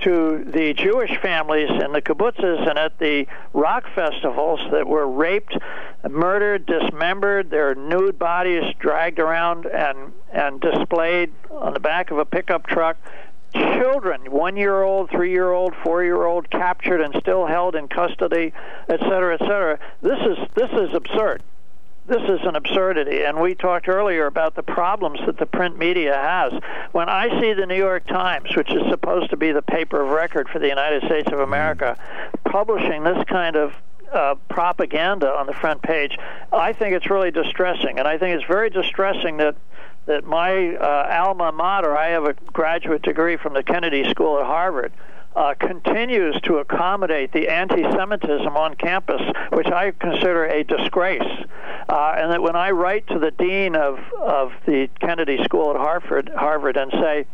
to 0.00 0.44
the 0.44 0.74
Jewish 0.74 1.16
families 1.20 1.70
in 1.70 1.92
the 1.92 2.02
kibbutzes 2.02 2.68
and 2.68 2.78
at 2.78 2.98
the 2.98 3.26
rock 3.52 3.84
festivals 3.94 4.60
that 4.72 4.86
were 4.86 5.08
raped, 5.08 5.56
murdered, 6.10 6.66
dismembered, 6.66 7.48
their 7.48 7.74
nude 7.74 8.18
bodies 8.18 8.64
dragged 8.78 9.18
around 9.18 9.66
and 9.66 10.12
and 10.32 10.60
displayed 10.60 11.32
on 11.50 11.72
the 11.72 11.80
back 11.80 12.10
of 12.10 12.18
a 12.18 12.24
pickup 12.24 12.66
truck. 12.66 12.96
Children, 13.54 14.22
one 14.30 14.56
year 14.56 14.82
old, 14.82 15.10
three 15.10 15.30
year 15.30 15.52
old, 15.52 15.74
four 15.84 16.02
year 16.02 16.24
old, 16.24 16.50
captured 16.50 17.00
and 17.00 17.14
still 17.20 17.46
held 17.46 17.74
in 17.76 17.88
custody, 17.88 18.52
et 18.88 19.00
cetera, 19.00 19.34
et 19.34 19.40
cetera. 19.40 19.78
This 20.02 20.18
is 20.20 20.38
this 20.54 20.70
is 20.72 20.94
absurd 20.94 21.42
this 22.06 22.22
is 22.22 22.40
an 22.42 22.54
absurdity. 22.54 23.22
And 23.22 23.40
we 23.40 23.54
talked 23.54 23.88
earlier 23.88 24.26
about 24.26 24.54
the 24.54 24.62
problems 24.62 25.20
that 25.26 25.38
the 25.38 25.46
print 25.46 25.78
media 25.78 26.14
has. 26.14 26.52
When 26.92 27.08
I 27.08 27.40
see 27.40 27.54
the 27.54 27.66
New 27.66 27.76
York 27.76 28.06
Times, 28.06 28.54
which 28.54 28.70
is 28.70 28.82
supposed 28.90 29.30
to 29.30 29.36
be 29.36 29.52
the 29.52 29.62
paper 29.62 30.02
of 30.02 30.10
record 30.10 30.48
for 30.48 30.58
the 30.58 30.68
United 30.68 31.04
States 31.04 31.28
of 31.32 31.40
America, 31.40 31.96
publishing 32.44 33.04
this 33.04 33.24
kind 33.26 33.56
of 33.56 33.72
uh, 34.12 34.34
propaganda 34.48 35.30
on 35.30 35.46
the 35.46 35.54
front 35.54 35.82
page, 35.82 36.18
I 36.52 36.72
think 36.72 36.94
it's 36.94 37.08
really 37.08 37.30
distressing. 37.30 37.98
And 37.98 38.06
I 38.06 38.18
think 38.18 38.36
it's 38.36 38.46
very 38.46 38.70
distressing 38.70 39.38
that 39.38 39.56
that 40.06 40.24
my 40.24 40.74
uh, 40.74 41.24
alma 41.24 41.52
mater, 41.52 41.96
I 41.96 42.08
have 42.08 42.24
a 42.24 42.34
graduate 42.52 43.02
degree 43.02 43.36
from 43.36 43.54
the 43.54 43.62
Kennedy 43.62 44.08
School 44.10 44.38
at 44.38 44.46
Harvard 44.46 44.92
uh, 45.36 45.54
continues 45.58 46.40
to 46.42 46.58
accommodate 46.58 47.32
the 47.32 47.48
anti-Semitism 47.48 48.56
on 48.56 48.74
campus, 48.74 49.20
which 49.52 49.66
I 49.66 49.90
consider 49.92 50.44
a 50.44 50.62
disgrace. 50.62 51.46
Uh, 51.88 52.14
and 52.16 52.32
that 52.32 52.42
when 52.42 52.56
I 52.56 52.70
write 52.70 53.06
to 53.08 53.18
the 53.18 53.30
dean 53.30 53.76
of 53.76 53.98
of 54.18 54.52
the 54.66 54.88
Kennedy 55.00 55.42
School 55.44 55.70
at 55.70 55.76
Harvard, 55.76 56.30
Harvard, 56.34 56.76
and 56.76 56.90
say. 56.92 57.26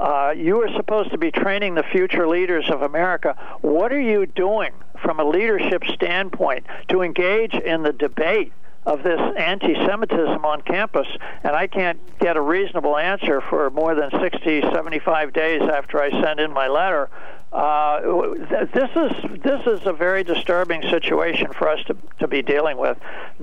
Uh, 0.00 0.32
you 0.36 0.62
are 0.62 0.72
supposed 0.76 1.10
to 1.10 1.18
be 1.18 1.32
training 1.32 1.74
the 1.74 1.82
future 1.82 2.28
leaders 2.28 2.70
of 2.70 2.82
America. 2.82 3.34
What 3.62 3.92
are 3.92 4.00
you 4.00 4.26
doing 4.26 4.70
from 5.02 5.18
a 5.18 5.24
leadership 5.24 5.82
standpoint 5.92 6.66
to 6.90 7.02
engage 7.02 7.54
in 7.54 7.82
the 7.82 7.92
debate 7.92 8.52
of 8.86 9.02
this 9.02 9.20
anti 9.36 9.74
Semitism 9.86 10.44
on 10.44 10.62
campus, 10.62 11.06
and 11.42 11.54
I 11.54 11.66
can't 11.66 11.98
get 12.20 12.36
a 12.36 12.40
reasonable 12.40 12.96
answer 12.96 13.40
for 13.40 13.70
more 13.70 13.94
than 13.94 14.10
60, 14.10 14.62
75 14.62 15.32
days 15.32 15.62
after 15.62 16.02
I 16.02 16.10
send 16.10 16.40
in 16.40 16.52
my 16.52 16.68
letter 16.68 17.10
uh, 17.52 18.00
this 18.74 18.90
is 18.94 19.40
this 19.42 19.66
is 19.66 19.86
a 19.86 19.92
very 19.92 20.22
disturbing 20.22 20.82
situation 20.82 21.50
for 21.54 21.68
us 21.68 21.82
to, 21.86 21.96
to 22.18 22.28
be 22.28 22.42
dealing 22.42 22.76
with. 22.76 22.98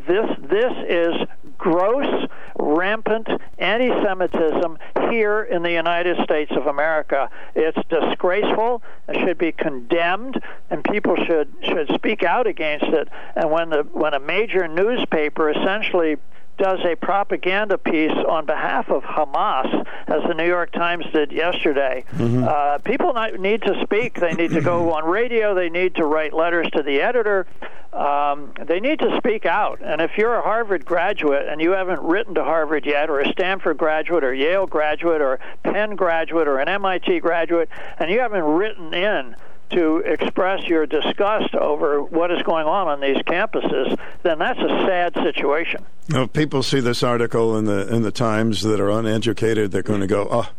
This 0.08 0.30
this 0.40 0.72
is 0.88 1.28
gross, 1.66 2.28
rampant 2.60 3.28
anti-Semitism 3.58 4.78
here 5.10 5.42
in 5.42 5.64
the 5.64 5.72
United 5.72 6.16
States 6.24 6.52
of 6.56 6.68
America. 6.68 7.28
It's 7.56 7.80
disgraceful. 7.90 8.84
It 9.10 9.26
should 9.26 9.40
be 9.40 9.52
condemned, 9.52 10.40
and 10.70 10.84
people 10.84 11.16
should 11.16 11.52
should 11.64 11.90
speak 11.96 12.22
out 12.22 12.46
against 12.46 12.86
it. 12.86 13.08
And 13.36 13.50
when 13.50 13.72
the 13.72 13.82
when 13.94 14.14
a 14.14 14.20
major 14.20 14.68
newspaper 14.68 15.50
essentially 15.50 16.18
does 16.58 16.80
a 16.86 16.96
propaganda 16.96 17.78
piece 17.78 18.12
on 18.28 18.46
behalf 18.46 18.90
of 18.90 19.04
Hamas, 19.04 19.86
as 20.08 20.24
the 20.28 20.34
New 20.34 20.48
York 20.48 20.72
Times 20.72 21.06
did 21.14 21.32
yesterday. 21.32 22.06
Mm-hmm. 22.14 22.46
Uh, 22.48 22.78
people 22.80 23.14
not, 23.14 23.40
need 23.40 23.62
to 23.64 23.82
speak. 23.84 24.20
They 24.20 24.34
need 24.34 24.52
to 24.52 24.62
go 24.62 24.92
on 24.96 25.06
radio. 25.06 25.54
They 25.54 25.70
need 25.70 25.96
to 25.96 26.06
write 26.06 26.34
letters 26.34 26.68
to 26.72 26.84
the 26.84 27.02
editor. 27.02 27.48
Um, 27.94 28.52
they 28.62 28.80
need 28.80 29.00
to 29.00 29.16
speak 29.18 29.46
out. 29.46 29.82
And 29.82 30.02
if 30.02 30.18
you're 30.18 30.36
a 30.36 30.42
Harvard 30.42 30.86
graduate 30.86 31.48
and 31.48 31.62
you 31.62 31.72
haven't 31.72 32.02
written 32.02 32.36
to 32.36 32.44
Harvard 32.44 32.86
yet, 32.86 33.10
or 33.10 33.22
a 33.22 33.32
Stanford 33.32 33.78
graduate, 33.78 34.24
or 34.24 34.34
Yale 34.34 34.68
graduate, 34.68 35.22
or 35.22 35.40
Penn 35.64 35.96
graduate, 35.96 36.48
or 36.48 36.60
an 36.60 36.68
MIT 36.68 37.22
graduate, 37.22 37.70
and 37.98 38.12
you 38.12 38.20
haven't 38.20 38.44
written 38.44 38.94
in 38.94 39.36
to 39.72 39.98
express 39.98 40.64
your 40.68 40.86
disgust 40.86 41.56
over 41.56 42.02
what 42.04 42.32
is 42.32 42.42
going 42.44 42.66
on 42.66 42.88
on 42.88 43.00
these 43.00 43.18
campuses, 43.18 43.98
then 44.24 44.40
that's 44.40 44.60
a 44.60 44.86
sad 44.86 45.14
situation. 45.16 45.86
Now, 46.10 46.28
people 46.28 46.64
see 46.64 46.80
this 46.80 47.04
article 47.04 47.58
in 47.58 47.66
the 47.66 47.88
in 47.94 48.04
the 48.04 48.12
Times 48.12 48.62
that 48.62 48.80
are 48.80 48.92
uneducated. 48.92 49.72
They're 49.72 49.82
going 49.82 50.02
to 50.02 50.08
go, 50.08 50.28
"Oh, 50.30 50.50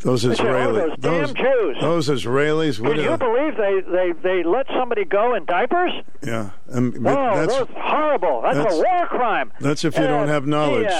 those 0.00 0.24
Israelis, 0.24 1.00
those, 1.00 1.32
those, 1.32 1.32
Jews, 1.32 1.76
those 1.80 2.08
Israelis." 2.08 2.82
Can 2.82 2.98
you 2.98 3.16
believe 3.16 3.56
they, 3.56 3.80
they 3.90 4.12
they 4.22 4.42
let 4.42 4.66
somebody 4.68 5.04
go 5.04 5.34
in 5.34 5.44
diapers? 5.44 5.92
Yeah, 6.22 6.50
um, 6.72 6.94
oh, 7.06 7.36
that's, 7.36 7.58
that's 7.58 7.70
horrible. 7.76 8.42
That's, 8.42 8.58
that's, 8.58 8.74
a 8.74 8.76
war 8.76 9.06
crime. 9.06 9.52
That's 9.60 9.84
if 9.84 9.96
you 9.96 10.06
don't 10.06 10.28
have 10.28 10.46
knowledge. 10.46 10.90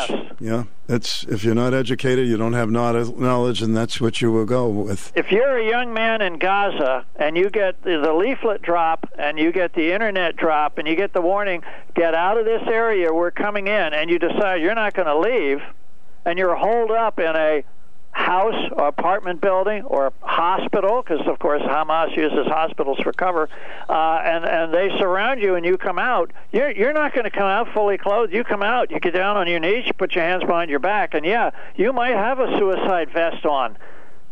Yeah, 0.41 0.65
that's 0.87 1.25
if 1.25 1.45
you're 1.45 1.55
not 1.55 1.73
educated, 1.73 2.29
you 2.29 2.37
don't 2.37 2.53
have 2.53 2.71
knowledge, 2.71 3.63
and 3.63 3.77
that's 3.77 4.01
what 4.01 4.21
you 4.21 4.31
will 4.31 4.45
go 4.45 4.69
with. 4.69 5.13
If 5.17 5.31
you're 5.31 5.59
a 5.59 5.69
young 5.69 5.95
man 5.95 6.21
in 6.21 6.39
Gaza 6.39 7.07
and 7.17 7.37
you 7.37 7.51
get 7.51 7.83
the 7.83 8.13
leaflet 8.13 8.63
drop 8.63 9.09
and 9.19 9.39
you 9.39 9.53
get 9.53 9.75
the 9.75 9.93
internet 9.93 10.37
drop 10.37 10.79
and 10.79 10.87
you 10.87 10.97
get 10.97 11.13
the 11.13 11.23
warning, 11.23 11.63
get 11.95 12.15
out 12.15 12.37
of 12.37 12.45
this 12.45 12.63
area, 12.67 13.13
we're 13.13 13.31
coming 13.31 13.67
in, 13.67 13.95
and 13.95 14.11
you 14.11 14.19
decide 14.19 14.61
you're 14.61 14.75
not 14.75 14.95
going 14.95 15.07
to 15.07 15.19
leave, 15.19 15.61
and 16.25 16.39
you're 16.39 16.55
holed 16.55 16.91
up 16.91 17.19
in 17.19 17.35
a 17.35 17.65
house 18.15 18.71
or 18.73 18.89
apartment 18.89 19.41
building 19.41 19.83
or 19.83 20.13
hospital, 20.21 21.03
because 21.03 21.27
of 21.27 21.39
course 21.39 21.63
Hamas 21.63 22.17
uses 22.17 22.47
hospitals 22.47 22.99
for 23.01 23.13
cover, 23.13 23.49
uh, 23.89 24.21
and 24.25 24.45
and 24.45 24.73
they 24.73 24.89
surround 24.99 25.41
you 25.41 25.57
and 25.57 25.67
you 25.67 25.77
come 25.77 25.99
out. 25.99 26.33
You're 26.53 26.71
you're 26.71 26.93
not 26.93 27.13
going 27.13 27.25
to 27.25 27.31
come 27.31 27.47
out 27.47 27.73
fully 27.75 27.99
clothed. 27.99 28.33
You 28.33 28.45
come 28.45 28.63
out, 28.63 28.91
you 28.91 29.01
get 29.01 29.15
down 29.15 29.37
on 29.37 29.49
your 29.49 29.61
knees, 29.61 29.87
you 29.87 29.93
put 29.93 30.15
your 30.15 30.25
hands 30.25 30.45
behind 30.45 30.71
your 30.71 30.79
back, 30.79 31.15
and 31.15 31.25
yeah, 31.25 31.51
you 31.77 31.93
might 31.93 32.15
have 32.15 32.39
a 32.39 32.57
suicide 32.59 33.11
vest 33.11 33.45
on. 33.45 33.77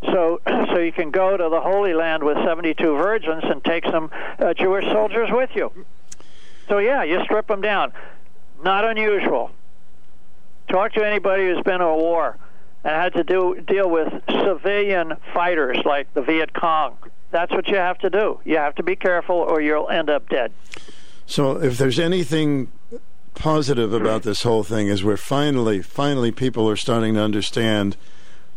So, 0.04 0.40
so 0.46 0.78
you 0.78 0.92
can 0.92 1.10
go 1.10 1.36
to 1.36 1.48
the 1.48 1.60
Holy 1.60 1.94
Land 1.94 2.22
with 2.22 2.36
72 2.38 2.96
virgins 2.96 3.42
and 3.44 3.62
take 3.64 3.84
some 3.86 4.10
uh, 4.38 4.54
Jewish 4.54 4.84
soldiers 4.86 5.28
with 5.30 5.50
you. 5.54 5.72
So 6.68 6.78
yeah, 6.78 7.02
you 7.02 7.22
strip 7.24 7.48
them 7.48 7.60
down. 7.60 7.92
Not 8.62 8.84
unusual. 8.84 9.50
Talk 10.68 10.92
to 10.92 11.04
anybody 11.04 11.46
who's 11.46 11.62
been 11.64 11.80
to 11.80 11.86
a 11.86 11.96
war 11.96 12.38
and 12.84 12.94
had 12.94 13.12
to 13.14 13.24
do 13.24 13.60
deal 13.66 13.88
with 13.88 14.12
civilian 14.28 15.14
fighters 15.32 15.78
like 15.84 16.12
the 16.14 16.22
Viet 16.22 16.52
Cong. 16.54 16.96
That's 17.30 17.52
what 17.52 17.66
you 17.68 17.76
have 17.76 17.98
to 17.98 18.10
do. 18.10 18.40
You 18.44 18.56
have 18.58 18.74
to 18.76 18.82
be 18.82 18.96
careful, 18.96 19.36
or 19.36 19.60
you'll 19.60 19.88
end 19.88 20.10
up 20.10 20.28
dead. 20.28 20.52
So, 21.26 21.62
if 21.62 21.78
there's 21.78 21.98
anything 21.98 22.70
positive 23.34 23.92
about 23.92 24.22
this 24.22 24.42
whole 24.42 24.62
thing, 24.62 24.88
is 24.88 25.02
we're 25.02 25.16
finally, 25.16 25.80
finally, 25.80 26.30
people 26.30 26.68
are 26.68 26.76
starting 26.76 27.14
to 27.14 27.20
understand 27.20 27.96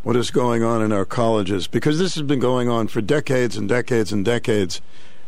what 0.03 0.15
is 0.15 0.29
going 0.29 0.61
on 0.61 0.81
in 0.81 0.91
our 0.91 1.05
colleges 1.05 1.67
because 1.67 1.97
this 1.97 2.13
has 2.15 2.23
been 2.23 2.39
going 2.39 2.69
on 2.69 2.87
for 2.87 3.01
decades 3.01 3.57
and 3.57 3.69
decades 3.69 4.11
and 4.11 4.25
decades. 4.25 4.81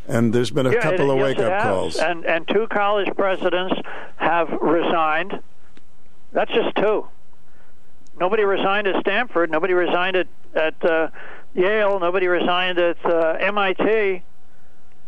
And 0.07 0.33
there's 0.33 0.51
been 0.51 0.65
a 0.65 0.71
yeah, 0.71 0.81
couple 0.81 1.09
it, 1.09 1.13
of 1.13 1.17
yes, 1.17 1.23
wake 1.23 1.39
up 1.39 1.63
calls. 1.63 1.97
And, 1.97 2.25
and 2.25 2.47
two 2.47 2.67
college 2.67 3.09
presidents 3.15 3.75
have 4.17 4.49
resigned. 4.61 5.41
That's 6.31 6.51
just 6.51 6.75
two. 6.75 7.07
Nobody 8.19 8.43
resigned 8.43 8.87
at 8.87 8.99
Stanford. 9.01 9.51
Nobody 9.51 9.73
resigned 9.73 10.15
at 10.15 10.27
at 10.55 10.83
uh, 10.83 11.09
Yale. 11.53 11.99
Nobody 11.99 12.27
resigned 12.27 12.79
at 12.79 13.03
uh, 13.05 13.37
MIT. 13.39 14.23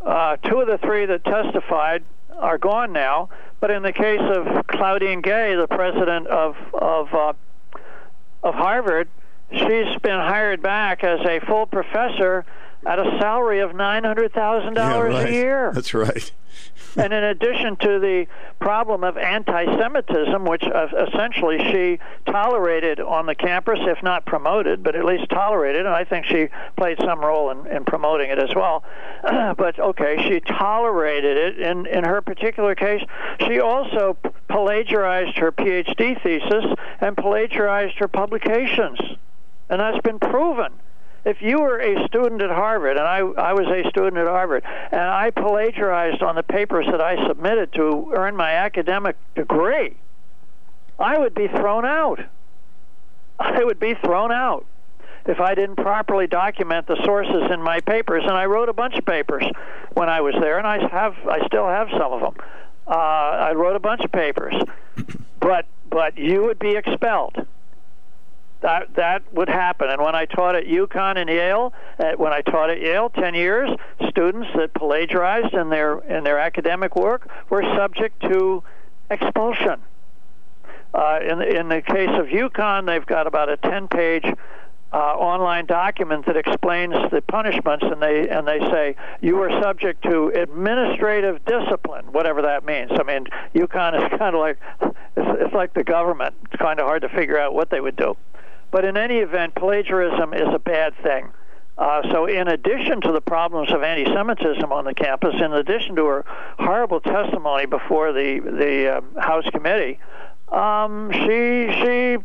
Uh, 0.01 0.37
two 0.37 0.61
of 0.61 0.67
the 0.67 0.77
three 0.77 1.05
that 1.05 1.23
testified 1.23 2.03
are 2.37 2.57
gone 2.57 2.93
now. 2.93 3.29
But 3.59 3.71
in 3.71 3.83
the 3.83 3.91
case 3.91 4.21
of 4.21 4.67
Claudine 4.67 5.21
Gay, 5.21 5.55
the 5.55 5.67
president 5.67 6.27
of 6.27 6.55
of 6.73 7.13
uh, 7.13 7.33
of 8.43 8.55
Harvard, 8.55 9.09
she's 9.51 9.99
been 10.01 10.19
hired 10.19 10.61
back 10.61 11.03
as 11.03 11.19
a 11.21 11.39
full 11.45 11.65
professor 11.65 12.45
at 12.85 12.99
a 12.99 13.17
salary 13.19 13.59
of 13.59 13.75
nine 13.75 14.03
hundred 14.03 14.33
thousand 14.33 14.75
yeah, 14.75 14.89
dollars 14.89 15.13
right. 15.13 15.29
a 15.29 15.33
year. 15.33 15.71
That's 15.73 15.93
right. 15.93 16.31
And 16.99 17.13
in 17.13 17.23
addition 17.23 17.77
to 17.77 17.99
the 17.99 18.27
problem 18.59 19.03
of 19.03 19.17
anti-Semitism, 19.17 20.43
which 20.43 20.63
uh, 20.63 20.87
essentially 21.07 21.57
she 21.71 21.99
tolerated 22.29 22.99
on 22.99 23.25
the 23.25 23.35
campus, 23.35 23.79
if 23.81 24.03
not 24.03 24.25
promoted, 24.25 24.83
but 24.83 24.95
at 24.95 25.05
least 25.05 25.29
tolerated, 25.29 25.85
and 25.85 25.95
I 25.95 26.03
think 26.03 26.25
she 26.25 26.49
played 26.75 26.97
some 26.99 27.19
role 27.21 27.51
in, 27.51 27.65
in 27.67 27.85
promoting 27.85 28.29
it 28.29 28.37
as 28.37 28.53
well. 28.53 28.83
but 29.23 29.79
okay, 29.79 30.27
she 30.27 30.39
tolerated 30.41 31.37
it. 31.37 31.59
In 31.59 31.85
in 31.85 32.03
her 32.03 32.21
particular 32.21 32.75
case, 32.75 33.03
she 33.47 33.59
also 33.59 34.17
plagiarized 34.49 35.37
her 35.37 35.51
PhD 35.51 36.21
thesis 36.21 36.65
and 36.99 37.15
plagiarized 37.15 37.97
her 37.99 38.07
publications, 38.07 38.99
and 39.69 39.79
that's 39.79 40.01
been 40.01 40.19
proven 40.19 40.73
if 41.25 41.41
you 41.41 41.59
were 41.59 41.79
a 41.79 42.07
student 42.07 42.41
at 42.41 42.49
Harvard, 42.49 42.97
and 42.97 43.05
I, 43.05 43.19
I 43.19 43.53
was 43.53 43.67
a 43.67 43.87
student 43.89 44.17
at 44.17 44.27
Harvard, 44.27 44.63
and 44.65 45.01
I 45.01 45.31
plagiarized 45.31 46.21
on 46.21 46.35
the 46.35 46.43
papers 46.43 46.85
that 46.91 47.01
I 47.01 47.27
submitted 47.27 47.73
to 47.73 48.13
earn 48.15 48.35
my 48.35 48.51
academic 48.53 49.15
degree, 49.35 49.97
I 50.97 51.17
would 51.17 51.33
be 51.33 51.47
thrown 51.47 51.85
out. 51.85 52.19
I 53.39 53.63
would 53.63 53.79
be 53.79 53.95
thrown 53.95 54.31
out 54.31 54.65
if 55.25 55.39
I 55.39 55.55
didn't 55.55 55.77
properly 55.77 56.27
document 56.27 56.87
the 56.87 57.01
sources 57.05 57.51
in 57.53 57.61
my 57.61 57.79
papers. 57.81 58.23
And 58.23 58.33
I 58.33 58.45
wrote 58.45 58.67
a 58.67 58.73
bunch 58.73 58.95
of 58.95 59.05
papers 59.05 59.45
when 59.93 60.09
I 60.09 60.21
was 60.21 60.35
there, 60.41 60.57
and 60.57 60.67
I 60.67 60.79
have 60.89 61.15
I 61.27 61.45
still 61.47 61.67
have 61.67 61.87
some 61.97 62.11
of 62.11 62.21
them. 62.21 62.35
Uh, 62.87 62.91
I 62.91 63.53
wrote 63.53 63.75
a 63.75 63.79
bunch 63.79 64.01
of 64.01 64.11
papers, 64.11 64.55
but 65.39 65.65
but 65.89 66.17
you 66.17 66.43
would 66.43 66.59
be 66.59 66.75
expelled 66.75 67.45
that 68.61 68.93
that 68.95 69.23
would 69.33 69.49
happen. 69.49 69.89
And 69.89 70.01
when 70.01 70.15
I 70.15 70.25
taught 70.25 70.55
at 70.55 70.65
UConn 70.65 71.17
and 71.17 71.29
Yale, 71.29 71.73
uh, 71.97 72.11
when 72.17 72.33
I 72.33 72.41
taught 72.41 72.69
at 72.69 72.81
Yale 72.81 73.09
ten 73.09 73.33
years, 73.33 73.69
students 74.09 74.49
that 74.55 74.73
plagiarized 74.73 75.53
in 75.53 75.69
their 75.69 75.99
in 75.99 76.23
their 76.23 76.39
academic 76.39 76.95
work 76.95 77.29
were 77.49 77.63
subject 77.77 78.21
to 78.23 78.63
expulsion. 79.09 79.81
Uh, 80.93 81.19
in 81.21 81.41
in 81.41 81.69
the 81.69 81.81
case 81.81 82.09
of 82.09 82.27
UConn, 82.27 82.85
they've 82.85 83.05
got 83.05 83.27
about 83.27 83.49
a 83.49 83.57
ten 83.57 83.87
page 83.87 84.25
uh, 84.91 84.97
online 84.97 85.65
document 85.67 86.25
that 86.25 86.35
explains 86.35 86.93
the 87.11 87.21
punishments, 87.21 87.85
and 87.85 88.01
they 88.01 88.27
and 88.27 88.47
they 88.47 88.59
say 88.71 88.95
you 89.21 89.39
are 89.41 89.61
subject 89.61 90.03
to 90.03 90.29
administrative 90.29 91.45
discipline, 91.45 92.05
whatever 92.11 92.41
that 92.41 92.65
means. 92.65 92.91
I 92.91 93.03
mean, 93.03 93.25
UConn 93.53 94.03
is 94.03 94.09
kind 94.19 94.35
of 94.35 94.41
like 94.41 94.57
it's, 94.81 94.97
it's 95.15 95.53
like 95.53 95.73
the 95.73 95.83
government. 95.83 96.35
It's 96.45 96.61
kind 96.61 96.79
of 96.79 96.87
hard 96.87 97.03
to 97.03 97.09
figure 97.09 97.37
out 97.37 97.53
what 97.53 97.69
they 97.69 97.79
would 97.79 97.95
do. 97.95 98.17
But 98.71 98.85
in 98.85 98.97
any 98.97 99.17
event, 99.17 99.55
plagiarism 99.55 100.33
is 100.33 100.47
a 100.53 100.59
bad 100.59 100.95
thing. 101.01 101.29
Uh, 101.77 102.01
so, 102.11 102.25
in 102.25 102.49
addition 102.49 102.99
to 103.01 103.13
the 103.13 103.21
problems 103.21 103.71
of 103.71 103.83
anti-Semitism 103.83 104.69
on 104.69 104.83
the 104.83 104.93
campus, 104.93 105.33
in 105.35 105.53
addition 105.53 105.95
to 105.95 106.05
her 106.05 106.25
horrible 106.59 106.99
testimony 106.99 107.65
before 107.65 108.11
the 108.11 108.39
the 108.39 108.97
um, 108.97 109.15
House 109.17 109.45
committee, 109.51 109.97
um, 110.49 111.09
she 111.13 111.69
she 111.81 112.17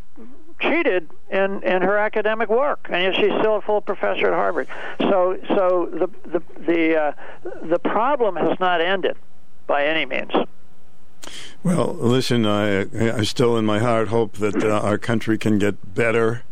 cheated 0.61 1.09
in 1.31 1.63
in 1.63 1.83
her 1.83 1.97
academic 1.97 2.49
work, 2.49 2.89
and 2.91 3.03
yet 3.03 3.15
she's 3.15 3.33
still 3.39 3.57
a 3.57 3.61
full 3.61 3.81
professor 3.81 4.27
at 4.27 4.35
Harvard. 4.35 4.67
So 4.99 5.39
so 5.49 5.89
the 5.93 6.11
the 6.29 6.43
the 6.67 6.97
uh, 7.01 7.13
the 7.63 7.79
problem 7.79 8.35
has 8.35 8.59
not 8.59 8.81
ended 8.81 9.17
by 9.69 9.85
any 9.85 10.05
means. 10.05 10.33
Well, 11.63 11.95
listen, 11.95 12.47
I 12.47 12.83
I 13.19 13.23
still 13.23 13.57
in 13.57 13.65
my 13.65 13.79
heart 13.79 14.09
hope 14.09 14.39
that 14.39 14.63
uh, 14.63 14.81
our 14.81 14.99
country 14.99 15.39
can 15.39 15.59
get 15.59 15.95
better. 15.95 16.43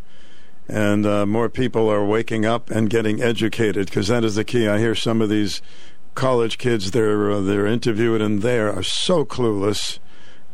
And 0.67 1.05
uh, 1.05 1.25
more 1.25 1.49
people 1.49 1.89
are 1.89 2.05
waking 2.05 2.45
up 2.45 2.71
and 2.71 2.89
getting 2.89 3.21
educated 3.21 3.87
because 3.87 4.07
that 4.07 4.23
is 4.23 4.35
the 4.35 4.45
key. 4.45 4.67
I 4.67 4.79
hear 4.79 4.95
some 4.95 5.21
of 5.21 5.29
these 5.29 5.61
college 6.15 6.57
kids 6.57 6.91
they're 6.91 7.31
uh, 7.31 7.41
they're 7.41 7.67
interviewed 7.67 8.21
and 8.21 8.41
they 8.41 8.59
are 8.59 8.83
so 8.83 9.25
clueless, 9.25 9.99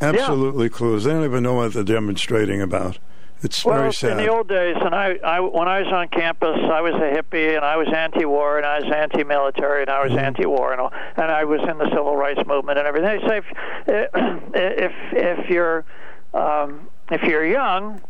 absolutely 0.02 0.66
yeah. 0.66 0.72
clueless. 0.72 1.04
They 1.04 1.12
don't 1.12 1.26
even 1.26 1.44
know 1.44 1.54
what 1.56 1.74
they're 1.74 1.84
demonstrating 1.84 2.62
about. 2.62 2.98
It's 3.42 3.64
well, 3.64 3.78
very 3.78 3.94
sad. 3.94 4.12
in 4.12 4.18
the 4.18 4.28
old 4.28 4.50
days, 4.50 4.76
and 4.80 4.94
I, 4.94 5.18
I, 5.24 5.40
when 5.40 5.68
I 5.68 5.82
was 5.82 5.92
on 5.94 6.10
campus, 6.10 6.58
I 6.62 6.82
was 6.82 6.94
a 6.96 7.16
hippie, 7.16 7.56
and 7.56 7.64
I 7.64 7.78
was 7.78 7.88
anti-war, 7.88 8.58
and 8.58 8.66
I 8.66 8.80
was 8.80 8.92
anti-military, 8.94 9.82
and 9.84 9.90
I 9.90 10.04
was 10.04 10.12
mm-hmm. 10.12 10.20
anti-war, 10.20 10.74
and, 10.74 10.82
all, 10.82 10.92
and 11.16 11.32
I 11.32 11.46
was 11.46 11.62
in 11.62 11.78
the 11.78 11.90
civil 11.90 12.18
rights 12.18 12.42
movement 12.46 12.78
and 12.80 12.88
everything. 12.88 13.20
They 13.22 13.28
say 13.28 13.38
if 13.38 13.46
if, 14.54 14.92
if 15.14 15.50
you're 15.50 15.86
um, 16.34 16.90
if 17.12 17.24
you're 17.24 17.46
young, 17.46 18.02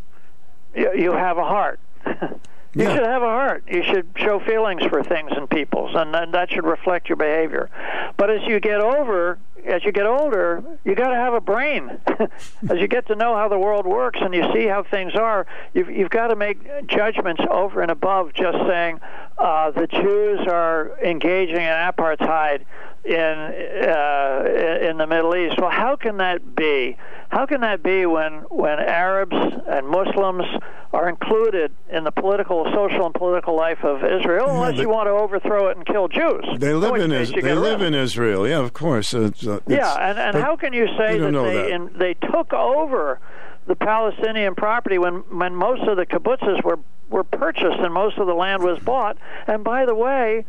you, 0.75 0.91
you 0.95 1.11
have 1.11 1.37
a 1.37 1.45
heart. 1.45 1.79
You 2.75 2.83
yeah. 2.83 2.95
should 2.95 3.05
have 3.05 3.23
a 3.23 3.25
heart. 3.25 3.63
You 3.67 3.81
should 3.83 4.11
show 4.15 4.39
feelings 4.39 4.83
for 4.83 5.03
things 5.03 5.31
and 5.35 5.49
peoples, 5.49 5.95
and, 5.95 6.15
and 6.15 6.31
that 6.35 6.51
should 6.51 6.65
reflect 6.65 7.09
your 7.09 7.15
behavior. 7.15 7.67
But 8.15 8.29
as 8.29 8.41
you 8.45 8.59
get 8.59 8.79
over, 8.79 9.39
as 9.65 9.83
you 9.83 9.91
get 9.91 10.05
older, 10.05 10.63
you 10.83 10.95
got 10.95 11.09
to 11.09 11.15
have 11.15 11.33
a 11.33 11.41
brain. 11.41 11.99
as 12.69 12.79
you 12.79 12.87
get 12.87 13.07
to 13.07 13.15
know 13.15 13.35
how 13.35 13.47
the 13.47 13.57
world 13.57 13.85
works 13.85 14.19
and 14.21 14.33
you 14.33 14.43
see 14.53 14.67
how 14.67 14.83
things 14.83 15.15
are, 15.15 15.45
you've, 15.73 15.89
you've 15.89 16.09
got 16.09 16.27
to 16.27 16.35
make 16.35 16.87
judgments 16.87 17.41
over 17.49 17.81
and 17.81 17.91
above 17.91 18.33
just 18.33 18.57
saying 18.67 18.99
uh, 19.37 19.71
the 19.71 19.87
Jews 19.87 20.39
are 20.47 20.97
engaging 21.03 21.55
in 21.55 21.61
apartheid 21.61 22.65
in 23.05 23.13
uh, 23.13 24.87
in 24.89 24.97
the 24.97 25.07
Middle 25.07 25.35
East. 25.35 25.55
Well, 25.59 25.69
how 25.69 25.95
can 25.95 26.17
that 26.17 26.55
be? 26.55 26.97
How 27.29 27.45
can 27.45 27.61
that 27.61 27.83
be 27.83 28.05
when 28.05 28.41
when 28.49 28.79
Arabs 28.79 29.35
and 29.67 29.87
Muslims 29.87 30.45
are 30.91 31.07
included 31.07 31.71
in 31.91 32.03
the 32.03 32.11
political, 32.11 32.65
social, 32.73 33.05
and 33.05 33.13
political 33.13 33.55
life 33.55 33.83
of 33.83 34.03
Israel? 34.03 34.47
Yeah, 34.47 34.53
unless 34.53 34.77
you 34.79 34.89
want 34.89 35.07
to 35.07 35.11
overthrow 35.11 35.67
it 35.67 35.77
and 35.77 35.85
kill 35.85 36.07
Jews. 36.07 36.45
They 36.57 36.73
live 36.73 36.95
in 36.95 37.11
Israel. 37.11 37.43
They 37.43 37.55
live 37.55 37.81
in 37.81 37.93
Israel. 37.93 38.47
Yeah, 38.47 38.59
of 38.59 38.73
course. 38.73 39.13
It's, 39.13 39.45
uh, 39.45 39.57
it's, 39.57 39.65
yeah, 39.67 40.09
and 40.09 40.17
and 40.19 40.37
how 40.37 40.55
can 40.55 40.73
you 40.73 40.87
say 40.97 41.17
that 41.17 41.31
they 41.31 41.53
that. 41.53 41.69
In, 41.69 41.91
they 41.97 42.13
took 42.15 42.53
over? 42.53 43.19
the 43.67 43.75
Palestinian 43.75 44.55
property 44.55 44.97
when 44.97 45.17
when 45.29 45.53
most 45.53 45.83
of 45.83 45.95
the 45.95 46.03
kibbutzes 46.03 46.63
were 46.63 46.79
were 47.09 47.23
purchased 47.23 47.79
and 47.79 47.93
most 47.93 48.17
of 48.17 48.27
the 48.27 48.33
land 48.33 48.63
was 48.63 48.79
bought. 48.79 49.17
And 49.47 49.63
by 49.63 49.85
the 49.85 49.95
way, 49.95 50.45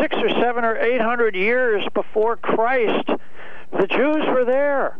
six 0.00 0.16
or 0.16 0.28
seven 0.40 0.64
or 0.64 0.76
eight 0.76 1.00
hundred 1.00 1.34
years 1.34 1.84
before 1.94 2.36
Christ, 2.36 3.08
the 3.72 3.86
Jews 3.86 4.24
were 4.26 4.44
there. 4.44 4.98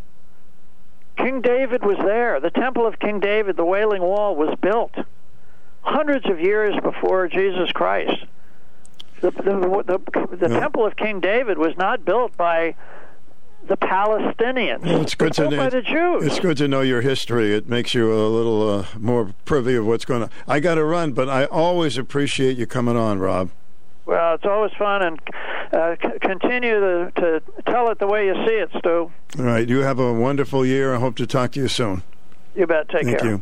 King 1.16 1.40
David 1.40 1.84
was 1.84 1.96
there. 1.98 2.40
The 2.40 2.50
Temple 2.50 2.86
of 2.86 2.98
King 2.98 3.20
David, 3.20 3.56
the 3.56 3.64
Wailing 3.64 4.02
Wall, 4.02 4.34
was 4.34 4.56
built 4.60 4.94
hundreds 5.82 6.28
of 6.28 6.40
years 6.40 6.74
before 6.82 7.28
Jesus 7.28 7.70
Christ. 7.72 8.24
The, 9.20 9.30
the, 9.30 10.00
the, 10.10 10.36
the 10.36 10.48
yeah. 10.50 10.60
Temple 10.60 10.86
of 10.86 10.96
King 10.96 11.20
David 11.20 11.56
was 11.56 11.76
not 11.76 12.04
built 12.04 12.36
by 12.36 12.74
the 13.66 13.76
Palestinians. 13.76 14.80
It's 14.84 15.14
good 15.14 15.32
to 15.34 15.48
know. 15.48 15.70
the 15.70 15.82
Jews. 15.82 16.24
It's 16.24 16.40
good 16.40 16.56
to 16.58 16.68
know 16.68 16.82
your 16.82 17.00
history. 17.00 17.54
It 17.54 17.68
makes 17.68 17.94
you 17.94 18.12
a 18.12 18.28
little 18.28 18.68
uh, 18.68 18.86
more 18.98 19.32
privy 19.44 19.76
of 19.76 19.86
what's 19.86 20.04
going 20.04 20.24
on. 20.24 20.30
I 20.46 20.60
got 20.60 20.74
to 20.74 20.84
run, 20.84 21.12
but 21.12 21.28
I 21.28 21.46
always 21.46 21.96
appreciate 21.96 22.58
you 22.58 22.66
coming 22.66 22.96
on, 22.96 23.18
Rob. 23.18 23.50
Well, 24.06 24.34
it's 24.34 24.44
always 24.44 24.72
fun, 24.78 25.02
and 25.02 25.20
uh, 25.72 25.96
c- 26.02 26.18
continue 26.20 26.78
to, 26.78 27.12
to 27.16 27.42
tell 27.66 27.90
it 27.90 27.98
the 27.98 28.06
way 28.06 28.26
you 28.26 28.34
see 28.46 28.54
it, 28.54 28.70
Stu. 28.78 29.10
All 29.38 29.44
right. 29.44 29.66
You 29.66 29.78
have 29.80 29.98
a 29.98 30.12
wonderful 30.12 30.66
year. 30.66 30.94
I 30.94 30.98
hope 30.98 31.16
to 31.16 31.26
talk 31.26 31.52
to 31.52 31.60
you 31.60 31.68
soon. 31.68 32.02
You 32.54 32.66
bet. 32.66 32.88
Take 32.90 33.04
Thank 33.04 33.18
care. 33.18 33.26
You. 33.28 33.32